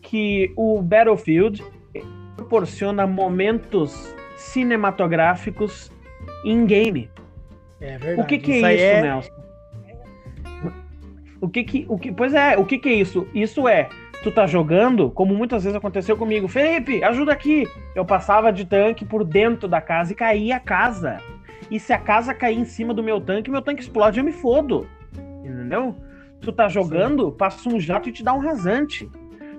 Que 0.02 0.52
o 0.56 0.82
Battlefield 0.82 1.64
proporciona 2.36 3.08
momentos 3.08 4.16
cinematográficos 4.36 5.92
em 6.46 6.66
game. 6.66 7.10
É 7.82 7.98
verdade. 7.98 8.22
O 8.22 8.26
que, 8.26 8.38
que 8.38 8.64
é 8.64 8.76
isso, 8.76 8.84
é... 8.84 9.02
Nelson? 9.02 9.38
O 11.40 11.50
que 11.50 11.64
que, 11.64 11.86
o 11.88 12.00
que, 12.00 12.12
pois 12.12 12.34
é, 12.34 12.58
o 12.58 12.66
que 12.66 12.80
que 12.80 12.90
é 12.90 12.94
isso? 12.94 13.28
Isso 13.34 13.68
é, 13.68 13.90
tu 14.24 14.32
tá 14.32 14.48
jogando, 14.48 15.12
como 15.12 15.36
muitas 15.36 15.64
vezes 15.64 15.78
aconteceu 15.78 16.18
comigo, 16.18 16.48
Felipe, 16.48 17.04
ajuda 17.04 17.32
aqui. 17.32 17.68
Eu 17.96 18.04
passava 18.04 18.52
de 18.52 18.66
tanque 18.66 19.06
por 19.06 19.24
dentro 19.24 19.68
da 19.68 19.80
casa 19.80 20.12
e 20.12 20.16
caía 20.16 20.56
a 20.58 20.60
casa. 20.60 21.18
E 21.70 21.80
se 21.80 21.94
a 21.94 21.98
casa 21.98 22.34
cair 22.34 22.58
em 22.58 22.66
cima 22.66 22.94
do 22.94 23.04
meu 23.04 23.20
tanque, 23.20 23.52
meu 23.52 23.62
tanque 23.62 23.82
explode, 23.82 24.20
eu 24.20 24.24
me 24.24 24.32
fodo. 24.32 24.88
Entendeu? 25.44 25.96
Tu 26.42 26.52
tá 26.52 26.68
jogando, 26.68 27.32
passa 27.32 27.68
um 27.70 27.80
jato 27.80 28.10
e 28.10 28.12
te 28.12 28.24
dá 28.24 28.34
um 28.34 28.40
rasante. 28.40 29.10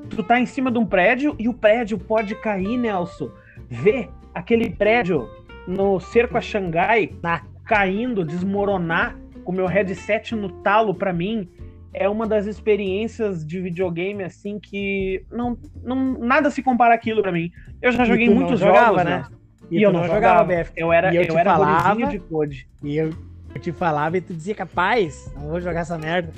Tu 0.08 0.22
tá 0.22 0.40
em 0.40 0.46
cima 0.46 0.70
de 0.70 0.78
um 0.78 0.86
prédio 0.86 1.34
e 1.38 1.48
o 1.48 1.54
prédio 1.54 1.98
pode 1.98 2.34
cair, 2.36 2.78
Nelson. 2.78 3.30
Vê 3.68 4.08
aquele 4.34 4.70
prédio 4.70 5.28
no 5.66 6.00
cerco 6.00 6.38
a 6.38 6.40
Xangai, 6.40 7.12
na 7.22 7.42
caindo, 7.64 8.24
desmoronar 8.24 9.18
com 9.44 9.52
meu 9.52 9.66
headset 9.66 10.34
no 10.34 10.48
talo 10.62 10.94
para 10.94 11.12
mim 11.12 11.48
é 11.92 12.08
uma 12.08 12.26
das 12.26 12.46
experiências 12.46 13.44
de 13.46 13.60
videogame 13.60 14.22
assim 14.22 14.58
que 14.58 15.24
não, 15.30 15.58
não 15.82 16.18
nada 16.18 16.50
se 16.50 16.62
compara 16.62 16.94
aquilo 16.94 17.22
para 17.22 17.32
mim. 17.32 17.50
Eu 17.80 17.92
já 17.92 18.04
joguei 18.04 18.28
muitos 18.28 18.60
jogos, 18.60 19.04
né? 19.04 19.24
E, 19.70 19.78
e 19.78 19.82
eu 19.82 19.92
não 19.92 20.04
jogava, 20.06 20.44
BF. 20.44 20.72
Eu 20.76 20.92
era 20.92 21.14
eu, 21.14 21.22
eu 21.22 21.38
era 21.38 21.52
falava, 21.52 22.06
de 22.06 22.18
code. 22.18 22.68
E 22.82 22.96
eu, 22.96 23.10
eu, 23.54 23.60
te 23.60 23.72
falava 23.72 24.16
e 24.16 24.20
tu 24.20 24.32
dizia 24.32 24.54
capaz, 24.54 25.32
não 25.36 25.48
vou 25.48 25.60
jogar 25.60 25.80
essa 25.80 25.98
merda. 25.98 26.32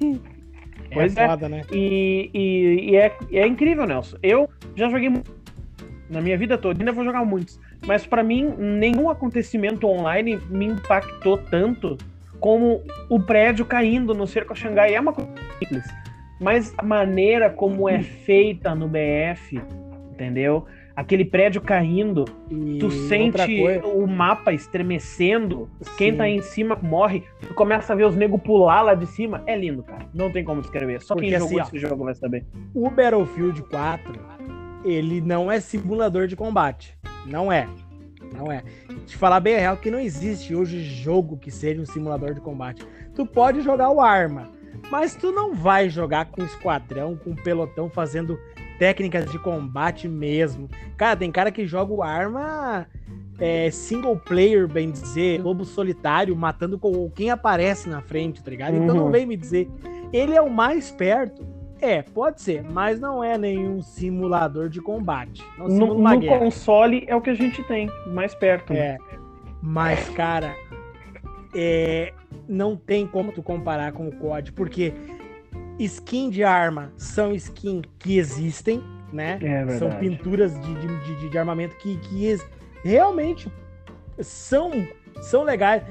É 0.90 0.94
pois 0.94 1.16
é, 1.16 1.28
foda, 1.28 1.48
né? 1.48 1.62
E, 1.70 2.30
e, 2.34 2.90
e 2.90 2.96
é, 2.96 3.16
é 3.30 3.46
incrível, 3.46 3.86
Nelson. 3.86 4.16
Eu 4.20 4.50
já 4.74 4.88
joguei 4.88 5.08
na 6.08 6.20
minha 6.20 6.36
vida 6.36 6.58
toda, 6.58 6.80
ainda 6.80 6.90
vou 6.90 7.04
jogar 7.04 7.24
muitos. 7.24 7.60
Mas 7.86 8.04
para 8.04 8.22
mim, 8.22 8.52
nenhum 8.58 9.08
acontecimento 9.08 9.86
online 9.86 10.40
me 10.50 10.66
impactou 10.66 11.38
tanto 11.38 11.96
como 12.40 12.82
o 13.08 13.20
prédio 13.20 13.64
caindo 13.64 14.12
no 14.14 14.26
cerco 14.26 14.52
a 14.52 14.56
Xangai. 14.56 14.94
É 14.94 15.00
uma 15.00 15.12
coisa 15.12 15.30
simples. 15.58 15.84
Mas 16.40 16.74
a 16.76 16.82
maneira 16.82 17.50
como 17.50 17.88
é 17.88 18.02
feita 18.02 18.74
no 18.74 18.88
BF, 18.88 19.62
entendeu? 20.10 20.66
Aquele 20.94 21.24
prédio 21.24 21.60
caindo, 21.60 22.24
e 22.50 22.78
tu 22.78 22.90
sente 22.90 23.40
o 23.84 24.06
mapa 24.06 24.52
estremecendo, 24.52 25.70
Sim. 25.80 25.90
quem 25.96 26.16
tá 26.16 26.28
em 26.28 26.42
cima 26.42 26.78
morre, 26.82 27.24
tu 27.40 27.54
começa 27.54 27.92
a 27.92 27.96
ver 27.96 28.04
os 28.04 28.16
negros 28.16 28.40
pular 28.42 28.82
lá 28.82 28.94
de 28.94 29.06
cima. 29.06 29.42
É 29.46 29.56
lindo, 29.56 29.82
cara. 29.82 30.06
Não 30.12 30.30
tem 30.30 30.44
como 30.44 30.60
descrever. 30.60 31.00
Só 31.00 31.14
Porque, 31.14 31.30
quem 31.30 31.38
jogou 31.38 31.60
assim, 31.60 31.76
esse 31.76 31.86
jogo 31.86 32.04
vai 32.04 32.14
saber. 32.14 32.44
O 32.74 32.90
Battlefield 32.90 33.62
4, 33.62 34.12
ele 34.84 35.20
não 35.20 35.50
é 35.50 35.60
simulador 35.60 36.26
de 36.26 36.36
combate. 36.36 36.98
Não 37.26 37.52
é. 37.52 37.68
Não 38.36 38.50
é. 38.50 38.62
Te 39.06 39.16
falar 39.16 39.40
bem 39.40 39.54
é 39.54 39.60
real 39.60 39.76
que 39.76 39.90
não 39.90 39.98
existe 39.98 40.54
hoje 40.54 40.82
jogo 40.82 41.36
que 41.36 41.50
seja 41.50 41.80
um 41.80 41.86
simulador 41.86 42.34
de 42.34 42.40
combate. 42.40 42.84
Tu 43.14 43.26
pode 43.26 43.60
jogar 43.60 43.90
o 43.90 44.00
arma, 44.00 44.50
mas 44.90 45.14
tu 45.14 45.32
não 45.32 45.54
vai 45.54 45.88
jogar 45.88 46.26
com 46.26 46.44
esquadrão, 46.44 47.16
com 47.16 47.34
pelotão 47.34 47.88
fazendo 47.88 48.38
técnicas 48.80 49.30
de 49.30 49.38
combate 49.38 50.08
mesmo. 50.08 50.66
Cara, 50.96 51.14
tem 51.14 51.30
cara 51.30 51.52
que 51.52 51.66
joga 51.66 51.92
o 51.92 52.02
arma 52.02 52.86
é, 53.38 53.70
single 53.70 54.16
player, 54.16 54.66
bem 54.66 54.90
dizer, 54.90 55.38
lobo 55.38 55.66
solitário, 55.66 56.34
matando 56.34 56.78
com 56.78 57.10
quem 57.10 57.30
aparece 57.30 57.90
na 57.90 58.00
frente, 58.00 58.42
tá 58.42 58.50
ligado? 58.50 58.74
Então 58.74 58.96
não 58.96 59.04
uhum. 59.04 59.10
vem 59.10 59.26
me 59.26 59.36
dizer. 59.36 59.68
Ele 60.10 60.34
é 60.34 60.40
o 60.40 60.48
mais 60.48 60.90
perto 60.90 61.46
é, 61.78 62.02
pode 62.02 62.42
ser, 62.42 62.62
mas 62.62 62.98
não 63.00 63.22
é 63.24 63.38
nenhum 63.38 63.80
simulador 63.82 64.68
de 64.68 64.80
combate. 64.80 65.42
No, 65.58 65.94
no 65.94 66.26
console 66.26 67.04
é 67.06 67.16
o 67.16 67.20
que 67.20 67.30
a 67.30 67.34
gente 67.34 67.62
tem, 67.64 67.90
mais 68.06 68.34
perto. 68.34 68.72
Né? 68.72 68.78
É, 68.80 68.98
mas, 69.62 70.08
cara, 70.10 70.54
é, 71.54 72.12
não 72.46 72.76
tem 72.76 73.06
como 73.06 73.32
tu 73.32 73.42
comparar 73.42 73.92
com 73.92 74.08
o 74.08 74.12
COD, 74.12 74.52
porque 74.52 74.92
skin 75.84 76.30
de 76.30 76.44
arma 76.44 76.92
são 76.96 77.34
skin 77.34 77.82
que 77.98 78.18
existem, 78.18 78.82
né? 79.12 79.38
É 79.42 79.78
são 79.78 79.90
pinturas 79.92 80.52
de, 80.60 80.74
de, 80.74 81.16
de, 81.16 81.28
de 81.30 81.38
armamento 81.38 81.76
que, 81.76 81.96
que 81.98 82.36
realmente 82.84 83.50
são, 84.18 84.70
são 85.22 85.42
legais. 85.42 85.82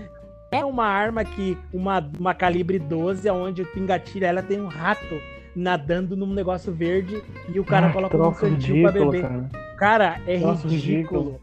É 0.51 0.63
uma 0.65 0.85
arma 0.85 1.23
que, 1.23 1.57
uma, 1.73 1.99
uma 2.19 2.33
calibre 2.33 2.79
12, 2.79 3.29
onde 3.29 3.65
tu 3.65 3.79
engatilha 3.79 4.27
ela 4.27 4.41
tem 4.41 4.59
um 4.59 4.67
rato 4.67 5.21
nadando 5.55 6.15
num 6.15 6.33
negócio 6.33 6.73
verde 6.73 7.21
e 7.47 7.59
o 7.59 7.65
cara 7.65 7.87
ah, 7.87 7.93
coloca 7.93 8.17
um 8.17 8.33
cantinho 8.33 8.83
pra 8.83 8.91
beber. 8.91 9.21
Cara, 9.21 9.49
cara 9.77 10.21
é 10.25 10.35
ridículo. 10.37 10.69
ridículo. 10.69 11.41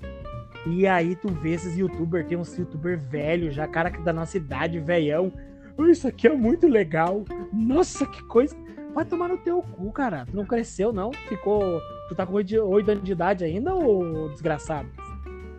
E 0.67 0.87
aí 0.87 1.15
tu 1.15 1.29
vê 1.29 1.51
esses 1.51 1.79
youtubers, 1.79 2.27
tem 2.27 2.37
uns 2.37 2.57
youtuber 2.59 2.99
velho 2.99 3.53
já, 3.53 3.69
cara 3.69 3.91
da 3.91 4.13
nossa 4.13 4.37
idade, 4.37 4.81
velhão. 4.81 5.33
Isso 5.79 6.09
aqui 6.09 6.27
é 6.27 6.35
muito 6.35 6.67
legal. 6.67 7.25
Nossa, 7.53 8.07
que 8.07 8.23
coisa. 8.25 8.57
Vai 8.95 9.05
tomar 9.05 9.29
no 9.29 9.37
teu 9.39 9.61
cu, 9.63 9.93
cara. 9.93 10.25
Tu 10.27 10.35
não 10.37 10.45
cresceu, 10.47 10.93
não? 10.93 11.13
Ficou. 11.29 11.81
Tu 12.09 12.15
tá 12.15 12.25
com 12.25 12.33
8 12.35 12.91
anos 12.91 13.03
de 13.05 13.13
idade 13.13 13.45
ainda, 13.45 13.75
ô 13.75 14.29
desgraçado? 14.31 14.89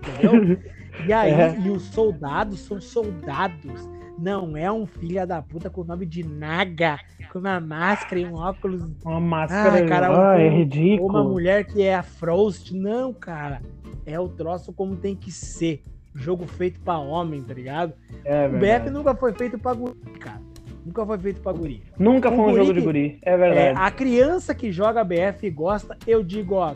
Entendeu? 0.01 0.57
E 1.05 1.13
aí, 1.13 1.29
é. 1.29 1.55
e 1.59 1.69
os 1.69 1.83
soldados 1.83 2.59
são 2.61 2.81
soldados 2.81 3.87
não 4.17 4.57
é 4.57 4.71
um 4.71 4.87
filho 4.87 5.27
da 5.27 5.43
puta 5.43 5.69
com 5.69 5.81
o 5.81 5.83
nome 5.83 6.07
de 6.07 6.23
Naga, 6.27 6.97
com 7.31 7.37
uma 7.37 7.59
máscara 7.59 8.19
e 8.19 8.25
um 8.25 8.33
óculos. 8.33 8.81
Uma 9.05 9.19
máscara, 9.19 9.85
Ah, 9.85 9.87
cara, 9.87 10.07
ah, 10.07 10.35
um- 10.35 10.39
é 10.39 10.45
Ou 10.49 10.57
ridículo. 10.57 11.09
uma 11.09 11.23
mulher 11.23 11.65
que 11.65 11.83
é 11.83 11.93
a 11.93 12.01
Frost. 12.01 12.71
Não, 12.71 13.13
cara. 13.13 13.61
É 14.07 14.19
o 14.19 14.27
troço 14.27 14.73
como 14.73 14.95
tem 14.95 15.15
que 15.15 15.31
ser. 15.31 15.83
Jogo 16.17 16.45
feito 16.47 16.79
pra 16.81 16.97
homem, 16.97 17.41
tá 17.43 17.53
ligado? 17.53 17.93
É 18.25 18.47
o. 18.47 18.51
BF 18.57 18.89
nunca 18.89 19.13
foi 19.15 19.33
feito 19.33 19.57
pra 19.59 19.73
guri, 19.73 19.95
cara. 20.19 20.41
Nunca 20.85 21.05
foi 21.05 21.17
feito 21.19 21.41
pra 21.41 21.51
guri. 21.51 21.83
Nunca 21.99 22.29
um 22.29 22.35
foi 22.35 22.45
um 22.45 22.49
guri 22.51 22.57
jogo 22.57 22.73
de 22.73 22.79
que- 22.79 22.85
guri. 22.85 23.19
É 23.23 23.33
É, 23.33 23.37
verdade. 23.37 23.79
a 23.79 23.91
criança 23.91 24.55
que 24.55 24.71
joga 24.71 25.03
BF 25.03 25.45
e 25.45 25.49
gosta, 25.49 25.97
eu 26.07 26.23
digo, 26.23 26.55
ó. 26.55 26.73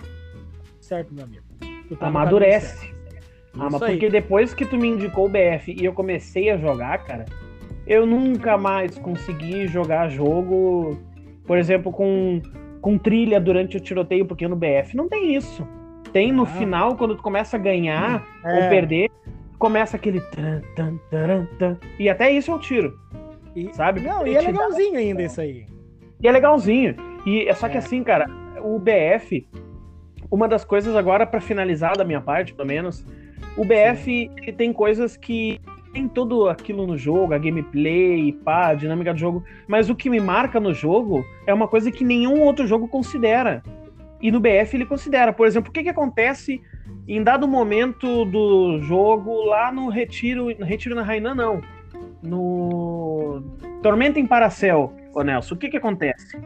Certo, 0.80 1.14
meu 1.14 1.24
amigo. 1.24 1.44
Tu 1.88 1.96
tá 1.96 2.08
Amadurece. 2.08 2.94
Ah, 3.58 3.68
mas 3.70 3.80
porque 3.80 4.10
depois 4.10 4.54
que 4.54 4.66
tu 4.66 4.78
me 4.78 4.88
indicou 4.90 5.26
o 5.26 5.30
BF 5.30 5.76
e 5.78 5.84
eu 5.84 5.92
comecei 5.94 6.50
a 6.50 6.58
jogar, 6.58 6.98
cara, 7.04 7.26
eu 7.88 8.06
nunca 8.06 8.58
mais 8.58 8.98
consegui 8.98 9.68
jogar 9.68 10.08
jogo, 10.10 10.98
por 11.46 11.58
exemplo, 11.58 11.92
com, 11.92 12.42
com 12.80 12.98
trilha 12.98 13.40
durante 13.42 13.76
o 13.76 13.80
tiroteio, 13.80 14.26
porque 14.26 14.48
no 14.48 14.56
BF 14.56 14.96
não 14.96 15.10
tem 15.10 15.36
isso. 15.36 15.68
Tem 16.14 16.32
no 16.32 16.44
Ah. 16.44 16.46
final, 16.48 16.96
quando 16.96 17.16
tu 17.16 17.24
começa 17.24 17.56
a 17.58 17.60
ganhar 17.60 18.26
É, 18.44 18.54
ou 18.64 18.70
perder, 18.70 19.10
começa 19.58 19.96
aquele 19.96 20.20
tan, 20.22 20.62
tan, 20.76 20.98
taran, 21.10 21.46
tan, 21.58 21.78
e 22.00 22.10
até 22.10 22.32
isso 22.32 22.52
é 22.52 22.56
um 22.56 22.60
tiro, 22.60 22.98
e- 23.56 23.74
sabe? 23.74 24.02
Não, 24.02 24.26
e 24.26 24.36
é 24.36 24.40
te 24.40 24.46
dá- 24.46 24.52
legalzinho 24.52 24.98
ainda 24.98 25.24
isso 25.24 25.40
aí. 25.40 25.66
E 26.22 26.28
é 26.28 26.32
legalzinho. 26.32 26.96
E 27.26 27.48
é 27.48 27.54
só 27.54 27.70
que 27.70 27.76
É. 27.76 27.80
assim, 27.80 28.04
cara, 28.04 28.26
o 28.64 28.78
BF, 28.80 29.48
uma 30.30 30.48
das 30.48 30.66
coisas 30.66 30.96
agora 30.96 31.26
pra 31.26 31.40
finalizar 31.40 31.96
da 31.96 32.04
minha 32.04 32.22
parte, 32.22 32.54
pelo 32.54 32.68
menos, 32.68 33.06
o 33.56 33.64
BF 33.64 34.30
ele 34.42 34.52
tem 34.54 34.74
coisas 34.74 35.16
que 35.16 35.60
tem 35.94 36.08
tudo 36.08 36.48
aquilo 36.50 36.88
no 36.88 36.98
jogo, 36.98 37.34
a 37.34 37.38
gameplay, 37.38 38.32
pá, 38.46 38.68
a 38.70 38.74
dinâmica 38.74 39.14
do 39.14 39.20
jogo, 39.20 39.44
mas 39.68 39.90
o 39.90 39.96
que 39.96 40.10
me 40.10 40.20
marca 40.22 40.60
no 40.60 40.74
jogo 40.74 41.26
é 41.46 41.54
uma 41.54 41.68
coisa 41.68 41.92
que 41.92 42.04
nenhum 42.04 42.42
outro 42.42 42.66
jogo 42.66 42.88
considera. 42.88 43.62
E 44.22 44.32
no 44.32 44.40
BF 44.40 44.76
ele 44.76 44.86
considera, 44.86 45.34
por 45.34 45.48
exemplo, 45.48 45.70
o 45.70 45.74
que 45.74 45.84
que 45.84 45.90
acontece 45.90 46.62
em 47.08 47.24
dado 47.24 47.48
momento 47.48 48.26
do 48.26 48.80
jogo 48.82 49.44
lá 49.46 49.72
no 49.72 49.90
Retiro, 49.90 50.56
no 50.58 50.66
Retiro 50.66 50.96
na 50.96 51.04
Rainan 51.04 51.36
não. 51.36 51.62
No 52.22 53.44
Tormenta 53.82 54.20
em 54.20 54.28
Paracel, 54.28 54.94
ô 55.14 55.24
Nelson, 55.24 55.56
o 55.56 55.58
que 55.58 55.70
que 55.70 55.78
acontece? 55.78 56.40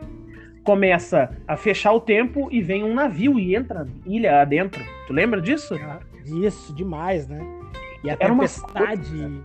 Começa 0.64 1.30
a 1.48 1.58
fechar 1.58 1.92
o 1.92 2.00
tempo 2.00 2.48
e 2.52 2.62
vem 2.62 2.84
um 2.84 2.94
navio 2.94 3.38
e 3.38 3.56
entra 3.56 3.86
ilha 4.06 4.42
adentro. 4.42 4.84
Tu 5.06 5.14
lembra 5.14 5.42
disso? 5.42 5.76
Isso, 6.26 6.74
demais, 6.74 7.28
né? 7.28 7.46
E 8.04 8.10
a 8.10 8.18
Era 8.20 8.34
uma 8.34 8.44
tempestade. 8.44 9.44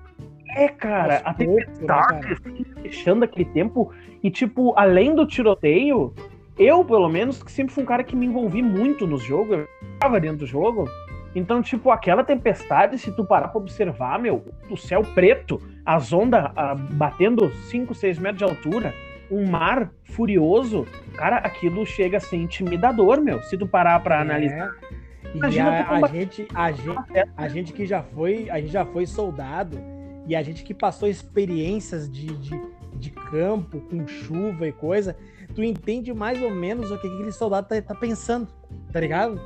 É, 0.57 0.69
cara, 0.69 1.17
aos 1.17 1.27
a 1.27 1.31
né, 1.31 1.35
tempestade 1.35 2.21
cara? 2.21 2.33
assim, 2.33 2.65
fechando 2.83 3.25
aquele 3.25 3.45
tempo 3.45 3.93
e 4.23 4.31
tipo, 4.31 4.73
além 4.77 5.15
do 5.15 5.27
tiroteio, 5.27 6.15
eu 6.59 6.85
pelo 6.85 7.09
menos 7.09 7.43
que 7.43 7.51
sempre 7.51 7.73
fui 7.73 7.83
um 7.83 7.87
cara 7.87 8.05
que 8.05 8.17
me 8.17 8.27
envolvi 8.27 8.63
muito 8.63 9.07
nos 9.07 9.23
jogos, 9.23 9.59
eu 9.59 9.69
estava 9.95 10.21
dentro 10.21 10.39
do 10.39 10.47
jogo. 10.47 10.89
Então, 11.35 11.63
tipo, 11.63 11.91
aquela 11.91 12.25
tempestade, 12.25 12.99
se 12.99 13.13
tu 13.13 13.25
parar 13.25 13.49
pra 13.49 13.61
observar, 13.61 14.19
meu, 14.19 14.45
o 14.69 14.77
céu 14.77 15.03
preto, 15.15 15.63
as 15.87 16.13
ondas 16.13 16.51
ah, 16.57 16.75
batendo 16.75 17.51
5, 17.71 17.95
6 17.95 18.19
metros 18.19 18.39
de 18.39 18.45
altura, 18.45 18.93
um 19.31 19.47
mar 19.47 19.93
furioso, 20.03 20.87
cara, 21.15 21.37
aquilo 21.37 21.87
chega 21.87 22.17
a 22.17 22.21
ser 22.21 22.37
intimidador, 22.37 23.21
meu, 23.21 23.41
se 23.43 23.57
tu 23.57 23.67
parar 23.67 24.01
pra 24.01 24.21
analisar. 24.21 24.75
É. 24.93 25.01
E 25.33 25.39
Imagina 25.39 25.71
a, 25.71 25.95
a 25.95 26.09
gente, 26.09 26.49
a 26.53 26.73
gente, 26.73 26.99
a 27.37 27.49
gente 27.49 27.73
que 27.73 27.87
já 27.87 28.03
foi, 28.03 28.51
a 28.51 28.61
gente 28.61 28.73
já 28.73 28.85
foi 28.85 29.07
soldado 29.07 29.79
e 30.27 30.35
a 30.35 30.43
gente 30.43 30.65
que 30.65 30.75
passou 30.75 31.09
experiências 31.09 32.11
de, 32.11 32.27
de, 32.39 32.61
de 32.97 33.11
campo 33.11 33.81
com 33.83 34.07
chuva 34.09 34.67
e 34.67 34.73
coisa, 34.73 35.17
tu 35.55 35.63
entende 35.63 36.13
mais 36.13 36.41
ou 36.43 36.51
menos 36.51 36.91
o 36.91 36.99
que 36.99 37.07
aquele 37.07 37.33
soldado 37.33 37.69
tá, 37.69 37.81
tá 37.83 37.95
pensando, 37.95 38.49
tá 38.93 39.01
ligado? 39.01 39.41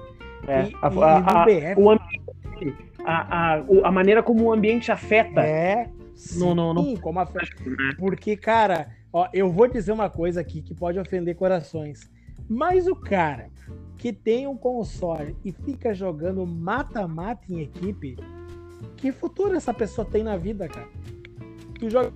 É, 0.47 0.69
E- 0.69 0.77
a, 0.83 0.89
e- 0.93 1.03
a- 1.03 1.21
no 1.21 1.31
a- 1.39 1.45
BF 1.45 1.81
o 1.81 1.91
ambiente, 1.91 2.77
a, 3.05 3.55
a, 3.57 3.65
a 3.85 3.93
maneira 3.93 4.23
como 4.23 4.45
o 4.45 4.53
ambiente 4.53 4.91
afeta. 4.93 5.41
É, 5.43 5.89
No- 6.37 6.55
no- 6.55 6.75
no- 6.75 6.83
sim, 6.85 6.97
como 6.97 7.19
a... 7.21 7.27
Porque, 7.99 8.37
cara, 8.37 8.89
ó, 9.13 9.29
eu 9.33 9.51
vou 9.51 9.67
dizer 9.67 9.93
uma 9.93 10.09
coisa 10.09 10.41
aqui 10.41 10.63
que 10.63 10.75
pode 10.75 10.99
ofender 10.99 11.35
corações. 11.35 12.11
Mas 12.49 12.87
o 12.87 12.95
cara 12.95 13.49
que 13.97 14.13
tem 14.13 14.47
um 14.47 14.57
console 14.57 15.35
e 15.45 15.51
fica 15.51 15.95
jogando 15.95 16.47
mata-mata 16.47 17.43
em 17.49 17.63
equipe, 17.63 18.17
que 18.99 19.11
futuro 19.11 19.55
essa 19.57 19.73
pessoa 19.73 20.07
tem 20.07 20.23
na 20.23 20.37
vida, 20.37 20.69
cara? 20.69 20.89
Tu 21.81 21.89
joga 21.89 22.13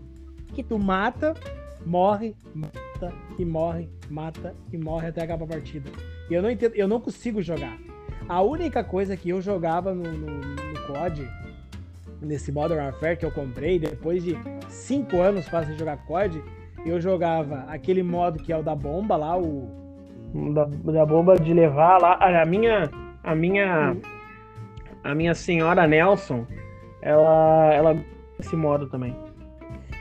que 0.55 0.63
tu 0.63 0.79
mata, 0.79 1.35
morre, 1.85 2.35
mata 2.55 3.13
e 3.39 3.45
morre, 3.45 3.89
mata 4.11 4.55
e 4.73 4.79
morre 4.79 5.09
até 5.09 5.23
acabar 5.23 5.45
a 5.45 5.49
partida. 5.49 5.91
E 6.31 6.35
eu 6.35 6.43
não 6.43 6.51
entendo, 6.51 6.75
eu 6.75 6.89
não 6.89 7.01
consigo 7.01 7.41
jogar. 7.43 7.79
A 8.29 8.43
única 8.43 8.85
coisa 8.85 9.17
que 9.17 9.31
eu 9.31 9.41
jogava 9.41 9.95
no, 9.95 10.05
no, 10.05 10.41
no 10.41 10.87
COD, 10.87 11.27
nesse 12.21 12.53
Modern 12.53 12.81
Warfare 12.81 13.17
que 13.17 13.25
eu 13.25 13.31
comprei, 13.31 13.79
depois 13.79 14.23
de 14.23 14.37
cinco 14.69 15.21
anos 15.21 15.49
quase 15.49 15.73
de 15.73 15.79
jogar 15.79 15.97
COD, 16.05 16.43
eu 16.85 17.01
jogava 17.01 17.65
aquele 17.69 18.03
modo 18.03 18.43
que 18.43 18.53
é 18.53 18.57
o 18.57 18.63
da 18.63 18.75
bomba 18.75 19.17
lá, 19.17 19.37
o. 19.37 19.69
Da, 20.53 20.65
da 20.65 21.07
bomba 21.07 21.37
de 21.37 21.53
levar 21.53 22.01
lá. 22.01 22.19
A 22.43 22.45
minha. 22.45 22.91
A 23.23 23.35
minha. 23.35 23.97
A 25.03 25.15
minha 25.15 25.35
senhora 25.35 25.87
Nelson, 25.87 26.47
ela. 27.01 27.73
Ela. 27.75 27.97
Esse 28.39 28.55
modo 28.55 28.87
também. 28.89 29.17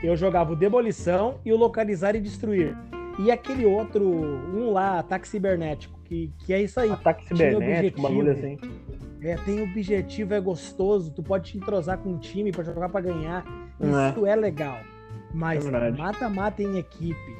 Eu 0.02 0.16
jogava 0.16 0.52
o 0.52 0.56
Demolição 0.56 1.40
e 1.44 1.52
o 1.52 1.56
Localizar 1.56 2.14
e 2.14 2.20
Destruir. 2.20 2.76
E 3.18 3.32
aquele 3.32 3.66
outro, 3.66 4.04
um 4.08 4.70
lá, 4.70 5.00
Ataque 5.00 5.26
Cibernético, 5.26 5.98
que, 6.04 6.32
que 6.38 6.52
é 6.52 6.62
isso 6.62 6.78
aí. 6.78 6.90
Ataque 6.90 7.26
cibernético, 7.26 7.66
objetivo. 7.66 8.02
bagulho 8.02 8.32
assim. 8.32 8.58
É, 9.20 9.36
tem 9.36 9.60
objetivo, 9.60 10.34
é 10.34 10.40
gostoso, 10.40 11.10
tu 11.10 11.22
pode 11.22 11.50
te 11.50 11.58
entrosar 11.58 11.98
com 11.98 12.10
um 12.10 12.18
time 12.18 12.52
pra 12.52 12.62
jogar 12.62 12.88
pra 12.88 13.00
ganhar. 13.00 13.44
É. 13.80 14.10
Isso 14.10 14.24
é, 14.26 14.36
legal. 14.36 14.78
Mas 15.34 15.66
É 15.66 15.90
mata-mata 15.90 16.62
em 16.62 16.78
equipe, 16.78 17.36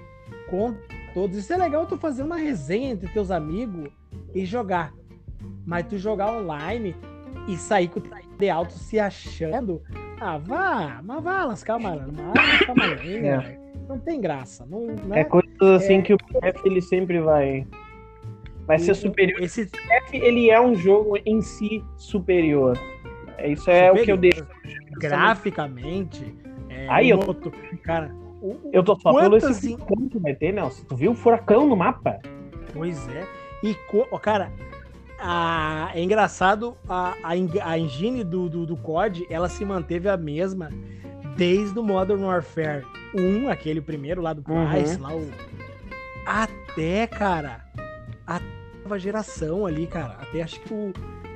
com 0.50 0.74
todos. 1.14 1.36
Isso 1.36 1.52
é 1.52 1.56
legal 1.56 1.86
tu 1.86 1.96
fazer 1.96 2.22
uma 2.22 2.36
resenha 2.36 2.90
entre 2.90 3.08
teus 3.08 3.30
amigos 3.30 3.88
e 4.34 4.44
jogar. 4.44 4.92
Mas 5.64 5.86
tu 5.86 5.96
jogar 5.96 6.32
online 6.32 6.96
e 7.46 7.56
sair 7.56 7.88
com 7.88 8.00
o 8.00 8.02
de 8.36 8.50
alto 8.50 8.72
se 8.72 8.98
achando. 8.98 9.80
Ah, 10.20 10.38
vá, 10.38 11.00
mas 11.02 11.22
vá 11.22 11.44
lascar 11.44 11.76
uma, 11.76 11.94
lascar 11.94 12.72
É. 13.26 13.58
Não 13.88 13.98
tem 13.98 14.20
graça. 14.20 14.66
Não, 14.66 14.86
né? 14.86 15.20
É 15.20 15.24
coisas 15.24 15.82
assim 15.82 15.98
É. 15.98 16.02
que 16.02 16.12
o 16.12 16.18
PF 16.18 16.60
ele 16.66 16.82
sempre 16.82 17.20
vai. 17.20 17.66
Vai 18.66 18.78
ser 18.78 18.92
O- 18.92 18.94
superior. 18.94 19.40
Esse 19.42 19.62
O 19.62 19.70
PF 19.70 20.16
ele 20.18 20.50
é 20.50 20.60
um 20.60 20.74
jogo 20.74 21.16
em 21.24 21.40
si 21.40 21.82
superior. 21.96 22.78
É, 23.38 23.50
Isso 23.52 23.70
é 23.70 23.90
o 23.90 23.94
que 23.94 24.10
eu 24.10 24.16
superior, 24.16 24.18
deixo. 24.18 24.46
Graficamente. 24.98 26.34
É, 26.68 26.86
Aí 26.88 27.10
eu- 27.10 27.16
moto- 27.18 27.52
Cara, 27.82 28.10
o- 28.42 28.56
Eu 28.72 28.82
tô 28.82 28.94
só 28.96 29.12
pelo 29.22 29.36
esse 29.36 29.46
que 30.10 30.18
vai 30.18 30.34
ter, 30.34 30.52
Nelson. 30.52 30.84
Tu 30.84 30.96
viu 30.96 31.12
o 31.12 31.14
furacão 31.14 31.66
no 31.66 31.76
mapa? 31.76 32.18
Pois 32.74 33.08
é. 33.08 33.24
E, 33.62 33.74
cara, 34.18 34.52
a- 35.18 35.90
é 35.94 36.02
engraçado, 36.02 36.76
a, 36.88 37.14
a, 37.22 37.30
a 37.64 37.78
engine 37.78 38.22
do, 38.24 38.48
do, 38.48 38.64
do 38.66 38.76
COD, 38.76 39.26
ela 39.30 39.48
se 39.48 39.64
manteve 39.64 40.08
a 40.08 40.16
mesma 40.16 40.70
desde 41.36 41.78
o 41.78 41.82
Modern 41.82 42.22
Warfare 42.24 42.84
1, 43.14 43.48
aquele 43.48 43.80
primeiro 43.80 44.20
lá 44.20 44.32
do 44.32 44.42
Uhum. 44.50 44.68
Price, 44.70 44.98
lá 44.98 45.14
o... 45.14 45.28
Até, 46.26 47.06
cara, 47.06 47.64
a 48.26 48.40
nova 48.82 48.98
geração 48.98 49.64
ali, 49.66 49.86
cara. 49.86 50.16
Até 50.20 50.42
acho 50.42 50.60
que 50.60 50.72
o... 50.74 50.92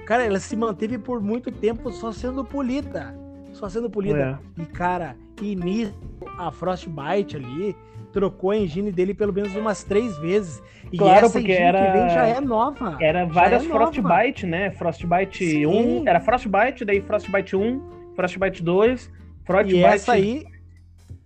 Cara, 0.06 0.24
ela 0.24 0.40
se 0.40 0.56
manteve 0.56 0.98
por 0.98 1.20
muito 1.20 1.50
tempo 1.50 1.90
só 1.92 2.12
sendo 2.12 2.44
polida. 2.44 3.14
Só 3.52 3.68
sendo 3.68 3.88
polida. 3.88 4.40
É. 4.58 4.62
E, 4.62 4.66
cara, 4.66 5.16
nisso, 5.40 5.94
a 6.38 6.50
Frostbite 6.50 7.36
ali 7.36 7.76
trocou 8.12 8.50
a 8.50 8.56
engine 8.56 8.92
dele 8.92 9.14
pelo 9.14 9.32
menos 9.32 9.54
umas 9.56 9.82
três 9.82 10.16
vezes. 10.18 10.62
E 10.92 10.98
Claro, 10.98 11.26
essa 11.26 11.38
porque 11.38 11.52
era- 11.52 11.78
que 11.86 11.98
vem 11.98 12.08
já 12.10 12.26
é 12.26 12.40
nova. 12.40 12.96
Era 13.00 13.24
várias 13.24 13.64
é 13.64 13.68
nova. 13.68 13.90
Frostbite, 13.92 14.46
né? 14.46 14.70
Frostbite 14.72 15.44
Sim. 15.44 15.66
1, 15.66 16.08
era 16.08 16.20
Frostbite, 16.20 16.84
daí 16.84 17.00
Frostbite 17.00 17.56
1, 17.56 17.80
Frostbite 18.14 18.62
2, 18.62 19.10
Frostbite 19.44 19.76
E 19.76 19.84
essa 19.84 20.12
aí. 20.12 20.44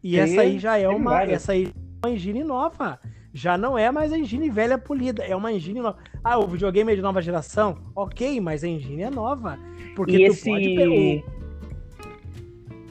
E 0.03 0.19
essa 0.19 0.41
aí 0.43 0.59
já 0.59 0.79
é 0.79 0.89
uma. 0.89 1.11
várias. 1.11 1.43
Essa 1.43 1.53
aí 1.53 1.67
é 1.67 2.07
uma 2.07 2.15
engine 2.15 2.45
nova. 2.45 2.99
Já 3.33 3.59
não 3.59 3.77
é 3.77 3.91
mais 3.91 4.13
a 4.13 4.19
engine 4.19 4.49
velha 4.49 4.79
polida. 4.79 5.23
É 5.25 5.35
uma 5.37 5.53
engine 5.53 5.81
nova. 5.81 5.99
Ah, 6.25 6.39
o 6.39 6.47
videogame 6.47 6.93
é 6.93 6.97
de 6.97 7.03
nova 7.03 7.21
geração? 7.21 7.77
Ok, 7.95 8.41
mas 8.41 8.65
a 8.65 8.69
engine 8.69 9.03
é 9.03 9.11
nova. 9.11 9.59
Porque 9.95 10.13
e 10.17 10.27
tu 10.27 10.33
esse 10.33 10.49
pode 10.49 10.75
pegar. 10.75 11.37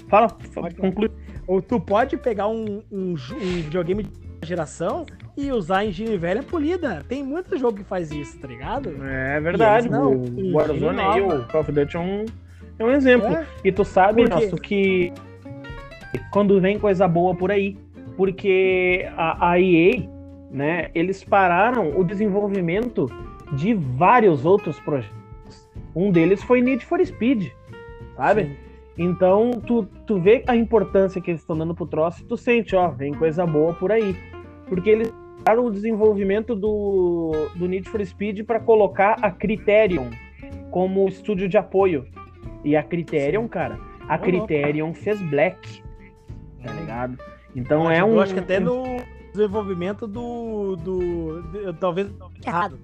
Fala, 0.08 0.28
Pode 0.54 0.76
conclui. 0.76 1.10
Ou 1.48 1.62
tu 1.62 1.80
pode 1.80 2.18
pegar 2.18 2.48
um, 2.48 2.82
um, 2.92 3.12
um 3.14 3.16
videogame 3.62 4.04
de 4.04 4.12
geração 4.44 5.06
e 5.38 5.52
usar 5.52 5.80
a 5.80 5.86
engine 5.86 6.18
velha 6.18 6.42
polida. 6.44 7.04
Tem 7.08 7.24
muito 7.24 7.58
jogo 7.58 7.78
que 7.78 7.84
faz 7.84 8.12
isso, 8.12 8.40
tá 8.40 8.48
ligado? 8.48 8.90
É 9.04 9.40
verdade, 9.40 9.88
E 9.88 9.90
eles 9.90 10.00
não, 10.00 10.14
o 10.14 10.54
Warzone 10.54 11.00
aí, 11.02 11.22
nova. 11.22 11.42
o 11.42 11.48
Call 11.48 11.62
of 11.62 11.72
Duty 11.72 11.96
é 11.96 12.00
um, 12.00 12.26
é 12.80 12.84
um 12.84 12.92
exemplo. 12.92 13.28
É, 13.28 13.46
E 13.64 13.72
tu 13.72 13.84
sabe? 13.84 14.28
Nelson, 14.28 14.56
que 14.58 15.14
quando 16.32 16.60
vem 16.60 16.80
coisa 16.80 17.08
boa 17.08 17.36
por 17.36 17.52
aí. 17.52 17.78
Porque 18.18 19.06
a, 19.18 19.52
a 19.52 19.60
EA, 19.60 20.08
né, 20.50 20.90
eles 20.96 21.22
pararam 21.22 22.00
o 22.00 22.04
desenvolvimento 22.04 23.12
de 23.52 23.74
vários 23.74 24.46
outros 24.46 24.80
projetos. 24.80 25.14
Um 25.94 26.12
deles 26.12 26.42
foi 26.42 26.62
Need 26.62 26.86
for 26.86 27.06
Speed, 27.06 27.50
sabe? 28.16 28.44
Sim. 28.46 28.56
Então, 28.98 29.52
tu, 29.52 29.84
tu 30.06 30.20
vê 30.20 30.44
a 30.48 30.56
importância 30.56 31.20
que 31.20 31.32
eles 31.32 31.42
estão 31.42 31.58
dando 31.58 31.76
pro 31.76 31.86
troço 31.86 32.22
e 32.22 32.26
tu 32.26 32.38
sente, 32.38 32.76
ó, 32.76 32.90
vem 32.90 33.14
coisa 33.14 33.46
boa 33.46 33.74
por 33.74 33.92
aí. 33.92 34.16
Porque 34.70 34.90
eles 34.90 35.14
pararam 35.44 35.66
o 35.66 35.72
desenvolvimento 35.72 36.56
do, 36.56 37.50
do 37.56 37.68
Need 37.68 37.90
for 37.90 38.04
Speed 38.06 38.46
para 38.46 38.60
colocar 38.60 39.18
a 39.22 39.30
Criterion 39.30 40.10
como 40.72 41.08
estúdio 41.08 41.50
de 41.50 41.58
apoio. 41.58 42.06
E 42.64 42.76
a 42.76 42.82
Criterion, 42.82 43.44
Sim. 43.44 43.50
cara, 43.50 43.80
a 44.08 44.18
Criterion 44.18 44.94
fez 44.94 45.22
Black, 45.22 45.84
tá 46.64 46.72
ligado? 46.74 47.18
Então 47.56 47.90
é 47.90 48.04
um. 48.04 48.14
Eu 48.14 48.22
acho 48.22 48.34
que 48.34 48.40
até 48.40 48.60
no 48.60 48.84
desenvolvimento 49.32 50.08
do. 50.08 50.76
do, 50.78 51.42
do 51.44 51.74
talvez 51.74 52.12
errado. 52.46 52.80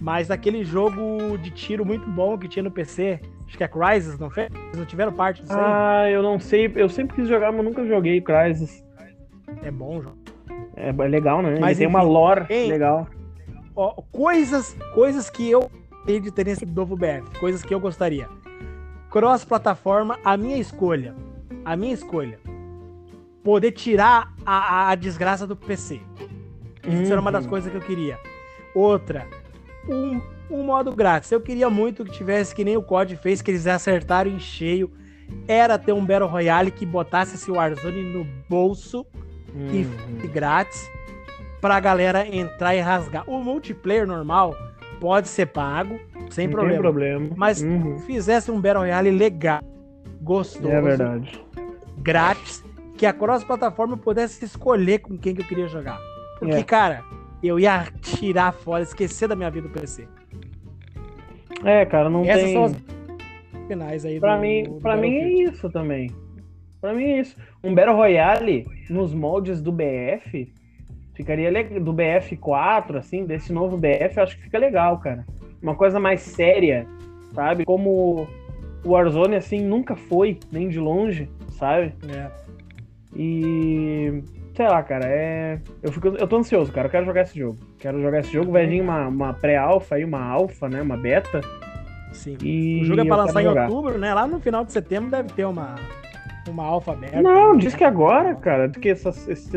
Mas 0.00 0.28
daquele 0.28 0.64
jogo 0.64 1.36
de 1.38 1.50
tiro 1.50 1.84
muito 1.84 2.08
bom 2.10 2.36
que 2.38 2.48
tinha 2.48 2.62
no 2.62 2.70
PC, 2.70 3.20
acho 3.50 3.58
que 3.58 3.64
é 3.64 3.68
Crysis, 3.68 4.18
não 4.18 4.30
fez? 4.30 4.48
Não 4.76 4.84
tiveram 4.84 5.12
parte 5.12 5.42
disso 5.42 5.52
Ah, 5.54 6.08
eu 6.08 6.22
não 6.22 6.38
sei. 6.38 6.72
Eu 6.76 6.88
sempre 6.88 7.16
quis 7.16 7.28
jogar, 7.28 7.52
mas 7.52 7.64
nunca 7.64 7.84
joguei 7.84 8.20
Crysis. 8.20 8.84
É 9.62 9.70
bom 9.70 9.98
o 9.98 10.02
jogo. 10.02 10.16
É 10.76 10.92
legal, 10.92 11.42
né? 11.42 11.58
Mas 11.60 11.72
enfim, 11.72 11.78
tem 11.80 11.86
uma 11.88 12.02
lore 12.02 12.46
hein, 12.48 12.70
legal. 12.70 13.08
Ó, 13.74 14.02
coisas, 14.12 14.76
coisas 14.94 15.28
que 15.28 15.50
eu 15.50 15.70
tenho 16.06 16.20
de 16.20 16.30
ter 16.30 16.46
nesse 16.46 16.64
novo 16.64 16.96
BF, 16.96 17.38
coisas 17.38 17.62
que 17.62 17.74
eu 17.74 17.80
gostaria. 17.80 18.28
Cross-plataforma, 19.10 20.18
a 20.24 20.36
minha 20.36 20.56
escolha. 20.56 21.14
A 21.64 21.76
minha 21.76 21.92
escolha 21.92 22.38
poder 23.42 23.72
tirar 23.72 24.32
a, 24.46 24.90
a 24.90 24.94
desgraça 24.94 25.46
do 25.46 25.56
PC. 25.56 26.00
Isso 26.86 27.02
uhum. 27.02 27.12
era 27.12 27.20
uma 27.20 27.32
das 27.32 27.44
uhum. 27.44 27.50
coisas 27.50 27.70
que 27.70 27.76
eu 27.76 27.82
queria. 27.82 28.18
Outra, 28.74 29.26
um, 29.88 30.20
um 30.50 30.64
modo 30.64 30.94
grátis. 30.94 31.30
Eu 31.30 31.40
queria 31.40 31.70
muito 31.70 32.04
que 32.04 32.12
tivesse, 32.12 32.54
que 32.54 32.64
nem 32.64 32.76
o 32.76 32.82
COD 32.82 33.16
fez, 33.16 33.40
que 33.40 33.50
eles 33.50 33.66
acertaram 33.66 34.30
em 34.30 34.38
cheio. 34.38 34.90
Era 35.46 35.78
ter 35.78 35.92
um 35.92 36.04
Battle 36.04 36.28
Royale 36.28 36.70
que 36.70 36.84
botasse 36.84 37.36
esse 37.36 37.50
Warzone 37.50 38.02
no 38.02 38.26
bolso 38.48 39.06
uhum. 39.54 40.20
e 40.24 40.26
grátis 40.26 40.90
pra 41.60 41.78
galera 41.78 42.26
entrar 42.26 42.74
e 42.74 42.80
rasgar. 42.80 43.28
O 43.28 43.42
multiplayer 43.42 44.06
normal 44.06 44.56
pode 45.00 45.28
ser 45.28 45.46
pago, 45.46 45.98
sem 46.30 46.46
Não 46.46 46.54
problema. 46.54 46.80
problema. 46.80 47.30
Mas 47.36 47.62
uhum. 47.62 47.98
fizesse 48.00 48.50
um 48.50 48.60
Battle 48.60 48.82
Royale 48.82 49.10
legal, 49.10 49.60
gostoso. 50.20 50.68
É 50.68 50.80
verdade. 50.80 51.40
Grátis 51.98 52.64
que 52.96 53.06
a 53.06 53.12
cross-plataforma 53.12 53.96
pudesse 53.96 54.44
escolher 54.44 54.98
com 54.98 55.16
quem 55.16 55.34
que 55.34 55.42
eu 55.42 55.46
queria 55.46 55.68
jogar. 55.68 55.98
Porque, 56.38 56.56
é. 56.56 56.62
cara, 56.62 57.04
eu 57.42 57.58
ia 57.58 57.86
tirar 58.00 58.52
fora, 58.52 58.82
esquecer 58.82 59.28
da 59.28 59.34
minha 59.34 59.50
vida 59.50 59.68
do 59.68 59.72
PC. 59.72 60.06
É, 61.64 61.84
cara, 61.84 62.08
não 62.08 62.24
Essas 62.24 62.42
tem... 62.42 62.52
são 62.52 62.64
as 62.64 62.76
finais 63.68 64.04
aí 64.04 64.18
pra 64.18 64.36
do, 64.36 64.42
mim, 64.42 64.64
do 64.64 64.80
Pra 64.80 64.96
mim 64.96 65.16
é 65.16 65.28
isso 65.44 65.70
também. 65.70 66.10
Pra 66.80 66.94
mim 66.94 67.04
é 67.04 67.20
isso. 67.20 67.36
Um 67.62 67.74
Battle 67.74 67.96
Royale 67.96 68.66
nos 68.88 69.12
moldes 69.12 69.60
do 69.60 69.70
BF 69.70 70.52
ficaria 71.14 71.50
legal. 71.50 71.80
Do 71.80 71.92
BF4, 71.92 72.96
assim, 72.96 73.24
desse 73.24 73.52
novo 73.52 73.76
BF, 73.76 74.16
eu 74.16 74.22
acho 74.22 74.36
que 74.36 74.44
fica 74.44 74.58
legal, 74.58 74.98
cara. 74.98 75.26
Uma 75.62 75.74
coisa 75.74 76.00
mais 76.00 76.22
séria, 76.22 76.86
sabe? 77.34 77.64
Como 77.64 78.26
o 78.84 78.90
Warzone, 78.92 79.36
assim, 79.36 79.60
nunca 79.60 79.94
foi, 79.94 80.38
nem 80.50 80.68
de 80.68 80.80
longe, 80.80 81.28
sabe? 81.50 81.92
É. 82.08 82.30
E. 83.14 84.22
Sei 84.60 84.68
lá, 84.68 84.82
cara, 84.82 85.06
é. 85.06 85.58
Eu, 85.82 85.90
fico... 85.90 86.08
eu 86.08 86.28
tô 86.28 86.36
ansioso, 86.36 86.70
cara. 86.70 86.86
Eu 86.86 86.90
quero 86.90 87.06
jogar 87.06 87.22
esse 87.22 87.38
jogo. 87.38 87.56
Quero 87.78 87.98
jogar 88.02 88.20
esse 88.20 88.30
jogo. 88.30 88.52
Vai 88.52 88.66
vir 88.66 88.82
uma, 88.82 89.08
uma 89.08 89.32
pré-alfa 89.32 89.94
aí, 89.94 90.04
uma 90.04 90.22
alfa, 90.22 90.68
né? 90.68 90.82
Uma 90.82 90.98
beta. 90.98 91.40
Sim. 92.12 92.36
E 92.42 92.82
o 92.82 92.84
jogo 92.84 93.00
é 93.00 93.04
pra 93.06 93.16
lançar 93.16 93.42
em 93.42 93.46
outubro, 93.46 93.96
né? 93.96 94.12
Lá 94.12 94.26
no 94.26 94.38
final 94.38 94.62
de 94.62 94.70
setembro 94.70 95.10
deve 95.10 95.32
ter 95.32 95.46
uma, 95.46 95.76
uma 96.46 96.62
alfa 96.62 96.92
aberta. 96.92 97.22
Não, 97.22 97.56
diz 97.56 97.74
que 97.74 97.84
agora, 97.84 98.34
cara. 98.34 98.68
Que 98.68 98.90
essa, 98.90 99.08
esse, 99.08 99.56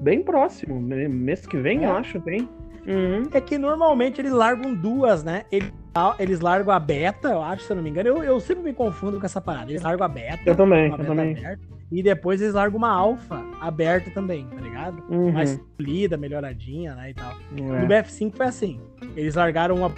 bem 0.00 0.22
próximo. 0.22 0.80
Mês 0.80 1.46
que 1.46 1.58
vem, 1.58 1.84
é. 1.84 1.86
eu 1.86 1.94
acho, 1.94 2.18
tem. 2.22 2.48
Uhum. 2.86 3.28
É 3.34 3.38
que 3.38 3.58
normalmente 3.58 4.18
eles 4.18 4.32
largam 4.32 4.72
duas, 4.72 5.22
né? 5.22 5.44
Eles, 5.52 5.70
eles 6.18 6.40
largam 6.40 6.72
a 6.72 6.80
beta, 6.80 7.28
eu 7.28 7.42
acho, 7.42 7.64
se 7.64 7.70
eu 7.70 7.76
não 7.76 7.82
me 7.82 7.90
engano. 7.90 8.08
Eu, 8.08 8.24
eu 8.24 8.40
sempre 8.40 8.64
me 8.64 8.72
confundo 8.72 9.20
com 9.20 9.26
essa 9.26 9.42
parada. 9.42 9.70
Eles 9.70 9.82
largam 9.82 10.06
a 10.06 10.08
beta. 10.08 10.40
Eu 10.46 10.56
também, 10.56 10.90
eu 10.90 11.04
também. 11.04 11.36
Aberta, 11.36 11.81
e 11.92 12.02
depois 12.02 12.40
eles 12.40 12.54
largam 12.54 12.78
uma 12.78 12.90
alfa 12.90 13.44
aberta 13.60 14.10
também, 14.10 14.46
tá 14.46 14.56
ligado? 14.56 15.04
Uhum. 15.10 15.30
Mais 15.30 15.60
polida, 15.76 16.16
melhoradinha, 16.16 16.94
né? 16.94 17.10
E 17.10 17.14
tal. 17.14 17.32
É. 17.32 17.60
No 17.60 17.86
BF5 17.86 18.34
foi 18.34 18.46
assim. 18.46 18.80
Eles 19.14 19.34
largaram 19.34 19.74
uma 19.76 19.92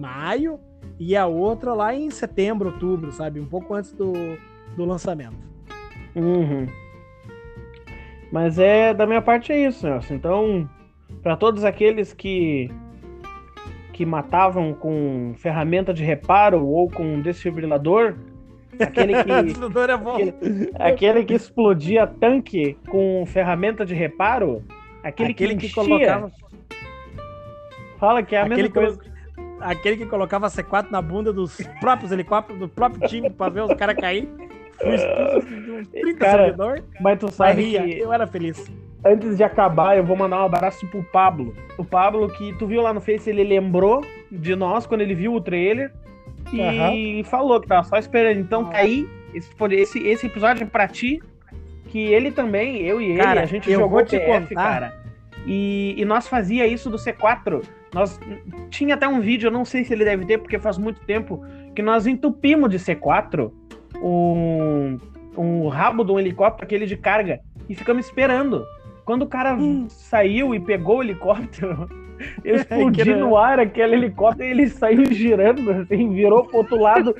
maio 0.00 0.60
e 1.00 1.16
a 1.16 1.26
outra 1.26 1.74
lá 1.74 1.92
em 1.92 2.10
setembro, 2.10 2.68
outubro, 2.68 3.10
sabe? 3.10 3.40
Um 3.40 3.46
pouco 3.46 3.74
antes 3.74 3.92
do, 3.92 4.12
do 4.76 4.84
lançamento. 4.84 5.36
Uhum. 6.14 6.68
Mas 8.30 8.56
é, 8.60 8.94
da 8.94 9.04
minha 9.04 9.20
parte 9.20 9.50
é 9.50 9.66
isso, 9.66 9.88
Nelson. 9.88 10.14
Então, 10.14 10.70
para 11.24 11.36
todos 11.36 11.64
aqueles 11.64 12.12
que 12.12 12.70
que 13.92 14.06
matavam 14.06 14.72
com 14.72 15.34
ferramenta 15.36 15.92
de 15.92 16.02
reparo 16.02 16.66
ou 16.66 16.88
com 16.88 17.20
desfibrilador, 17.20 18.14
aquele 18.82 19.22
que 19.22 19.30
é 19.32 19.38
aquele, 19.38 20.70
aquele, 20.78 21.24
que 21.24 21.34
explodia 21.34 22.06
tanque 22.06 22.76
com 22.88 23.24
ferramenta 23.26 23.84
de 23.84 23.94
reparo, 23.94 24.62
aquele, 25.02 25.32
aquele 25.32 25.56
que, 25.56 25.68
que 25.68 25.74
colocava 25.74 26.30
Fala 27.98 28.22
que 28.22 28.34
é 28.34 28.40
a 28.40 28.44
aquele 28.44 28.62
mesma 28.62 28.74
coisa. 28.74 29.00
Aquele 29.60 29.96
que 29.98 30.06
colocava 30.06 30.46
C4 30.46 30.90
na 30.90 31.02
bunda 31.02 31.32
dos 31.34 31.60
próprios 31.80 32.10
helicópteros, 32.10 32.58
do 32.58 32.68
próprio 32.68 33.06
time, 33.06 33.28
pra 33.28 33.50
ver 33.50 33.62
os 33.62 33.74
caras 33.74 33.94
cair. 33.96 34.26
Fui 34.78 35.84
30 35.84 36.18
cara, 36.18 36.44
servidor. 36.44 36.82
Mas 36.98 37.18
tu 37.18 37.30
sabe 37.30 37.72
que... 37.72 37.98
Eu 37.98 38.10
era 38.10 38.26
feliz 38.26 38.70
antes 39.04 39.36
de 39.36 39.42
acabar, 39.42 39.96
eu 39.96 40.04
vou 40.04 40.16
mandar 40.16 40.40
um 40.40 40.44
abraço 40.44 40.86
pro 40.86 41.02
Pablo. 41.02 41.54
O 41.78 41.84
Pablo, 41.84 42.28
que 42.28 42.52
tu 42.54 42.66
viu 42.66 42.82
lá 42.82 42.92
no 42.92 43.00
Face, 43.00 43.30
ele 43.30 43.44
lembrou 43.44 44.04
de 44.30 44.54
nós 44.54 44.86
quando 44.86 45.00
ele 45.00 45.14
viu 45.14 45.34
o 45.34 45.40
trailer 45.40 45.92
e 46.52 47.18
uhum. 47.18 47.24
falou 47.24 47.60
que 47.60 47.68
tava 47.68 47.84
só 47.84 47.96
esperando. 47.96 48.40
Então 48.40 48.64
tá 48.64 48.78
aí, 48.78 49.08
esse, 49.34 49.50
esse, 49.72 49.98
esse 50.06 50.26
episódio 50.26 50.64
é 50.64 50.66
pra 50.66 50.88
ti, 50.88 51.22
que 51.88 51.98
ele 51.98 52.30
também, 52.30 52.78
eu 52.82 53.00
e 53.00 53.10
ele, 53.10 53.20
cara, 53.20 53.42
a 53.42 53.46
gente 53.46 53.70
jogou 53.70 54.04
te 54.04 54.18
TF, 54.18 54.26
contar. 54.26 54.54
cara. 54.54 55.00
E, 55.46 55.94
e 55.96 56.04
nós 56.04 56.28
fazia 56.28 56.66
isso 56.66 56.90
do 56.90 56.96
C4. 56.96 57.62
Nós 57.92 58.20
tinha 58.68 58.94
até 58.94 59.08
um 59.08 59.20
vídeo, 59.20 59.48
eu 59.48 59.50
não 59.50 59.64
sei 59.64 59.84
se 59.84 59.92
ele 59.92 60.04
deve 60.04 60.24
ter, 60.24 60.38
porque 60.38 60.58
faz 60.58 60.78
muito 60.78 61.00
tempo, 61.00 61.44
que 61.74 61.82
nós 61.82 62.06
entupimos 62.06 62.70
de 62.70 62.78
C4 62.78 63.50
um, 64.00 64.98
um 65.36 65.68
rabo 65.68 66.04
de 66.04 66.12
um 66.12 66.18
helicóptero, 66.18 66.64
aquele 66.64 66.86
de 66.86 66.96
carga, 66.96 67.40
e 67.68 67.74
ficamos 67.74 68.06
esperando. 68.06 68.64
Quando 69.04 69.22
o 69.22 69.26
cara 69.26 69.54
hum. 69.54 69.86
saiu 69.88 70.54
e 70.54 70.60
pegou 70.60 70.98
o 70.98 71.02
helicóptero, 71.02 71.88
eu 72.44 72.56
explodi 72.56 73.14
no 73.14 73.36
ar 73.36 73.58
aquele 73.58 73.94
helicóptero 73.94 74.48
e 74.48 74.50
ele 74.50 74.68
saiu 74.68 75.04
girando, 75.12 75.70
assim, 75.70 76.12
virou 76.12 76.44
pro 76.44 76.58
outro 76.58 76.80
lado. 76.80 77.14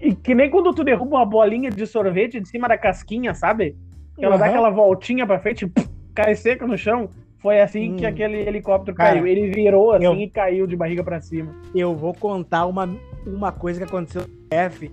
E 0.00 0.14
que 0.14 0.34
nem 0.34 0.50
quando 0.50 0.72
tu 0.72 0.82
derruba 0.82 1.16
uma 1.16 1.26
bolinha 1.26 1.70
de 1.70 1.86
sorvete 1.86 2.40
de 2.40 2.48
cima 2.48 2.68
da 2.68 2.78
casquinha, 2.78 3.34
sabe? 3.34 3.76
Que 4.16 4.24
ela 4.24 4.34
uhum. 4.34 4.40
dá 4.40 4.46
aquela 4.46 4.70
voltinha 4.70 5.26
pra 5.26 5.38
frente 5.38 5.64
e 5.66 5.72
cai 6.14 6.34
seca 6.34 6.66
no 6.66 6.78
chão. 6.78 7.08
Foi 7.38 7.60
assim 7.60 7.92
hum. 7.92 7.96
que 7.96 8.06
aquele 8.06 8.38
helicóptero 8.38 8.96
Cara, 8.96 9.12
caiu. 9.12 9.26
Ele 9.26 9.50
virou 9.50 9.92
assim 9.92 10.04
eu, 10.04 10.14
e 10.14 10.28
caiu 10.28 10.66
de 10.66 10.74
barriga 10.74 11.04
para 11.04 11.20
cima. 11.20 11.54
Eu 11.74 11.94
vou 11.94 12.14
contar 12.14 12.66
uma, 12.66 12.88
uma 13.26 13.52
coisa 13.52 13.78
que 13.78 13.84
aconteceu 13.84 14.22
no 14.22 14.28
F 14.50 14.90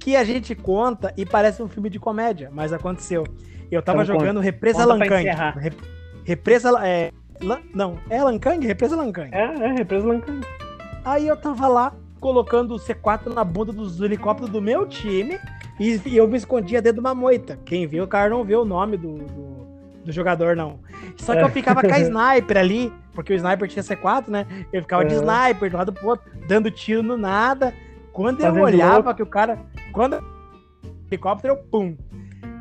que 0.00 0.16
a 0.16 0.24
gente 0.24 0.54
conta 0.54 1.12
e 1.16 1.26
parece 1.26 1.62
um 1.62 1.68
filme 1.68 1.90
de 1.90 2.00
comédia, 2.00 2.50
mas 2.50 2.72
aconteceu. 2.72 3.24
Eu 3.70 3.82
tava 3.82 4.02
então, 4.02 4.14
jogando 4.14 4.36
conta. 4.36 4.44
Represa 4.44 4.84
Lankang. 4.84 5.26
Represa. 6.24 6.70
É, 6.82 7.12
não, 7.74 7.98
é 8.08 8.22
Lankang? 8.22 8.66
Represa 8.66 8.96
Lankang. 8.96 9.30
É, 9.32 9.44
é, 9.44 9.72
Represa 9.72 10.06
Lankang. 10.06 10.46
Aí 11.04 11.26
eu 11.26 11.36
tava 11.36 11.66
lá 11.66 11.92
colocando 12.20 12.74
o 12.74 12.78
C4 12.78 13.32
na 13.32 13.42
bunda 13.42 13.72
dos 13.72 14.00
helicópteros 14.00 14.50
do 14.50 14.60
meu 14.60 14.86
time 14.86 15.38
e, 15.78 16.00
e 16.04 16.16
eu 16.16 16.28
me 16.28 16.36
escondia 16.36 16.82
dentro 16.82 17.00
de 17.00 17.00
uma 17.00 17.14
moita. 17.14 17.58
Quem 17.64 17.86
viu, 17.86 18.04
o 18.04 18.08
cara 18.08 18.28
não 18.28 18.44
vê 18.44 18.54
o 18.54 18.64
nome 18.64 18.98
do, 18.98 19.14
do, 19.14 19.66
do 20.04 20.12
jogador, 20.12 20.54
não. 20.54 20.78
Só 21.16 21.32
que 21.32 21.38
é. 21.38 21.42
eu 21.42 21.48
ficava 21.48 21.80
com 21.80 21.92
a 21.92 21.98
sniper 22.00 22.58
ali, 22.58 22.92
porque 23.14 23.32
o 23.32 23.36
sniper 23.36 23.68
tinha 23.68 23.82
C4, 23.82 24.28
né? 24.28 24.46
Eu 24.70 24.82
ficava 24.82 25.02
é. 25.02 25.06
de 25.06 25.14
sniper 25.14 25.70
do 25.70 25.76
lado 25.78 25.92
pro 25.92 26.08
outro, 26.08 26.30
dando 26.46 26.70
tiro 26.70 27.02
no 27.02 27.16
nada. 27.16 27.72
Quando 28.12 28.40
Fazendo 28.40 28.58
eu 28.58 28.64
olhava 28.64 28.94
louco. 28.96 29.14
que 29.14 29.22
o 29.22 29.26
cara. 29.26 29.58
Quando 29.92 30.18
o 30.18 30.88
helicóptero, 31.08 31.54
eu 31.54 31.56
pum, 31.56 31.96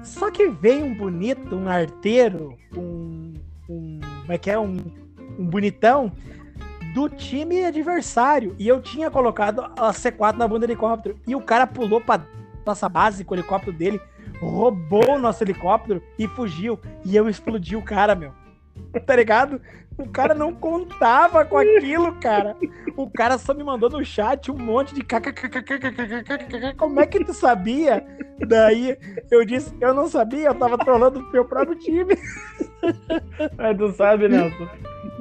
só 0.04 0.32
que 0.32 0.48
veio 0.48 0.86
um 0.86 0.94
bonito, 0.96 1.56
um 1.56 1.68
arteiro, 1.68 2.58
um. 2.76 3.34
um 3.70 4.00
como 4.30 4.36
é 4.36 4.38
que 4.38 4.52
é? 4.52 4.60
Um, 4.60 4.78
um 5.40 5.46
bonitão 5.48 6.12
do 6.94 7.10
time 7.10 7.66
adversário. 7.66 8.56
E 8.60 8.68
eu 8.68 8.80
tinha 8.80 9.10
colocado 9.10 9.62
a 9.76 9.92
C4 9.92 10.38
na 10.38 10.48
bunda 10.48 10.60
do 10.60 10.66
helicóptero. 10.72 11.20
E 11.26 11.36
o 11.36 11.42
cara 11.42 11.66
pulou 11.66 12.00
pra 12.00 12.22
nossa 12.64 12.88
base 12.88 13.24
com 13.24 13.34
o 13.34 13.38
helicóptero 13.38 13.76
dele, 13.76 14.00
roubou 14.40 15.16
o 15.16 15.20
nosso 15.20 15.44
helicóptero 15.44 16.04
e 16.20 16.28
fugiu. 16.28 16.80
E 17.04 17.16
eu 17.16 17.28
explodi 17.28 17.76
o 17.76 17.82
cara, 17.82 18.14
meu. 18.14 18.32
Tá 19.04 19.16
ligado? 19.16 19.60
O 20.00 20.08
cara 20.10 20.34
não 20.34 20.54
contava 20.54 21.44
com 21.44 21.58
aquilo, 21.58 22.14
cara. 22.22 22.56
O 22.96 23.10
cara 23.10 23.38
só 23.38 23.54
me 23.54 23.66
mandou 23.66 23.90
no 23.90 24.04
chat 24.04 24.50
um 24.50 24.58
monte 24.58 24.96
de 24.96 25.04
kkkkkkkkkk. 25.04 26.74
Como 26.78 27.02
é 27.02 27.06
que 27.06 27.26
tu 27.26 27.34
sabia? 27.34 28.06
Daí 28.48 28.98
eu 29.30 29.44
disse, 29.46 29.76
eu 29.82 29.94
não 29.94 30.08
sabia, 30.08 30.48
eu 30.48 30.56
tava 30.56 30.78
trolando 30.78 31.20
o 31.20 31.32
meu 31.34 31.44
próprio 31.44 31.78
time. 31.78 32.18
Mas 33.58 33.78
tu 33.78 33.92
sabe, 33.92 34.30
Nelson, 34.30 34.70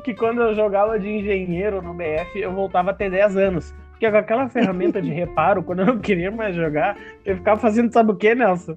que 0.04 0.14
quando 0.14 0.40
eu 0.42 0.54
jogava 0.54 0.96
de 0.96 1.08
engenheiro 1.08 1.82
no 1.82 1.92
BF, 1.92 2.38
eu 2.38 2.52
voltava 2.52 2.92
a 2.92 2.94
ter 2.94 3.10
10 3.10 3.36
anos. 3.36 3.74
Porque 3.90 4.08
com 4.08 4.16
aquela 4.16 4.48
ferramenta 4.48 5.02
de 5.02 5.10
reparo, 5.10 5.60
quando 5.60 5.80
eu 5.80 5.86
não 5.86 5.98
queria 5.98 6.30
mais 6.30 6.54
jogar, 6.54 6.96
eu 7.24 7.36
ficava 7.36 7.60
fazendo, 7.60 7.92
sabe 7.92 8.12
o 8.12 8.16
que, 8.16 8.32
Nelson? 8.32 8.76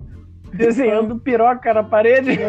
Desenhando 0.51 1.19
piroca 1.19 1.71
na 1.75 1.83
parede. 1.83 2.39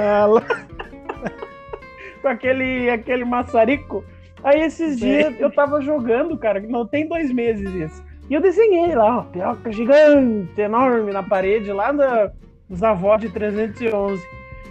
Com 2.23 2.29
aquele, 2.29 2.89
aquele 2.89 3.25
maçarico. 3.25 4.05
Aí 4.43 4.63
esses 4.63 4.99
dias 4.99 5.39
eu 5.39 5.51
tava 5.51 5.81
jogando, 5.81 6.39
cara, 6.39 6.61
não 6.61 6.87
tem 6.87 7.07
dois 7.07 7.31
meses 7.31 7.69
isso. 7.75 8.05
E 8.31 8.35
eu 8.35 8.41
desenhei 8.41 8.95
lá, 8.95 9.19
ó, 9.19 9.23
piroca 9.25 9.71
gigante, 9.71 10.61
enorme 10.61 11.13
na 11.13 11.23
parede, 11.23 11.73
lá 11.73 11.93
da, 11.93 12.33
dos 12.69 12.83
avós 12.83 13.21
de 13.21 13.29
311. 13.29 14.23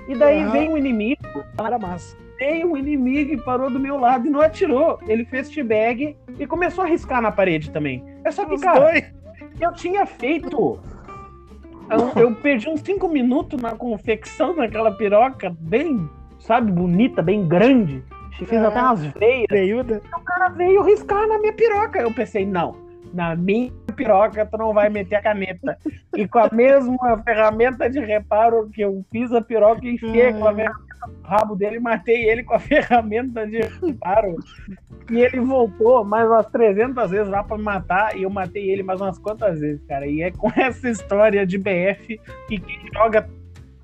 E 0.08 0.16
daí 0.16 0.44
uhum. 0.44 0.52
vem 0.52 0.70
um 0.70 0.78
inimigo. 0.78 1.22
Para 1.56 1.78
massa. 1.78 2.18
Veio 2.38 2.72
um 2.72 2.78
inimigo 2.78 3.34
e 3.34 3.38
parou 3.38 3.70
do 3.70 3.80
meu 3.80 3.98
lado 3.98 4.26
e 4.26 4.30
não 4.30 4.42
atirou. 4.42 5.00
Ele 5.08 5.24
fez 5.26 5.48
t-bag 5.50 6.18
e 6.40 6.48
começou 6.48 6.84
a 6.84 6.88
riscar 6.88 7.22
na 7.22 7.32
parede 7.32 7.70
também. 7.70 8.04
É 8.26 8.32
só 8.32 8.46
que, 8.46 8.58
cara, 8.58 9.12
eu 9.60 9.72
tinha 9.74 10.06
feito. 10.06 10.80
Eu, 11.90 12.22
eu 12.22 12.36
perdi 12.36 12.68
uns 12.68 12.82
5 12.82 13.08
minutos 13.08 13.62
na 13.62 13.76
confecção 13.76 14.56
daquela 14.56 14.92
piroca 14.92 15.56
bem 15.60 16.10
sabe, 16.42 16.72
bonita, 16.72 17.22
bem 17.22 17.48
grande. 17.48 18.04
Fez 18.38 18.52
é, 18.52 18.66
até 18.66 18.82
umas 18.82 19.06
veias. 19.06 19.48
Veiuda. 19.50 20.02
O 20.16 20.22
cara 20.22 20.50
veio 20.50 20.84
riscar 20.84 21.28
na 21.28 21.40
minha 21.40 21.54
piroca. 21.54 22.00
Eu 22.00 22.12
pensei, 22.12 22.46
não, 22.46 22.76
na 23.14 23.36
minha 23.36 23.72
piroca 23.96 24.46
tu 24.46 24.58
não 24.58 24.74
vai 24.74 24.90
meter 24.90 25.16
a 25.16 25.22
caneta. 25.22 25.78
E 26.16 26.28
com 26.28 26.40
a 26.40 26.50
mesma 26.52 27.22
ferramenta 27.24 27.90
de 27.90 28.00
reparo 28.00 28.70
que 28.70 28.82
eu 28.82 29.06
fiz 29.12 29.32
a 29.32 29.42
piroca, 29.42 29.86
enfiei 29.86 30.34
com 30.34 30.48
a 30.48 30.56
ferramenta 30.56 30.92
no 31.08 31.28
rabo 31.28 31.56
dele, 31.56 31.80
matei 31.80 32.30
ele 32.30 32.44
com 32.44 32.56
a 32.56 32.60
ferramenta 32.60 33.46
de 33.46 33.60
reparo. 33.60 34.38
E 35.12 35.20
ele 35.20 35.40
voltou 35.40 36.04
mais 36.04 36.28
umas 36.28 36.48
300 36.48 37.12
vezes 37.12 37.28
lá 37.28 37.44
pra 37.44 37.58
me 37.58 37.64
matar, 37.64 38.18
e 38.18 38.24
eu 38.24 38.30
matei 38.30 38.70
ele 38.70 38.82
mais 38.82 39.02
umas 39.02 39.20
quantas 39.20 39.60
vezes, 39.60 39.84
cara. 39.86 40.08
E 40.08 40.22
é 40.24 40.32
com 40.32 40.50
essa 40.56 40.90
história 40.90 41.46
de 41.46 41.58
BF 41.58 42.20
que 42.48 42.60
quem 42.60 42.80
joga 42.94 43.30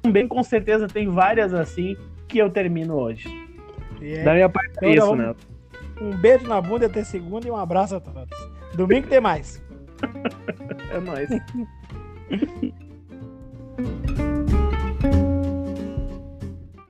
também 0.01 0.27
com 0.27 0.41
certeza 0.41 0.87
tem 0.87 1.09
várias 1.09 1.53
assim 1.53 1.97
que 2.27 2.37
eu 2.37 2.49
termino 2.49 2.95
hoje. 2.95 3.27
Yeah. 4.01 4.21
É 4.21 4.25
da 4.25 4.33
minha 4.33 4.49
parte 4.49 4.71
então 4.77 4.89
é 4.89 4.93
isso, 4.93 5.15
né? 5.15 5.35
Um 5.99 6.15
beijo 6.17 6.47
na 6.47 6.61
bunda 6.61 6.85
até 6.85 7.03
segunda 7.03 7.47
e 7.47 7.51
um 7.51 7.57
abraço 7.57 7.95
a 7.95 7.99
todos. 7.99 8.37
Domingo 8.75 9.07
tem 9.07 9.19
mais. 9.19 9.63
é 10.91 10.99
nóis. 10.99 11.29